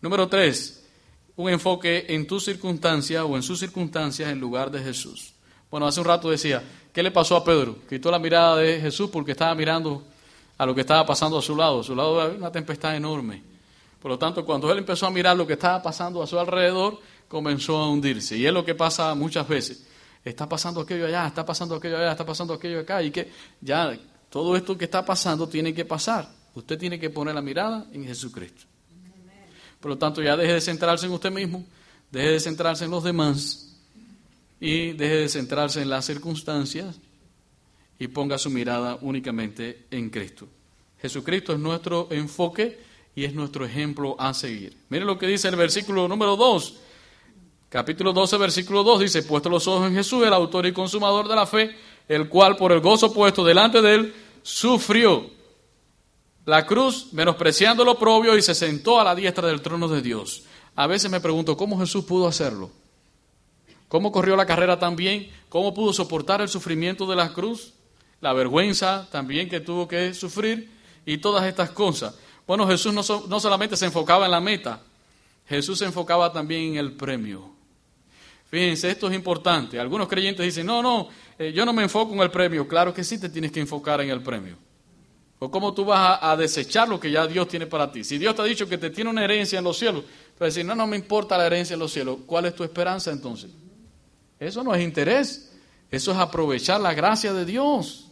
Número 0.00 0.28
tres, 0.28 0.86
un 1.34 1.50
enfoque 1.50 2.06
en 2.08 2.26
tu 2.26 2.38
circunstancia 2.38 3.24
o 3.24 3.36
en 3.36 3.42
sus 3.42 3.58
circunstancias 3.58 4.30
en 4.30 4.38
lugar 4.38 4.70
de 4.70 4.82
Jesús. 4.82 5.32
Bueno, 5.70 5.86
hace 5.86 6.00
un 6.00 6.06
rato 6.06 6.30
decía, 6.30 6.62
¿qué 6.92 7.02
le 7.02 7.10
pasó 7.10 7.36
a 7.36 7.44
Pedro? 7.44 7.76
Quitó 7.88 8.10
la 8.10 8.18
mirada 8.18 8.56
de 8.56 8.80
Jesús 8.80 9.10
porque 9.10 9.32
estaba 9.32 9.54
mirando 9.54 10.02
a 10.56 10.64
lo 10.64 10.74
que 10.74 10.80
estaba 10.80 11.04
pasando 11.04 11.38
a 11.38 11.42
su 11.42 11.54
lado. 11.54 11.80
A 11.80 11.84
su 11.84 11.94
lado 11.94 12.20
había 12.20 12.38
una 12.38 12.50
tempestad 12.50 12.96
enorme. 12.96 13.42
Por 14.00 14.10
lo 14.10 14.18
tanto, 14.18 14.44
cuando 14.44 14.70
él 14.72 14.78
empezó 14.78 15.06
a 15.06 15.10
mirar 15.10 15.36
lo 15.36 15.46
que 15.46 15.54
estaba 15.54 15.82
pasando 15.82 16.22
a 16.22 16.26
su 16.26 16.38
alrededor, 16.38 16.98
comenzó 17.28 17.76
a 17.76 17.90
hundirse. 17.90 18.36
Y 18.36 18.46
es 18.46 18.52
lo 18.52 18.64
que 18.64 18.74
pasa 18.74 19.14
muchas 19.14 19.46
veces. 19.46 19.84
Está 20.24 20.48
pasando 20.48 20.80
aquello 20.80 21.06
allá, 21.06 21.26
está 21.26 21.44
pasando 21.44 21.74
aquello 21.74 21.98
allá, 21.98 22.12
está 22.12 22.24
pasando 22.24 22.54
aquello 22.54 22.80
acá. 22.80 23.02
Y 23.02 23.10
que 23.10 23.30
ya 23.60 23.98
todo 24.30 24.56
esto 24.56 24.78
que 24.78 24.86
está 24.86 25.04
pasando 25.04 25.48
tiene 25.48 25.74
que 25.74 25.84
pasar. 25.84 26.28
Usted 26.54 26.78
tiene 26.78 26.98
que 26.98 27.10
poner 27.10 27.34
la 27.34 27.42
mirada 27.42 27.86
en 27.92 28.04
Jesucristo. 28.04 28.64
Por 29.80 29.90
lo 29.90 29.98
tanto, 29.98 30.22
ya 30.22 30.36
deje 30.36 30.54
de 30.54 30.60
centrarse 30.60 31.06
en 31.06 31.12
usted 31.12 31.30
mismo, 31.30 31.64
deje 32.10 32.30
de 32.30 32.40
centrarse 32.40 32.84
en 32.84 32.90
los 32.90 33.04
demás 33.04 33.67
y 34.60 34.92
deje 34.92 35.14
de 35.16 35.28
centrarse 35.28 35.82
en 35.82 35.90
las 35.90 36.04
circunstancias 36.04 36.98
y 37.98 38.08
ponga 38.08 38.38
su 38.38 38.50
mirada 38.50 38.98
únicamente 39.00 39.86
en 39.90 40.10
Cristo. 40.10 40.48
Jesucristo 41.00 41.52
es 41.52 41.58
nuestro 41.58 42.08
enfoque 42.10 42.78
y 43.14 43.24
es 43.24 43.34
nuestro 43.34 43.64
ejemplo 43.64 44.16
a 44.18 44.34
seguir. 44.34 44.76
Mire 44.88 45.04
lo 45.04 45.18
que 45.18 45.26
dice 45.26 45.48
el 45.48 45.56
versículo 45.56 46.08
número 46.08 46.36
2. 46.36 46.74
Capítulo 47.68 48.12
12, 48.12 48.38
versículo 48.38 48.82
2 48.82 49.00
dice, 49.00 49.22
puesto 49.22 49.50
los 49.50 49.66
ojos 49.66 49.86
en 49.88 49.94
Jesús, 49.94 50.26
el 50.26 50.32
autor 50.32 50.66
y 50.66 50.72
consumador 50.72 51.28
de 51.28 51.36
la 51.36 51.46
fe, 51.46 51.74
el 52.08 52.28
cual 52.28 52.56
por 52.56 52.72
el 52.72 52.80
gozo 52.80 53.12
puesto 53.12 53.44
delante 53.44 53.82
de 53.82 53.94
él, 53.94 54.14
sufrió 54.42 55.30
la 56.46 56.64
cruz, 56.64 57.08
menospreciando 57.12 57.84
lo 57.84 57.98
propio, 57.98 58.34
y 58.36 58.40
se 58.40 58.54
sentó 58.54 58.98
a 58.98 59.04
la 59.04 59.14
diestra 59.14 59.46
del 59.48 59.60
trono 59.60 59.86
de 59.86 60.00
Dios. 60.00 60.44
A 60.76 60.86
veces 60.86 61.10
me 61.10 61.20
pregunto, 61.20 61.58
¿cómo 61.58 61.78
Jesús 61.78 62.04
pudo 62.06 62.26
hacerlo? 62.26 62.70
¿Cómo 63.88 64.12
corrió 64.12 64.36
la 64.36 64.46
carrera 64.46 64.78
tan 64.78 64.96
bien? 64.96 65.30
¿Cómo 65.48 65.72
pudo 65.72 65.92
soportar 65.92 66.40
el 66.40 66.48
sufrimiento 66.48 67.06
de 67.06 67.16
la 67.16 67.32
cruz? 67.32 67.72
La 68.20 68.32
vergüenza 68.32 69.08
también 69.10 69.48
que 69.48 69.60
tuvo 69.60 69.88
que 69.88 70.12
sufrir 70.14 70.70
y 71.06 71.18
todas 71.18 71.44
estas 71.44 71.70
cosas. 71.70 72.14
Bueno, 72.46 72.66
Jesús 72.66 72.92
no, 72.92 73.02
no 73.28 73.40
solamente 73.40 73.76
se 73.76 73.86
enfocaba 73.86 74.26
en 74.26 74.32
la 74.32 74.40
meta, 74.40 74.82
Jesús 75.46 75.78
se 75.78 75.86
enfocaba 75.86 76.32
también 76.32 76.72
en 76.72 76.76
el 76.76 76.92
premio. 76.92 77.58
Fíjense, 78.50 78.90
esto 78.90 79.08
es 79.08 79.14
importante. 79.14 79.78
Algunos 79.78 80.08
creyentes 80.08 80.44
dicen, 80.44 80.66
no, 80.66 80.82
no, 80.82 81.08
eh, 81.38 81.52
yo 81.54 81.66
no 81.66 81.72
me 81.72 81.82
enfoco 81.82 82.14
en 82.14 82.20
el 82.20 82.30
premio. 82.30 82.66
Claro 82.66 82.94
que 82.94 83.04
sí 83.04 83.18
te 83.18 83.28
tienes 83.28 83.52
que 83.52 83.60
enfocar 83.60 84.00
en 84.00 84.10
el 84.10 84.22
premio. 84.22 84.56
¿O 85.38 85.50
cómo 85.50 85.72
tú 85.72 85.84
vas 85.84 86.18
a, 86.20 86.36
desechar 86.36 86.88
lo 86.88 86.98
que 86.98 87.10
ya 87.10 87.26
Dios 87.26 87.46
tiene 87.46 87.66
para 87.66 87.92
ti? 87.92 88.02
Si 88.02 88.18
Dios 88.18 88.34
te 88.34 88.42
ha 88.42 88.44
dicho 88.44 88.68
que 88.68 88.76
te 88.76 88.90
tiene 88.90 89.08
una 89.10 89.22
herencia 89.22 89.58
en 89.58 89.64
los 89.64 89.78
cielos, 89.78 90.02
tú 90.02 90.40
vas 90.40 90.42
a 90.42 90.44
decir, 90.46 90.64
no, 90.64 90.74
no 90.74 90.86
me 90.86 90.96
importa 90.96 91.38
la 91.38 91.46
herencia 91.46 91.74
en 91.74 91.80
los 91.80 91.92
cielos. 91.92 92.18
¿Cuál 92.26 92.46
es 92.46 92.54
tu 92.54 92.64
esperanza 92.64 93.12
entonces? 93.12 93.50
Eso 94.40 94.62
no 94.62 94.74
es 94.74 94.82
interés. 94.82 95.52
Eso 95.90 96.12
es 96.12 96.18
aprovechar 96.18 96.80
la 96.80 96.94
gracia 96.94 97.32
de 97.32 97.44
Dios. 97.44 98.08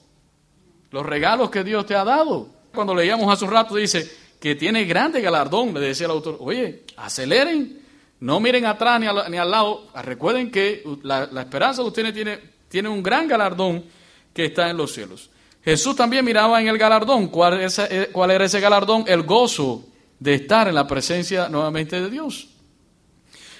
Los 0.91 1.05
regalos 1.05 1.51
que 1.51 1.62
Dios 1.62 1.87
te 1.87 1.95
ha 1.95 2.05
dado. 2.05 2.49
Cuando 2.74 2.95
leíamos 2.95 3.33
hace 3.33 3.45
un 3.45 3.51
rato, 3.51 3.74
dice 3.77 4.11
que 4.41 4.55
tiene 4.55 4.85
grande 4.85 5.20
galardón, 5.20 5.74
le 5.74 5.81
decía 5.81 6.07
el 6.07 6.12
autor. 6.12 6.37
Oye, 6.41 6.85
aceleren. 6.97 7.85
No 8.18 8.41
miren 8.41 8.64
atrás 8.64 8.99
ni, 9.01 9.07
al 9.37 9.51
lado. 9.51 9.89
Recuerden 10.03 10.51
que 10.51 10.83
la, 11.03 11.24
esperanza 11.41 11.83
de 11.83 11.89
ustedes 11.89 12.14
tiene, 12.14 12.39
tiene 12.68 12.89
un 12.89 13.03
gran 13.03 13.29
galardón 13.29 13.85
que 14.33 14.47
está 14.47 14.70
en 14.70 14.77
los 14.77 14.93
cielos. 14.93 15.31
Jesús 15.62 15.97
también 15.97 16.24
miraba 16.24 16.61
en 16.61 16.68
el 16.68 16.79
galardón. 16.79 17.29
¿Cuál, 17.29 17.61
eh, 17.61 18.09
¿Cuál, 18.12 18.31
era 18.31 18.45
ese 18.45 18.61
galardón? 18.61 19.05
El 19.07 19.24
gozo 19.24 19.85
de 20.18 20.35
estar 20.35 20.68
en 20.68 20.74
la 20.74 20.87
presencia 20.87 21.49
nuevamente 21.49 22.01
de 22.01 22.09
Dios. 22.09 22.49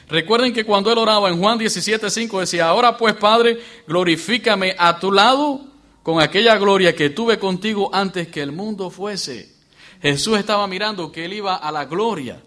Recuerden 0.09 0.53
que 0.53 0.65
cuando 0.65 0.93
él 0.93 0.99
oraba 0.99 1.29
en 1.29 1.41
Juan 1.41 1.59
17:5 1.59 2.41
decía, 2.41 2.69
ahora 2.69 2.97
pues 2.97 3.15
Padre, 3.15 3.59
glorifícame 3.87 4.75
a 4.79 4.99
tu 4.99 5.11
lado 5.11 5.61
con 6.03 6.21
aquella 6.21 6.57
gloria 6.57 6.95
que 6.95 7.11
tuve 7.11 7.39
contigo 7.39 7.91
antes 7.93 8.29
que 8.29 8.41
el 8.41 8.53
mundo 8.53 8.91
fuese. 8.91 9.55
Jesús 10.01 10.39
estaba 10.39 10.67
mirando 10.67 11.11
que 11.11 11.25
él 11.25 11.33
iba 11.33 11.57
a 11.57 11.73
la 11.73 11.87
gloria. 11.87 12.43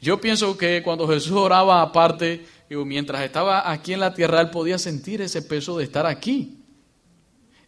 Yo 0.00 0.20
pienso 0.20 0.56
que 0.56 0.82
cuando 0.82 1.06
Jesús 1.06 1.32
oraba 1.32 1.82
aparte, 1.82 2.46
mientras 2.70 3.22
estaba 3.22 3.70
aquí 3.70 3.92
en 3.92 4.00
la 4.00 4.14
tierra, 4.14 4.40
él 4.40 4.50
podía 4.50 4.78
sentir 4.78 5.20
ese 5.20 5.42
peso 5.42 5.76
de 5.76 5.84
estar 5.84 6.06
aquí 6.06 6.58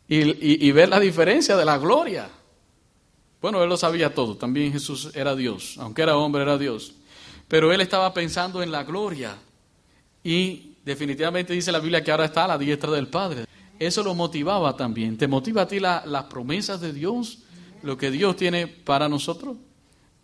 y, 0.09 0.71
ver 0.73 0.89
la 0.89 1.01
diferencia 1.01 1.57
de 1.57 1.65
la 1.65 1.79
gloria. 1.79 2.29
Bueno, 3.41 3.63
él 3.63 3.69
lo 3.69 3.77
sabía 3.77 4.15
todo, 4.15 4.37
también 4.37 4.73
Jesús 4.73 5.11
era 5.15 5.37
Dios, 5.37 5.77
aunque 5.79 6.03
era 6.03 6.17
hombre, 6.17 6.43
era 6.43 6.57
Dios. 6.57 6.95
Pero 7.49 7.73
él 7.73 7.81
estaba 7.81 8.13
pensando 8.15 8.63
en 8.63 8.73
la 8.73 8.85
gloria 8.85 9.37
y 10.23 10.77
definitivamente 10.85 11.53
dice 11.53 11.73
la 11.73 11.79
Biblia 11.79 12.03
que 12.03 12.11
ahora 12.11 12.27
está 12.27 12.45
a 12.45 12.49
la 12.49 12.59
diestra 12.59 12.91
del 12.91 13.09
Padre. 13.09 13.45
Eso 13.79 14.03
lo 14.03 14.15
motivaba 14.15 14.77
también. 14.77 15.19
¿Te 15.19 15.29
motiva 15.29 15.63
a 15.63 15.69
ti 15.69 15.81
las 15.81 16.25
promesas 16.25 16.81
de 16.81 16.93
Dios? 16.93 17.39
Lo 17.83 17.97
que 17.97 18.11
Dios 18.11 18.37
tiene 18.37 18.67
para 18.67 19.09
nosotros. 19.09 19.57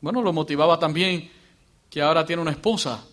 Bueno, 0.01 0.23
lo 0.23 0.33
motivaba 0.33 0.79
también 0.79 1.31
que 1.91 2.01
ahora 2.01 2.25
tiene 2.25 2.41
una 2.41 2.53
esposa, 2.53 3.05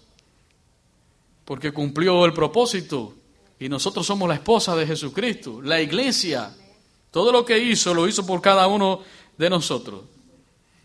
porque 1.44 1.72
cumplió 1.72 2.24
el 2.26 2.34
propósito 2.34 3.14
y 3.60 3.68
nosotros 3.68 4.06
somos 4.06 4.30
la 4.30 4.36
esposa 4.36 4.76
de 4.76 4.86
Jesucristo, 4.86 5.62
la 5.62 5.82
iglesia. 5.82 6.56
Todo 7.12 7.32
lo 7.32 7.44
que 7.44 7.58
hizo 7.58 7.94
lo 7.94 8.08
hizo 8.08 8.26
por 8.26 8.42
cada 8.42 8.68
uno 8.68 9.02
de 9.38 9.50
nosotros. 9.50 10.02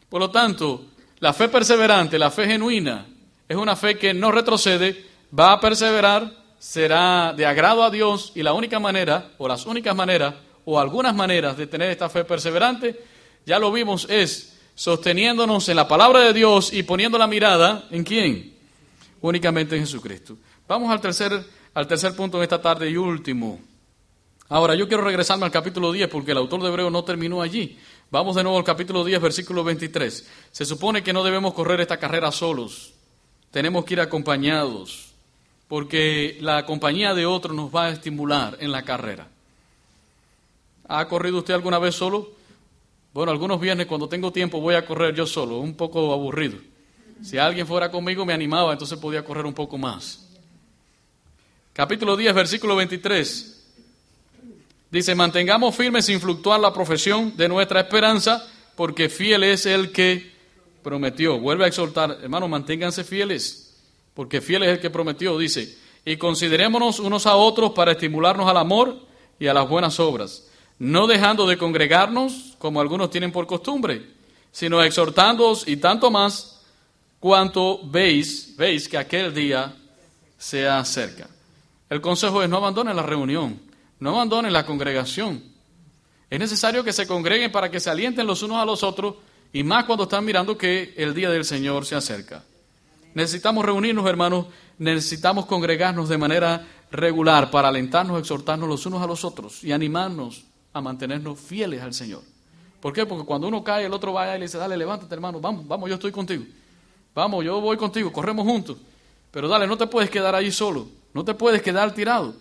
Por 0.09 0.21
lo 0.21 0.31
tanto, 0.31 0.87
la 1.21 1.33
fe 1.33 1.49
perseverante, 1.49 2.19
la 2.19 2.31
fe 2.31 2.47
genuina, 2.47 3.07
es 3.49 3.57
una 3.57 3.77
fe 3.77 3.99
que 3.99 4.15
no 4.15 4.31
retrocede, 4.33 5.05
va 5.39 5.53
a 5.53 5.61
perseverar, 5.61 6.33
será 6.59 7.33
de 7.37 7.47
agrado 7.47 7.83
a 7.83 7.91
Dios 7.91 8.33
y 8.35 8.43
la 8.43 8.53
única 8.53 8.79
manera, 8.79 9.33
o 9.39 9.49
las 9.49 9.67
únicas 9.67 9.95
maneras, 9.95 10.35
o 10.65 10.79
algunas 10.79 11.15
maneras 11.15 11.57
de 11.57 11.67
tener 11.67 11.91
esta 11.91 12.09
fe 12.09 12.25
perseverante, 12.25 13.01
ya 13.45 13.59
lo 13.59 13.73
vimos, 13.73 14.07
es 14.09 14.59
sosteniéndonos 14.75 15.69
en 15.69 15.77
la 15.77 15.89
palabra 15.89 16.21
de 16.21 16.33
Dios 16.33 16.73
y 16.73 16.83
poniendo 16.83 17.19
la 17.19 17.27
mirada 17.27 17.87
en 17.91 18.05
quién? 18.05 18.55
Únicamente 19.21 19.77
en 19.77 19.83
Jesucristo. 19.83 20.37
Vamos 20.67 20.91
al 20.91 21.01
tercer 21.01 21.45
al 21.75 21.87
tercer 21.87 22.15
punto 22.15 22.39
en 22.39 22.45
esta 22.45 22.61
tarde 22.61 22.91
y 22.91 22.97
último. 22.97 23.61
Ahora, 24.49 24.75
yo 24.75 24.87
quiero 24.87 25.03
regresarme 25.03 25.47
al 25.47 25.51
capítulo 25.51 25.93
10 25.93 26.09
porque 26.09 26.33
el 26.33 26.39
autor 26.39 26.63
de 26.63 26.69
Hebreo 26.69 26.91
no 26.91 27.05
terminó 27.05 27.41
allí. 27.41 27.79
Vamos 28.11 28.37
de 28.37 28.43
nuevo 28.43 28.59
al 28.59 28.65
capítulo 28.65 29.05
10, 29.05 29.23
versículo 29.23 29.65
23. 29.65 30.29
Se 30.51 30.65
supone 30.67 31.03
que 31.03 31.15
no 31.15 31.25
debemos 31.25 31.55
correr 31.55 31.81
esta 31.81 31.97
carrera 31.97 32.31
solos. 32.31 32.93
Tenemos 33.53 33.85
que 33.85 33.95
ir 33.95 34.01
acompañados 34.01 35.13
porque 35.69 36.39
la 36.41 36.67
compañía 36.67 37.15
de 37.15 37.27
otro 37.27 37.55
nos 37.55 37.75
va 37.75 37.87
a 37.87 37.91
estimular 37.91 38.57
en 38.61 38.73
la 38.73 38.83
carrera. 38.83 39.29
¿Ha 40.89 41.07
corrido 41.07 41.39
usted 41.39 41.55
alguna 41.55 41.79
vez 41.79 41.95
solo? 41.95 42.33
Bueno, 43.13 43.31
algunos 43.31 43.61
viernes 43.61 43.87
cuando 43.87 44.09
tengo 44.09 44.33
tiempo 44.33 44.61
voy 44.61 44.75
a 44.75 44.85
correr 44.85 45.15
yo 45.15 45.27
solo, 45.27 45.59
un 45.59 45.75
poco 45.75 46.13
aburrido. 46.13 46.59
Si 47.23 47.39
alguien 47.39 47.67
fuera 47.67 47.91
conmigo 47.91 48.25
me 48.25 48.33
animaba, 48.33 48.73
entonces 48.73 48.99
podía 48.99 49.25
correr 49.25 49.47
un 49.47 49.55
poco 49.55 49.79
más. 49.79 50.27
Capítulo 51.75 52.17
10, 52.17 52.35
versículo 52.35 52.75
23. 52.77 53.65
Dice, 54.91 55.15
mantengamos 55.15 55.75
firmes 55.75 56.07
sin 56.07 56.21
fluctuar 56.21 56.59
la 56.59 56.73
profesión 56.73 57.37
de 57.37 57.49
nuestra 57.49 57.81
esperanza, 57.81 58.47
porque 58.77 59.09
fiel 59.09 59.45
es 59.45 59.67
el 59.67 59.93
que 59.93 60.32
prometió. 60.83 61.39
Vuelve 61.39 61.65
a 61.65 61.69
exhortar, 61.69 62.19
hermano, 62.23 62.49
manténganse 62.49 63.05
fieles, 63.05 63.75
porque 64.15 64.41
fiel 64.41 64.65
es 64.65 64.71
el 64.71 64.81
que 64.81 64.91
prometió, 64.91 65.39
dice, 65.39 65.77
y 66.05 66.17
considerémonos 66.17 66.99
unos 66.99 67.27
a 67.27 67.37
otros 67.37 67.73
para 67.73 67.93
estimularnos 67.93 68.49
al 68.49 68.57
amor 68.57 68.97
y 69.39 69.47
a 69.47 69.55
las 69.55 69.69
buenas 69.69 69.99
obras, 70.01 70.49
no 70.79 71.07
dejando 71.07 71.47
de 71.47 71.57
congregarnos 71.57 72.55
como 72.59 72.81
algunos 72.81 73.11
tienen 73.11 73.33
por 73.33 73.47
costumbre, 73.47 74.11
sino 74.51 74.83
exhortándoos 74.83 75.67
y 75.67 75.77
tanto 75.77 76.11
más 76.11 76.61
cuanto 77.21 77.81
veis, 77.85 78.55
veis 78.57 78.89
que 78.89 78.99
aquel 78.99 79.33
día 79.33 79.75
se 80.37 80.69
acerca. 80.69 81.29
El 81.89 82.01
consejo 82.01 82.43
es 82.43 82.49
no 82.49 82.57
abandonen 82.57 82.97
la 82.97 83.03
reunión, 83.03 83.61
no 84.01 84.11
abandonen 84.11 84.53
la 84.53 84.67
congregación. 84.67 85.43
Es 86.29 86.39
necesario 86.39 86.83
que 86.83 86.93
se 86.93 87.07
congreguen 87.07 87.53
para 87.53 87.71
que 87.71 87.79
se 87.79 87.91
alienten 87.91 88.27
los 88.27 88.43
unos 88.43 88.57
a 88.57 88.65
los 88.65 88.83
otros 88.83 89.17
y 89.53 89.63
más 89.63 89.85
cuando 89.85 90.05
están 90.05 90.25
mirando 90.25 90.57
que 90.57 90.95
el 90.97 91.15
día 91.15 91.31
del 91.31 91.45
Señor 91.45 91.85
se 91.85 91.95
acerca. 91.95 92.43
Necesitamos 93.15 93.65
reunirnos, 93.65 94.07
hermanos, 94.07 94.47
necesitamos 94.79 95.47
congregarnos 95.47 96.09
de 96.09 96.19
manera 96.19 96.67
regular 96.91 97.51
para 97.51 97.69
alentarnos, 97.69 98.19
exhortarnos 98.19 98.69
los 98.69 98.87
unos 98.87 99.03
a 99.03 99.07
los 99.07 99.25
otros 99.25 99.63
y 99.63 99.73
animarnos 99.73 100.45
a 100.73 100.81
mantenernos 100.81 101.39
fieles 101.39 101.83
al 101.83 101.93
Señor. 101.93 102.23
¿Por 102.81 102.93
qué? 102.93 103.07
Porque 103.07 103.25
cuando 103.25 103.47
uno 103.47 103.63
cae, 103.63 103.85
el 103.85 103.93
otro 103.93 104.13
va 104.13 104.35
y 104.35 104.39
le 104.39 104.47
dice, 104.47 104.59
dale, 104.59 104.77
levántate 104.77 105.15
hermano, 105.15 105.41
vamos, 105.41 105.67
vamos, 105.69 105.89
yo 105.89 105.95
estoy 105.95 106.11
contigo. 106.11 106.45
Vamos, 107.15 107.45
yo 107.45 107.61
voy 107.61 107.77
contigo, 107.77 108.11
corremos 108.11 108.47
juntos. 108.47 108.79
Pero 109.31 109.49
dale, 109.49 109.67
no 109.67 109.77
te 109.77 109.87
puedes 109.87 110.11
quedar 110.11 110.35
allí 110.35 110.51
solo, 110.51 110.89
no 111.13 111.25
te 111.25 111.35
puedes 111.35 111.63
quedar 111.63 111.95
tirado. 111.95 112.35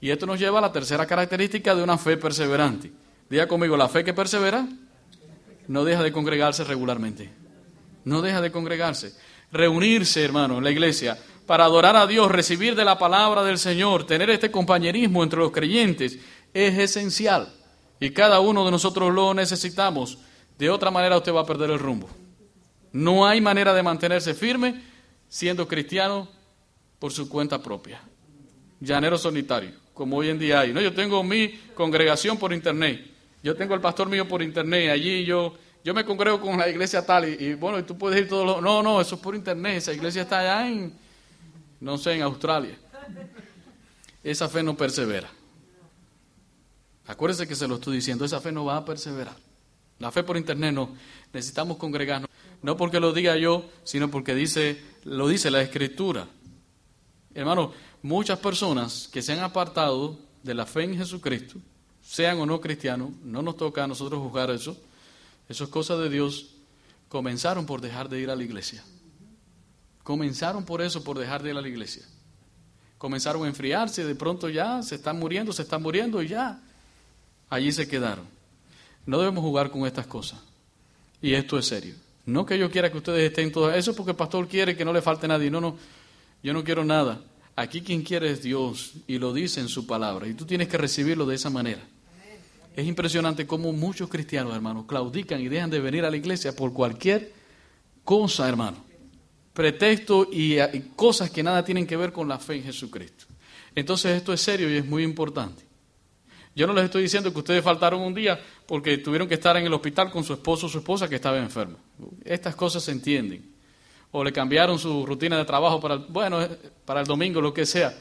Y 0.00 0.10
esto 0.10 0.26
nos 0.26 0.38
lleva 0.38 0.58
a 0.58 0.62
la 0.62 0.72
tercera 0.72 1.06
característica 1.06 1.74
de 1.74 1.82
una 1.82 1.98
fe 1.98 2.16
perseverante. 2.16 2.92
Diga 3.28 3.48
conmigo, 3.48 3.76
la 3.76 3.88
fe 3.88 4.04
que 4.04 4.14
persevera 4.14 4.68
no 5.68 5.84
deja 5.84 6.02
de 6.02 6.12
congregarse 6.12 6.64
regularmente. 6.64 7.30
No 8.04 8.22
deja 8.22 8.40
de 8.40 8.50
congregarse. 8.50 9.14
Reunirse, 9.52 10.24
hermano, 10.24 10.58
en 10.58 10.64
la 10.64 10.70
iglesia 10.70 11.18
para 11.48 11.64
adorar 11.64 11.96
a 11.96 12.06
Dios, 12.06 12.30
recibir 12.30 12.74
de 12.74 12.84
la 12.84 12.98
palabra 12.98 13.42
del 13.42 13.58
Señor, 13.58 14.04
tener 14.04 14.28
este 14.28 14.50
compañerismo 14.50 15.22
entre 15.22 15.38
los 15.38 15.50
creyentes 15.50 16.18
es 16.52 16.78
esencial. 16.78 17.54
Y 18.00 18.10
cada 18.10 18.40
uno 18.40 18.66
de 18.66 18.70
nosotros 18.70 19.14
lo 19.14 19.32
necesitamos. 19.32 20.18
De 20.58 20.68
otra 20.68 20.90
manera 20.90 21.16
usted 21.16 21.32
va 21.32 21.40
a 21.40 21.46
perder 21.46 21.70
el 21.70 21.78
rumbo. 21.78 22.06
No 22.92 23.26
hay 23.26 23.40
manera 23.40 23.72
de 23.72 23.82
mantenerse 23.82 24.34
firme 24.34 24.82
siendo 25.26 25.66
cristiano 25.66 26.28
por 26.98 27.12
su 27.12 27.30
cuenta 27.30 27.62
propia. 27.62 28.02
Llanero 28.80 29.16
solitario, 29.16 29.72
como 29.94 30.18
hoy 30.18 30.28
en 30.28 30.38
día 30.38 30.60
hay. 30.60 30.74
No, 30.74 30.82
yo 30.82 30.92
tengo 30.92 31.24
mi 31.24 31.48
congregación 31.74 32.36
por 32.36 32.52
internet. 32.52 33.17
Yo 33.42 33.54
tengo 33.56 33.74
el 33.74 33.80
pastor 33.80 34.08
mío 34.08 34.26
por 34.26 34.42
internet. 34.42 34.90
Allí 34.90 35.24
yo, 35.24 35.54
yo 35.84 35.94
me 35.94 36.04
congrego 36.04 36.40
con 36.40 36.58
la 36.58 36.68
iglesia 36.68 37.04
tal 37.04 37.28
y, 37.28 37.54
bueno, 37.54 37.78
y 37.78 37.82
tú 37.82 37.96
puedes 37.96 38.20
ir 38.20 38.28
todos 38.28 38.46
los... 38.46 38.62
No, 38.62 38.82
no, 38.82 39.00
eso 39.00 39.14
es 39.14 39.20
por 39.20 39.34
internet. 39.34 39.78
Esa 39.78 39.92
iglesia 39.92 40.22
está 40.22 40.40
allá 40.40 40.68
en, 40.68 40.92
no 41.80 41.98
sé, 41.98 42.14
en 42.14 42.22
Australia. 42.22 42.76
Esa 44.22 44.48
fe 44.48 44.62
no 44.62 44.76
persevera. 44.76 45.30
Acuérdese 47.06 47.48
que 47.48 47.54
se 47.54 47.66
lo 47.66 47.76
estoy 47.76 47.96
diciendo, 47.96 48.24
esa 48.24 48.40
fe 48.40 48.52
no 48.52 48.64
va 48.64 48.76
a 48.76 48.84
perseverar. 48.84 49.36
La 49.98 50.12
fe 50.12 50.22
por 50.22 50.36
internet 50.36 50.74
no. 50.74 50.94
Necesitamos 51.32 51.76
congregarnos. 51.76 52.30
No 52.62 52.76
porque 52.76 53.00
lo 53.00 53.12
diga 53.12 53.36
yo, 53.36 53.64
sino 53.84 54.10
porque 54.10 54.34
dice, 54.34 54.82
lo 55.04 55.28
dice 55.28 55.50
la 55.50 55.62
Escritura. 55.62 56.26
Hermano, 57.34 57.72
muchas 58.02 58.38
personas 58.38 59.08
que 59.12 59.22
se 59.22 59.32
han 59.32 59.40
apartado 59.40 60.18
de 60.42 60.54
la 60.54 60.66
fe 60.66 60.84
en 60.84 60.96
Jesucristo, 60.96 61.58
sean 62.08 62.40
o 62.40 62.46
no 62.46 62.58
cristianos, 62.58 63.10
no 63.22 63.42
nos 63.42 63.58
toca 63.58 63.84
a 63.84 63.86
nosotros 63.86 64.22
juzgar 64.22 64.50
eso, 64.50 64.74
eso 65.46 65.64
es 65.64 65.70
cosa 65.70 65.94
de 65.98 66.08
Dios, 66.08 66.54
comenzaron 67.10 67.66
por 67.66 67.82
dejar 67.82 68.08
de 68.08 68.18
ir 68.18 68.30
a 68.30 68.36
la 68.36 68.42
iglesia. 68.42 68.82
Comenzaron 70.04 70.64
por 70.64 70.80
eso, 70.80 71.04
por 71.04 71.18
dejar 71.18 71.42
de 71.42 71.50
ir 71.50 71.56
a 71.58 71.60
la 71.60 71.68
iglesia. 71.68 72.02
Comenzaron 72.96 73.44
a 73.44 73.48
enfriarse, 73.48 74.06
de 74.06 74.14
pronto 74.14 74.48
ya 74.48 74.82
se 74.82 74.94
están 74.94 75.18
muriendo, 75.18 75.52
se 75.52 75.60
están 75.60 75.82
muriendo 75.82 76.22
y 76.22 76.28
ya 76.28 76.62
allí 77.50 77.72
se 77.72 77.86
quedaron. 77.86 78.24
No 79.04 79.18
debemos 79.18 79.44
jugar 79.44 79.70
con 79.70 79.86
estas 79.86 80.06
cosas. 80.06 80.40
Y 81.20 81.34
esto 81.34 81.58
es 81.58 81.66
serio. 81.66 81.94
No 82.24 82.46
que 82.46 82.58
yo 82.58 82.70
quiera 82.70 82.90
que 82.90 82.96
ustedes 82.96 83.28
estén 83.28 83.52
todos. 83.52 83.74
Eso 83.76 83.90
es 83.90 83.96
porque 83.96 84.12
el 84.12 84.16
pastor 84.16 84.48
quiere 84.48 84.74
que 84.74 84.84
no 84.84 84.94
le 84.94 85.02
falte 85.02 85.28
nadie. 85.28 85.50
No, 85.50 85.60
no. 85.60 85.76
Yo 86.42 86.54
no 86.54 86.64
quiero 86.64 86.84
nada. 86.84 87.20
Aquí 87.54 87.82
quien 87.82 88.02
quiere 88.02 88.30
es 88.30 88.42
Dios 88.42 88.94
y 89.06 89.18
lo 89.18 89.34
dice 89.34 89.60
en 89.60 89.68
su 89.68 89.86
palabra. 89.86 90.26
Y 90.26 90.32
tú 90.32 90.46
tienes 90.46 90.68
que 90.68 90.78
recibirlo 90.78 91.26
de 91.26 91.34
esa 91.34 91.50
manera. 91.50 91.82
Es 92.78 92.86
impresionante 92.86 93.44
cómo 93.44 93.72
muchos 93.72 94.08
cristianos, 94.08 94.54
hermanos, 94.54 94.84
claudican 94.86 95.40
y 95.40 95.48
dejan 95.48 95.68
de 95.68 95.80
venir 95.80 96.04
a 96.04 96.10
la 96.12 96.16
iglesia 96.16 96.54
por 96.54 96.72
cualquier 96.72 97.32
cosa, 98.04 98.48
hermano. 98.48 98.76
Pretexto 99.52 100.28
y, 100.30 100.60
y 100.60 100.92
cosas 100.94 101.28
que 101.28 101.42
nada 101.42 101.64
tienen 101.64 101.88
que 101.88 101.96
ver 101.96 102.12
con 102.12 102.28
la 102.28 102.38
fe 102.38 102.54
en 102.54 102.62
Jesucristo. 102.62 103.24
Entonces 103.74 104.16
esto 104.16 104.32
es 104.32 104.40
serio 104.40 104.72
y 104.72 104.76
es 104.76 104.86
muy 104.86 105.02
importante. 105.02 105.64
Yo 106.54 106.68
no 106.68 106.72
les 106.72 106.84
estoy 106.84 107.02
diciendo 107.02 107.32
que 107.32 107.40
ustedes 107.40 107.64
faltaron 107.64 108.00
un 108.00 108.14
día 108.14 108.38
porque 108.64 108.96
tuvieron 108.98 109.26
que 109.26 109.34
estar 109.34 109.56
en 109.56 109.66
el 109.66 109.74
hospital 109.74 110.12
con 110.12 110.22
su 110.22 110.34
esposo 110.34 110.66
o 110.66 110.68
su 110.68 110.78
esposa 110.78 111.08
que 111.08 111.16
estaba 111.16 111.36
enfermo. 111.36 111.78
Estas 112.24 112.54
cosas 112.54 112.84
se 112.84 112.92
entienden. 112.92 113.44
O 114.12 114.22
le 114.22 114.32
cambiaron 114.32 114.78
su 114.78 115.04
rutina 115.04 115.36
de 115.36 115.44
trabajo 115.44 115.80
para 115.80 115.96
bueno, 115.96 116.40
eh, 116.40 116.56
para 116.84 117.00
el 117.00 117.08
domingo, 117.08 117.40
lo 117.40 117.52
que 117.52 117.66
sea. 117.66 117.92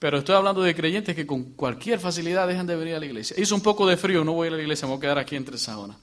Pero 0.00 0.18
estoy 0.18 0.34
hablando 0.34 0.62
de 0.62 0.74
creyentes 0.74 1.14
que 1.14 1.26
con 1.26 1.44
cualquier 1.52 2.00
facilidad 2.00 2.48
dejan 2.48 2.66
de 2.66 2.74
venir 2.74 2.94
a 2.94 2.98
la 2.98 3.04
iglesia. 3.04 3.36
Hizo 3.38 3.54
un 3.54 3.60
poco 3.60 3.86
de 3.86 3.98
frío, 3.98 4.24
no 4.24 4.32
voy 4.32 4.48
a 4.48 4.50
la 4.50 4.60
iglesia, 4.60 4.88
me 4.88 4.94
voy 4.94 4.98
a 4.98 5.00
quedar 5.02 5.18
aquí 5.18 5.36
entre 5.36 5.58
sábanas. 5.58 5.98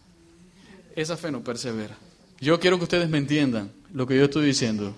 Esa 0.96 1.18
fe 1.18 1.32
no 1.32 1.44
persevera. 1.44 1.98
Yo 2.40 2.60
quiero 2.60 2.78
que 2.78 2.84
ustedes 2.84 3.10
me 3.10 3.18
entiendan 3.18 3.72
lo 3.92 4.06
que 4.06 4.16
yo 4.16 4.26
estoy 4.26 4.46
diciendo 4.46 4.96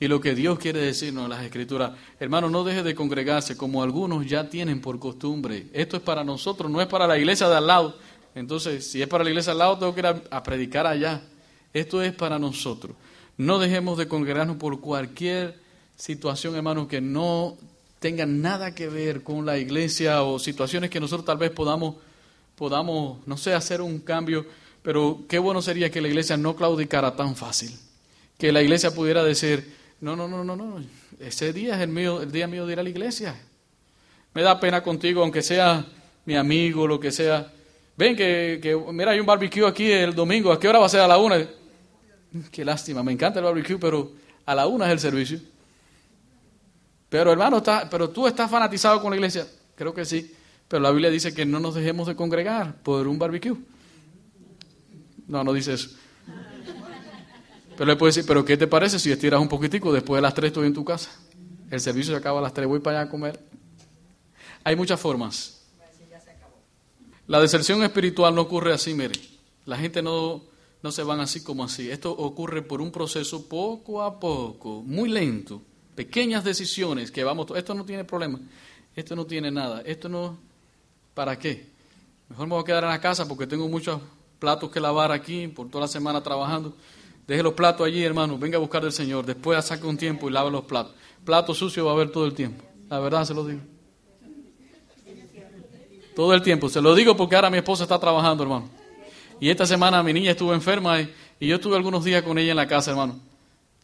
y 0.00 0.08
lo 0.08 0.20
que 0.20 0.34
Dios 0.34 0.58
quiere 0.58 0.80
decirnos 0.80 1.24
en 1.24 1.30
las 1.30 1.44
Escrituras. 1.44 1.92
Hermano, 2.18 2.50
no 2.50 2.64
deje 2.64 2.82
de 2.82 2.96
congregarse 2.96 3.56
como 3.56 3.84
algunos 3.84 4.26
ya 4.26 4.50
tienen 4.50 4.80
por 4.80 4.98
costumbre. 4.98 5.68
Esto 5.72 5.96
es 5.96 6.02
para 6.02 6.24
nosotros, 6.24 6.68
no 6.68 6.80
es 6.80 6.88
para 6.88 7.06
la 7.06 7.16
iglesia 7.16 7.48
de 7.48 7.56
al 7.56 7.68
lado. 7.68 7.96
Entonces, 8.34 8.84
si 8.84 9.00
es 9.00 9.06
para 9.06 9.22
la 9.22 9.30
iglesia 9.30 9.50
de 9.50 9.52
al 9.52 9.58
lado, 9.58 9.78
tengo 9.78 9.94
que 9.94 10.00
ir 10.00 10.06
a, 10.06 10.42
predicar 10.42 10.88
allá. 10.88 11.22
Esto 11.72 12.02
es 12.02 12.12
para 12.12 12.36
nosotros. 12.40 12.96
No 13.36 13.60
dejemos 13.60 13.96
de 13.96 14.08
congregarnos 14.08 14.56
por 14.56 14.80
cualquier 14.80 15.60
situación, 15.94 16.56
hermano, 16.56 16.88
que 16.88 17.00
no 17.00 17.56
tenga 18.04 18.26
nada 18.26 18.74
que 18.74 18.86
ver 18.86 19.22
con 19.22 19.46
la 19.46 19.56
iglesia 19.56 20.24
o 20.24 20.38
situaciones 20.38 20.90
que 20.90 21.00
nosotros 21.00 21.24
tal 21.24 21.38
vez 21.38 21.50
podamos, 21.50 21.94
podamos, 22.54 23.26
no 23.26 23.38
sé, 23.38 23.54
hacer 23.54 23.80
un 23.80 24.00
cambio. 24.00 24.44
Pero 24.82 25.22
qué 25.26 25.38
bueno 25.38 25.62
sería 25.62 25.90
que 25.90 26.02
la 26.02 26.08
iglesia 26.08 26.36
no 26.36 26.54
claudicara 26.54 27.16
tan 27.16 27.34
fácil. 27.34 27.70
Que 28.36 28.52
la 28.52 28.60
iglesia 28.60 28.90
pudiera 28.90 29.24
decir, 29.24 29.74
no, 30.02 30.16
no, 30.16 30.28
no, 30.28 30.44
no, 30.44 30.54
no. 30.54 30.84
Ese 31.18 31.54
día 31.54 31.76
es 31.76 31.80
el, 31.80 31.88
mío, 31.88 32.20
el 32.20 32.30
día 32.30 32.46
mío 32.46 32.66
de 32.66 32.74
ir 32.74 32.80
a 32.80 32.82
la 32.82 32.90
iglesia. 32.90 33.40
Me 34.34 34.42
da 34.42 34.60
pena 34.60 34.82
contigo, 34.82 35.22
aunque 35.22 35.40
sea 35.40 35.86
mi 36.26 36.36
amigo, 36.36 36.86
lo 36.86 37.00
que 37.00 37.10
sea. 37.10 37.50
Ven 37.96 38.14
que, 38.14 38.60
que, 38.62 38.76
mira, 38.92 39.12
hay 39.12 39.20
un 39.20 39.24
barbecue 39.24 39.66
aquí 39.66 39.90
el 39.90 40.14
domingo. 40.14 40.52
¿A 40.52 40.60
qué 40.60 40.68
hora 40.68 40.78
va 40.78 40.84
a 40.84 40.90
ser? 40.90 41.00
A 41.00 41.08
la 41.08 41.16
una. 41.16 41.42
Qué 42.52 42.66
lástima, 42.66 43.02
me 43.02 43.12
encanta 43.12 43.38
el 43.38 43.46
barbecue, 43.46 43.78
pero 43.78 44.12
a 44.44 44.54
la 44.54 44.66
una 44.66 44.84
es 44.88 44.92
el 44.92 45.00
servicio. 45.00 45.53
Pero 47.14 47.30
hermano, 47.30 47.58
está, 47.58 47.88
pero 47.88 48.10
tú 48.10 48.26
estás 48.26 48.50
fanatizado 48.50 49.00
con 49.00 49.10
la 49.10 49.14
iglesia. 49.14 49.46
Creo 49.76 49.94
que 49.94 50.04
sí. 50.04 50.34
Pero 50.66 50.82
la 50.82 50.90
Biblia 50.90 51.10
dice 51.10 51.32
que 51.32 51.46
no 51.46 51.60
nos 51.60 51.76
dejemos 51.76 52.08
de 52.08 52.16
congregar 52.16 52.82
por 52.82 53.06
un 53.06 53.20
barbecue. 53.20 53.56
No, 55.28 55.44
no 55.44 55.52
dice 55.52 55.74
eso. 55.74 55.90
Pero 57.76 57.86
le 57.86 57.94
puede 57.94 58.08
decir, 58.08 58.24
pero 58.26 58.44
¿qué 58.44 58.56
te 58.56 58.66
parece 58.66 58.98
si 58.98 59.12
estiras 59.12 59.40
un 59.40 59.46
poquitico? 59.46 59.92
Después 59.92 60.18
de 60.18 60.22
las 60.22 60.34
tres 60.34 60.48
estoy 60.48 60.66
en 60.66 60.74
tu 60.74 60.84
casa. 60.84 61.08
El 61.70 61.80
servicio 61.80 62.12
se 62.12 62.18
acaba 62.18 62.40
a 62.40 62.42
las 62.42 62.52
tres, 62.52 62.66
voy 62.66 62.80
para 62.80 62.98
allá 62.98 63.06
a 63.06 63.10
comer. 63.12 63.38
Hay 64.64 64.74
muchas 64.74 64.98
formas. 64.98 65.64
La 67.28 67.38
deserción 67.38 67.84
espiritual 67.84 68.34
no 68.34 68.40
ocurre 68.40 68.72
así, 68.72 68.92
mire. 68.92 69.14
La 69.66 69.76
gente 69.76 70.02
no, 70.02 70.42
no 70.82 70.90
se 70.90 71.04
van 71.04 71.20
así 71.20 71.44
como 71.44 71.62
así. 71.62 71.88
Esto 71.88 72.10
ocurre 72.10 72.62
por 72.62 72.80
un 72.80 72.90
proceso 72.90 73.48
poco 73.48 74.02
a 74.02 74.18
poco, 74.18 74.82
muy 74.82 75.08
lento. 75.08 75.62
Pequeñas 75.94 76.44
decisiones 76.44 77.10
que 77.10 77.24
vamos... 77.24 77.46
Esto 77.54 77.74
no 77.74 77.84
tiene 77.84 78.04
problema. 78.04 78.40
Esto 78.96 79.14
no 79.16 79.24
tiene 79.26 79.50
nada. 79.50 79.82
Esto 79.82 80.08
no... 80.08 80.38
¿Para 81.14 81.38
qué? 81.38 81.66
Mejor 82.28 82.46
me 82.46 82.54
voy 82.54 82.62
a 82.62 82.64
quedar 82.64 82.84
en 82.84 82.90
la 82.90 83.00
casa 83.00 83.28
porque 83.28 83.46
tengo 83.46 83.68
muchos 83.68 84.00
platos 84.38 84.70
que 84.70 84.80
lavar 84.80 85.12
aquí 85.12 85.46
por 85.48 85.68
toda 85.68 85.82
la 85.82 85.88
semana 85.88 86.22
trabajando. 86.22 86.74
Deje 87.26 87.42
los 87.42 87.54
platos 87.54 87.86
allí, 87.86 88.02
hermano. 88.02 88.38
Venga 88.38 88.56
a 88.56 88.60
buscar 88.60 88.82
del 88.82 88.92
Señor. 88.92 89.24
Después 89.24 89.64
saque 89.64 89.86
un 89.86 89.96
tiempo 89.96 90.28
y 90.28 90.32
lave 90.32 90.50
los 90.50 90.64
platos. 90.64 90.94
Plato 91.24 91.54
sucio 91.54 91.84
va 91.84 91.92
a 91.92 91.94
haber 91.94 92.10
todo 92.10 92.26
el 92.26 92.34
tiempo. 92.34 92.64
La 92.88 92.98
verdad 92.98 93.24
se 93.24 93.34
lo 93.34 93.46
digo. 93.46 93.60
Todo 96.14 96.34
el 96.34 96.42
tiempo. 96.42 96.68
Se 96.68 96.80
lo 96.80 96.94
digo 96.94 97.16
porque 97.16 97.34
ahora 97.34 97.50
mi 97.50 97.58
esposa 97.58 97.84
está 97.84 97.98
trabajando, 97.98 98.42
hermano. 98.42 98.68
Y 99.40 99.48
esta 99.48 99.66
semana 99.66 100.02
mi 100.02 100.12
niña 100.12 100.32
estuvo 100.32 100.54
enferma 100.54 101.00
y, 101.00 101.10
yo 101.40 101.56
estuve 101.56 101.76
algunos 101.76 102.04
días 102.04 102.22
con 102.22 102.38
ella 102.38 102.52
en 102.52 102.56
la 102.56 102.68
casa, 102.68 102.92
hermano. 102.92 103.18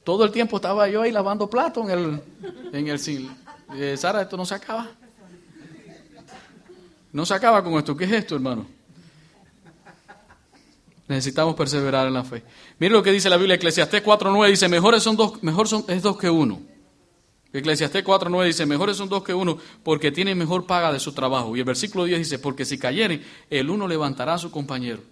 Todo 0.04 0.24
el 0.24 0.30
tiempo 0.30 0.56
estaba 0.56 0.88
yo 0.88 1.02
ahí 1.02 1.12
lavando 1.12 1.48
platos 1.48 1.88
en 1.88 1.90
el, 1.90 2.22
en 2.72 2.88
el 2.88 3.00
eh, 3.74 3.96
Sara, 3.96 4.22
esto 4.22 4.36
no 4.36 4.44
se 4.44 4.54
acaba. 4.54 4.90
No 7.12 7.26
se 7.26 7.34
acaba 7.34 7.62
con 7.62 7.74
esto. 7.74 7.96
¿Qué 7.96 8.04
es 8.04 8.12
esto, 8.12 8.34
hermano? 8.34 8.66
Necesitamos 11.08 11.56
perseverar 11.56 12.06
en 12.06 12.14
la 12.14 12.22
fe. 12.22 12.42
Mire 12.78 12.92
lo 12.92 13.02
que 13.02 13.10
dice 13.10 13.28
la 13.28 13.36
Biblia, 13.36 13.56
Eclesiastés 13.56 14.04
4.9 14.04 14.48
dice, 14.48 14.68
mejores 14.68 15.02
son 15.02 15.16
dos, 15.16 15.42
mejor 15.42 15.66
son, 15.66 15.84
es 15.88 16.02
dos 16.02 16.16
que 16.16 16.30
uno. 16.30 16.60
Eclesiastés 17.52 18.04
4.9 18.04 18.44
dice, 18.44 18.64
mejores 18.64 18.96
son 18.96 19.08
dos 19.08 19.24
que 19.24 19.34
uno 19.34 19.58
porque 19.82 20.12
tienen 20.12 20.38
mejor 20.38 20.66
paga 20.66 20.92
de 20.92 21.00
su 21.00 21.12
trabajo. 21.12 21.56
Y 21.56 21.58
el 21.58 21.64
versículo 21.64 22.04
10 22.04 22.20
dice, 22.20 22.38
porque 22.38 22.64
si 22.64 22.78
cayere, 22.78 23.22
el 23.50 23.70
uno 23.70 23.88
levantará 23.88 24.34
a 24.34 24.38
su 24.38 24.52
compañero. 24.52 25.02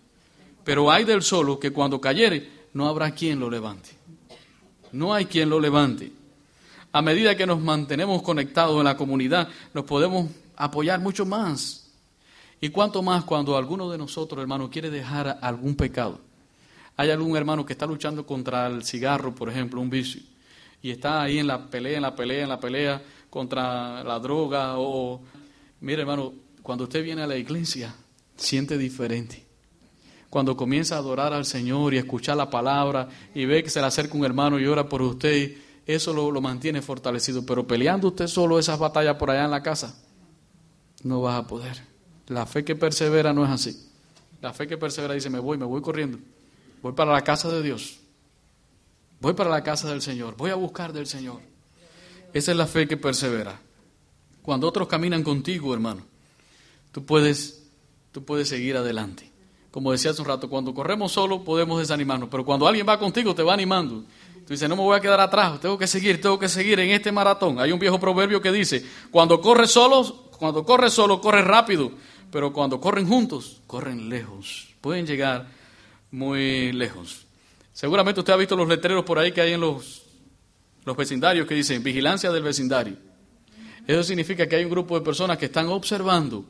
Pero 0.62 0.90
hay 0.90 1.04
del 1.04 1.22
solo 1.22 1.58
que 1.58 1.72
cuando 1.72 2.00
cayere, 2.00 2.48
no 2.74 2.86
habrá 2.86 3.10
quien 3.10 3.40
lo 3.40 3.50
levante. 3.50 3.97
No 4.92 5.14
hay 5.14 5.26
quien 5.26 5.50
lo 5.50 5.60
levante. 5.60 6.12
A 6.92 7.02
medida 7.02 7.36
que 7.36 7.46
nos 7.46 7.60
mantenemos 7.60 8.22
conectados 8.22 8.78
en 8.78 8.84
la 8.84 8.96
comunidad, 8.96 9.48
nos 9.74 9.84
podemos 9.84 10.30
apoyar 10.56 11.00
mucho 11.00 11.26
más. 11.26 11.90
Y 12.60 12.70
cuánto 12.70 13.02
más 13.02 13.24
cuando 13.24 13.56
alguno 13.56 13.90
de 13.90 13.98
nosotros, 13.98 14.40
hermano, 14.40 14.70
quiere 14.70 14.90
dejar 14.90 15.38
algún 15.42 15.76
pecado. 15.76 16.20
Hay 16.96 17.10
algún 17.10 17.36
hermano 17.36 17.64
que 17.64 17.74
está 17.74 17.86
luchando 17.86 18.26
contra 18.26 18.66
el 18.66 18.84
cigarro, 18.84 19.34
por 19.34 19.48
ejemplo, 19.48 19.80
un 19.80 19.88
vicio, 19.88 20.20
y 20.82 20.90
está 20.90 21.22
ahí 21.22 21.38
en 21.38 21.46
la 21.46 21.66
pelea, 21.66 21.96
en 21.96 22.02
la 22.02 22.16
pelea, 22.16 22.42
en 22.42 22.48
la 22.48 22.58
pelea 22.58 23.02
contra 23.30 24.02
la 24.02 24.18
droga 24.18 24.78
o... 24.78 25.20
Mire, 25.80 26.00
hermano, 26.00 26.32
cuando 26.60 26.84
usted 26.84 27.04
viene 27.04 27.22
a 27.22 27.26
la 27.28 27.36
iglesia, 27.36 27.94
siente 28.36 28.76
diferente. 28.76 29.47
Cuando 30.30 30.56
comienza 30.56 30.96
a 30.96 30.98
adorar 30.98 31.32
al 31.32 31.44
Señor 31.44 31.94
y 31.94 31.98
escuchar 31.98 32.36
la 32.36 32.50
palabra 32.50 33.08
y 33.34 33.46
ve 33.46 33.62
que 33.62 33.70
se 33.70 33.80
le 33.80 33.86
acerca 33.86 34.16
un 34.16 34.24
hermano 34.24 34.58
y 34.58 34.66
ora 34.66 34.88
por 34.88 35.00
usted, 35.02 35.56
eso 35.86 36.12
lo, 36.12 36.30
lo 36.30 36.40
mantiene 36.40 36.82
fortalecido. 36.82 37.46
Pero 37.46 37.66
peleando 37.66 38.08
usted 38.08 38.26
solo 38.26 38.58
esas 38.58 38.78
batallas 38.78 39.16
por 39.16 39.30
allá 39.30 39.44
en 39.44 39.50
la 39.50 39.62
casa, 39.62 39.98
no 41.02 41.22
vas 41.22 41.38
a 41.38 41.46
poder. 41.46 41.82
La 42.28 42.44
fe 42.44 42.64
que 42.64 42.76
persevera 42.76 43.32
no 43.32 43.44
es 43.44 43.50
así. 43.50 43.88
La 44.42 44.52
fe 44.52 44.66
que 44.66 44.76
persevera 44.76 45.14
dice, 45.14 45.30
me 45.30 45.38
voy, 45.38 45.56
me 45.56 45.64
voy 45.64 45.80
corriendo. 45.80 46.18
Voy 46.82 46.92
para 46.92 47.12
la 47.12 47.22
casa 47.22 47.48
de 47.50 47.62
Dios. 47.62 47.98
Voy 49.20 49.32
para 49.32 49.50
la 49.50 49.64
casa 49.64 49.88
del 49.88 50.02
Señor. 50.02 50.36
Voy 50.36 50.50
a 50.50 50.54
buscar 50.54 50.92
del 50.92 51.06
Señor. 51.06 51.40
Esa 52.32 52.50
es 52.52 52.56
la 52.56 52.66
fe 52.66 52.86
que 52.86 52.96
persevera. 52.96 53.60
Cuando 54.42 54.68
otros 54.68 54.88
caminan 54.88 55.22
contigo, 55.22 55.74
hermano, 55.74 56.02
tú 56.92 57.04
puedes, 57.04 57.64
tú 58.12 58.24
puedes 58.24 58.48
seguir 58.48 58.76
adelante. 58.76 59.27
Como 59.70 59.92
decía 59.92 60.12
hace 60.12 60.22
un 60.22 60.28
rato, 60.28 60.48
cuando 60.48 60.72
corremos 60.72 61.12
solo 61.12 61.44
podemos 61.44 61.78
desanimarnos, 61.78 62.28
pero 62.30 62.44
cuando 62.44 62.66
alguien 62.66 62.86
va 62.88 62.98
contigo 62.98 63.34
te 63.34 63.42
va 63.42 63.52
animando. 63.52 64.04
Tú 64.46 64.54
dices, 64.54 64.68
no 64.68 64.76
me 64.76 64.82
voy 64.82 64.96
a 64.96 65.00
quedar 65.00 65.20
atrás, 65.20 65.60
tengo 65.60 65.76
que 65.76 65.86
seguir, 65.86 66.20
tengo 66.22 66.38
que 66.38 66.48
seguir 66.48 66.80
en 66.80 66.90
este 66.90 67.12
maratón. 67.12 67.60
Hay 67.60 67.70
un 67.70 67.78
viejo 67.78 68.00
proverbio 68.00 68.40
que 68.40 68.50
dice, 68.50 68.82
cuando 69.10 69.40
corres 69.42 69.70
solo, 69.70 70.30
cuando 70.38 70.64
corres 70.64 70.94
solo, 70.94 71.20
corres 71.20 71.44
rápido, 71.44 71.92
pero 72.30 72.52
cuando 72.52 72.80
corren 72.80 73.06
juntos, 73.06 73.60
corren 73.66 74.08
lejos. 74.08 74.68
Pueden 74.80 75.06
llegar 75.06 75.48
muy 76.10 76.72
lejos. 76.72 77.26
Seguramente 77.72 78.20
usted 78.20 78.32
ha 78.32 78.36
visto 78.36 78.56
los 78.56 78.68
letreros 78.68 79.04
por 79.04 79.18
ahí 79.18 79.32
que 79.32 79.40
hay 79.42 79.52
en 79.52 79.60
los, 79.60 80.02
los 80.84 80.96
vecindarios 80.96 81.46
que 81.46 81.54
dicen 81.54 81.82
vigilancia 81.82 82.32
del 82.32 82.42
vecindario. 82.42 82.96
Eso 83.86 84.02
significa 84.02 84.46
que 84.46 84.56
hay 84.56 84.64
un 84.64 84.70
grupo 84.70 84.98
de 84.98 85.04
personas 85.04 85.38
que 85.38 85.46
están 85.46 85.66
observando. 85.68 86.44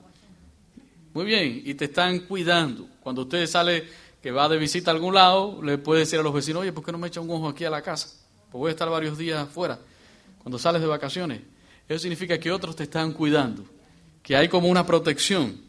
Muy 1.19 1.27
bien, 1.27 1.63
y 1.65 1.75
te 1.75 1.87
están 1.87 2.21
cuidando. 2.21 2.87
Cuando 3.01 3.23
usted 3.23 3.45
sale, 3.49 3.89
que 4.23 4.31
va 4.31 4.49
de 4.49 4.57
visita 4.57 4.93
a 4.93 4.95
algún 4.95 5.15
lado, 5.15 5.61
le 5.65 5.77
puede 5.77 6.03
decir 6.03 6.17
a 6.21 6.23
los 6.23 6.33
vecinos, 6.33 6.63
oye, 6.63 6.73
¿por 6.73 6.85
qué 6.85 6.93
no 6.93 6.99
me 6.99 7.09
echa 7.09 7.21
un 7.21 7.29
ojo 7.29 7.49
aquí 7.49 7.65
a 7.65 7.71
la 7.71 7.83
casa? 7.83 8.07
Pues 8.53 8.61
voy 8.61 8.69
a 8.69 8.71
estar 8.71 8.89
varios 8.89 9.19
días 9.19 9.41
afuera, 9.41 9.81
cuando 10.41 10.61
sales 10.61 10.81
de 10.81 10.87
vacaciones. 10.87 11.41
Eso 11.89 11.99
significa 11.99 12.39
que 12.39 12.53
otros 12.53 12.77
te 12.77 12.85
están 12.85 13.13
cuidando, 13.13 13.65
que 14.23 14.37
hay 14.37 14.47
como 14.47 14.69
una 14.69 14.87
protección. 14.87 15.61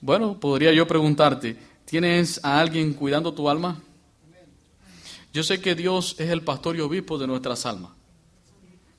Bueno, 0.00 0.40
podría 0.40 0.72
yo 0.72 0.84
preguntarte, 0.84 1.56
¿tienes 1.84 2.44
a 2.44 2.58
alguien 2.58 2.92
cuidando 2.92 3.32
tu 3.32 3.48
alma? 3.48 3.80
Yo 5.32 5.44
sé 5.44 5.60
que 5.60 5.76
Dios 5.76 6.16
es 6.18 6.28
el 6.28 6.42
pastor 6.42 6.74
y 6.74 6.80
obispo 6.80 7.18
de 7.18 7.28
nuestras 7.28 7.66
almas, 7.66 7.92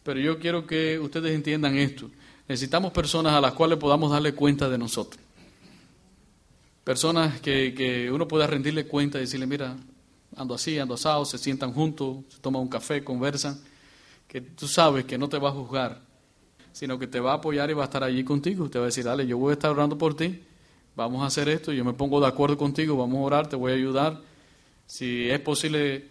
pero 0.02 0.18
yo 0.22 0.40
quiero 0.40 0.66
que 0.66 0.98
ustedes 0.98 1.36
entiendan 1.36 1.76
esto. 1.78 2.10
Necesitamos 2.48 2.94
personas 2.94 3.34
a 3.34 3.42
las 3.42 3.52
cuales 3.52 3.78
podamos 3.78 4.12
darle 4.12 4.34
cuenta 4.34 4.70
de 4.70 4.78
nosotros. 4.78 5.23
Personas 6.84 7.40
que, 7.40 7.74
que 7.74 8.12
uno 8.12 8.28
pueda 8.28 8.46
rendirle 8.46 8.86
cuenta 8.86 9.18
y 9.18 9.22
decirle, 9.22 9.48
mira, 9.48 9.78
ando 10.36 10.54
así, 10.54 10.78
ando 10.80 10.96
asado, 10.96 11.24
se 11.24 11.38
sientan 11.38 11.72
juntos, 11.74 12.18
se 12.28 12.40
toman 12.40 12.62
un 12.62 12.68
café, 12.68 13.04
conversan, 13.04 13.58
que 14.28 14.42
tú 14.42 14.68
sabes 14.68 15.06
que 15.06 15.18
no 15.18 15.30
te 15.30 15.38
va 15.38 15.50
a 15.50 15.54
juzgar, 15.54 16.02
sino 16.74 17.00
que 17.00 17.08
te 17.08 17.22
va 17.22 17.32
a 17.32 17.36
apoyar 17.36 17.70
y 17.70 17.74
va 17.74 17.84
a 17.84 17.86
estar 17.86 18.04
allí 18.04 18.26
contigo. 18.26 18.70
Te 18.70 18.80
va 18.80 18.86
a 18.86 18.88
decir, 18.88 19.06
dale, 19.06 19.26
yo 19.26 19.38
voy 19.38 19.52
a 19.52 19.54
estar 19.54 19.72
orando 19.72 19.98
por 19.98 20.16
ti, 20.16 20.42
vamos 20.94 21.24
a 21.24 21.28
hacer 21.28 21.48
esto, 21.48 21.72
yo 21.72 21.86
me 21.86 21.94
pongo 21.94 22.20
de 22.20 22.28
acuerdo 22.28 22.58
contigo, 22.58 22.98
vamos 22.98 23.18
a 23.18 23.22
orar, 23.22 23.48
te 23.48 23.56
voy 23.56 23.72
a 23.72 23.76
ayudar. 23.76 24.20
Si 24.86 25.30
es 25.30 25.40
posible, 25.40 26.08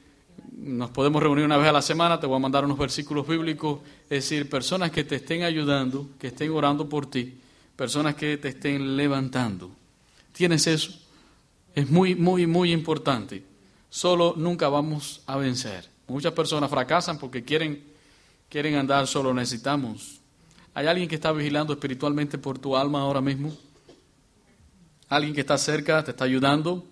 nos 0.56 0.90
podemos 0.90 1.22
reunir 1.22 1.44
una 1.44 1.58
vez 1.58 1.68
a 1.68 1.72
la 1.72 1.82
semana, 1.82 2.18
te 2.18 2.26
voy 2.26 2.36
a 2.36 2.40
mandar 2.40 2.64
unos 2.64 2.78
versículos 2.78 3.28
bíblicos, 3.28 3.80
es 4.04 4.24
decir, 4.24 4.48
personas 4.48 4.90
que 4.90 5.04
te 5.04 5.16
estén 5.16 5.42
ayudando, 5.42 6.08
que 6.18 6.28
estén 6.28 6.50
orando 6.50 6.88
por 6.88 7.10
ti, 7.10 7.38
personas 7.76 8.14
que 8.14 8.38
te 8.38 8.48
estén 8.48 8.96
levantando 8.96 9.81
tienes 10.32 10.66
eso, 10.66 10.92
es 11.74 11.88
muy, 11.88 12.14
muy, 12.14 12.46
muy 12.46 12.72
importante. 12.72 13.44
Solo 13.88 14.34
nunca 14.36 14.68
vamos 14.68 15.22
a 15.26 15.36
vencer. 15.36 15.88
Muchas 16.08 16.32
personas 16.32 16.70
fracasan 16.70 17.18
porque 17.18 17.44
quieren, 17.44 17.84
quieren 18.48 18.74
andar 18.74 19.06
solo. 19.06 19.32
Necesitamos. 19.32 20.20
¿Hay 20.74 20.86
alguien 20.86 21.08
que 21.08 21.14
está 21.14 21.32
vigilando 21.32 21.72
espiritualmente 21.72 22.38
por 22.38 22.58
tu 22.58 22.76
alma 22.76 23.00
ahora 23.00 23.20
mismo? 23.20 23.54
¿Alguien 25.08 25.34
que 25.34 25.42
está 25.42 25.58
cerca, 25.58 26.02
te 26.02 26.12
está 26.12 26.24
ayudando 26.24 26.86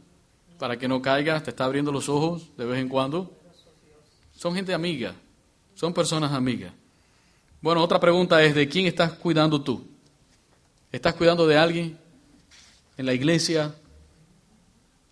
para 0.58 0.78
que 0.78 0.86
no 0.86 1.00
caigas, 1.00 1.42
te 1.42 1.50
está 1.50 1.64
abriendo 1.64 1.90
los 1.90 2.08
ojos 2.08 2.48
de 2.56 2.66
vez 2.66 2.78
en 2.78 2.88
cuando? 2.88 3.34
Son 4.36 4.54
gente 4.54 4.74
amiga, 4.74 5.14
son 5.74 5.94
personas 5.94 6.32
amigas. 6.32 6.72
Bueno, 7.62 7.82
otra 7.82 8.00
pregunta 8.00 8.42
es, 8.42 8.54
¿de 8.54 8.68
quién 8.68 8.86
estás 8.86 9.12
cuidando 9.12 9.62
tú? 9.62 9.86
¿Estás 10.92 11.14
cuidando 11.14 11.46
de 11.46 11.56
alguien? 11.56 11.98
En 13.00 13.06
la 13.06 13.14
iglesia, 13.14 13.74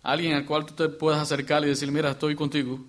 alguien 0.03 0.33
al 0.33 0.45
cual 0.45 0.63
tú 0.63 0.75
te 0.75 0.89
puedas 0.89 1.19
acercar 1.19 1.63
y 1.63 1.69
decir, 1.69 1.91
mira, 1.91 2.11
estoy 2.11 2.35
contigo, 2.35 2.79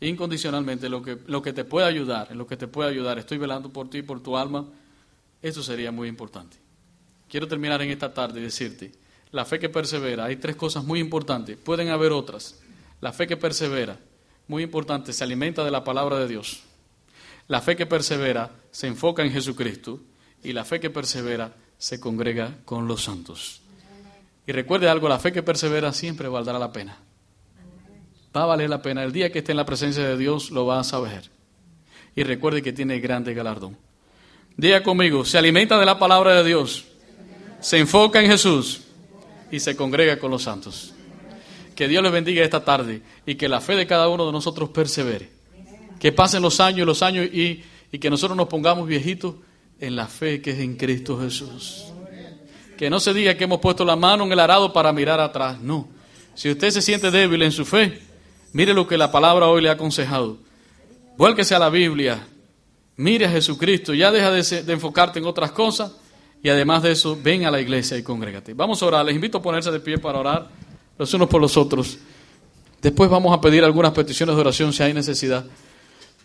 incondicionalmente, 0.00 0.88
lo 0.88 1.02
que, 1.02 1.18
lo 1.26 1.42
que 1.42 1.52
te 1.52 1.64
pueda 1.64 1.86
ayudar, 1.86 2.28
en 2.30 2.38
lo 2.38 2.46
que 2.46 2.56
te 2.56 2.66
pueda 2.66 2.88
ayudar, 2.88 3.18
estoy 3.18 3.36
velando 3.36 3.70
por 3.70 3.90
ti, 3.90 4.00
por 4.00 4.22
tu 4.22 4.38
alma, 4.38 4.64
eso 5.42 5.62
sería 5.62 5.92
muy 5.92 6.08
importante. 6.08 6.56
Quiero 7.28 7.46
terminar 7.46 7.82
en 7.82 7.90
esta 7.90 8.14
tarde 8.14 8.40
y 8.40 8.44
decirte, 8.44 8.92
la 9.32 9.44
fe 9.44 9.58
que 9.58 9.68
persevera, 9.68 10.24
hay 10.24 10.36
tres 10.36 10.56
cosas 10.56 10.82
muy 10.82 10.98
importantes, 10.98 11.58
pueden 11.58 11.90
haber 11.90 12.12
otras. 12.12 12.58
La 13.02 13.12
fe 13.12 13.26
que 13.26 13.36
persevera, 13.36 13.98
muy 14.48 14.62
importante, 14.62 15.12
se 15.12 15.24
alimenta 15.24 15.62
de 15.62 15.70
la 15.70 15.84
palabra 15.84 16.18
de 16.18 16.28
Dios. 16.28 16.62
La 17.48 17.60
fe 17.60 17.76
que 17.76 17.84
persevera 17.84 18.50
se 18.70 18.86
enfoca 18.86 19.22
en 19.22 19.30
Jesucristo 19.30 20.00
y 20.42 20.54
la 20.54 20.64
fe 20.64 20.80
que 20.80 20.88
persevera 20.88 21.54
se 21.76 22.00
congrega 22.00 22.60
con 22.64 22.88
los 22.88 23.04
santos. 23.04 23.61
Y 24.46 24.52
recuerde 24.52 24.88
algo, 24.88 25.08
la 25.08 25.18
fe 25.18 25.32
que 25.32 25.42
persevera 25.42 25.92
siempre 25.92 26.28
valdrá 26.28 26.58
la 26.58 26.72
pena. 26.72 26.98
Va 28.36 28.44
a 28.44 28.46
valer 28.46 28.70
la 28.70 28.82
pena. 28.82 29.04
El 29.04 29.12
día 29.12 29.30
que 29.30 29.40
esté 29.40 29.52
en 29.52 29.58
la 29.58 29.66
presencia 29.66 30.06
de 30.06 30.16
Dios 30.16 30.50
lo 30.50 30.66
va 30.66 30.80
a 30.80 30.84
saber. 30.84 31.30
Y 32.16 32.24
recuerde 32.24 32.62
que 32.62 32.72
tiene 32.72 32.98
grande 32.98 33.34
galardón. 33.34 33.76
Diga 34.56 34.82
conmigo, 34.82 35.24
se 35.24 35.38
alimenta 35.38 35.78
de 35.78 35.86
la 35.86 35.98
palabra 35.98 36.34
de 36.34 36.44
Dios, 36.44 36.84
se 37.60 37.78
enfoca 37.78 38.20
en 38.20 38.30
Jesús 38.30 38.82
y 39.50 39.60
se 39.60 39.76
congrega 39.76 40.18
con 40.18 40.30
los 40.30 40.42
santos. 40.42 40.94
Que 41.74 41.88
Dios 41.88 42.02
les 42.02 42.12
bendiga 42.12 42.44
esta 42.44 42.64
tarde 42.64 43.02
y 43.24 43.36
que 43.36 43.48
la 43.48 43.60
fe 43.60 43.76
de 43.76 43.86
cada 43.86 44.08
uno 44.08 44.26
de 44.26 44.32
nosotros 44.32 44.68
persevere. 44.70 45.30
Que 45.98 46.12
pasen 46.12 46.42
los 46.42 46.60
años 46.60 46.80
y 46.80 46.84
los 46.84 47.02
años 47.02 47.26
y, 47.32 47.64
y 47.90 47.98
que 47.98 48.10
nosotros 48.10 48.36
nos 48.36 48.48
pongamos 48.48 48.86
viejitos 48.86 49.36
en 49.80 49.96
la 49.96 50.06
fe 50.06 50.42
que 50.42 50.50
es 50.50 50.58
en 50.58 50.76
Cristo 50.76 51.18
Jesús. 51.18 51.91
Que 52.82 52.90
no 52.90 52.98
se 52.98 53.14
diga 53.14 53.36
que 53.36 53.44
hemos 53.44 53.60
puesto 53.60 53.84
la 53.84 53.94
mano 53.94 54.24
en 54.24 54.32
el 54.32 54.40
arado 54.40 54.72
para 54.72 54.92
mirar 54.92 55.20
atrás. 55.20 55.60
No. 55.60 55.86
Si 56.34 56.50
usted 56.50 56.68
se 56.70 56.82
siente 56.82 57.12
débil 57.12 57.40
en 57.42 57.52
su 57.52 57.64
fe, 57.64 58.02
mire 58.52 58.74
lo 58.74 58.88
que 58.88 58.98
la 58.98 59.12
palabra 59.12 59.46
hoy 59.46 59.62
le 59.62 59.68
ha 59.68 59.74
aconsejado. 59.74 60.38
Vuélquese 61.16 61.54
a 61.54 61.60
la 61.60 61.70
Biblia. 61.70 62.26
Mire 62.96 63.26
a 63.26 63.30
Jesucristo. 63.30 63.94
Ya 63.94 64.10
deja 64.10 64.32
de, 64.32 64.72
enfocarte 64.72 65.20
en 65.20 65.26
otras 65.26 65.52
cosas. 65.52 65.92
Y 66.42 66.48
además 66.48 66.82
de 66.82 66.90
eso, 66.90 67.16
ven 67.22 67.44
a 67.44 67.52
la 67.52 67.60
iglesia 67.60 67.96
y 67.96 68.02
congrégate. 68.02 68.52
Vamos 68.52 68.82
a 68.82 68.86
orar. 68.86 69.04
Les 69.04 69.14
invito 69.14 69.38
a 69.38 69.42
ponerse 69.42 69.70
de 69.70 69.78
pie 69.78 69.98
para 69.98 70.18
orar 70.18 70.48
los 70.98 71.14
unos 71.14 71.28
por 71.28 71.40
los 71.40 71.56
otros. 71.56 71.98
Después 72.80 73.08
vamos 73.08 73.32
a 73.32 73.40
pedir 73.40 73.62
algunas 73.62 73.92
peticiones 73.92 74.34
de 74.34 74.40
oración 74.40 74.72
si 74.72 74.82
hay 74.82 74.92
necesidad. 74.92 75.46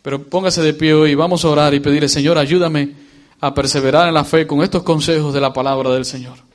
Pero 0.02 0.24
póngase 0.24 0.64
de 0.64 0.74
pie 0.74 0.96
hoy 0.96 1.12
y 1.12 1.16
vamos 1.16 1.46
a 1.46 1.50
orar 1.50 1.76
y 1.76 1.80
pedirle, 1.82 2.10
Señor, 2.10 2.36
ayúdame 2.40 2.96
a 3.42 3.54
perseverar 3.54 4.08
en 4.08 4.16
la 4.16 4.24
fe 4.24 4.48
con 4.48 4.64
estos 4.64 4.82
consejos 4.82 5.36
de 5.36 5.42
la 5.42 5.54
palabra 5.54 5.92
del 5.92 6.04
Señor. 6.04 6.47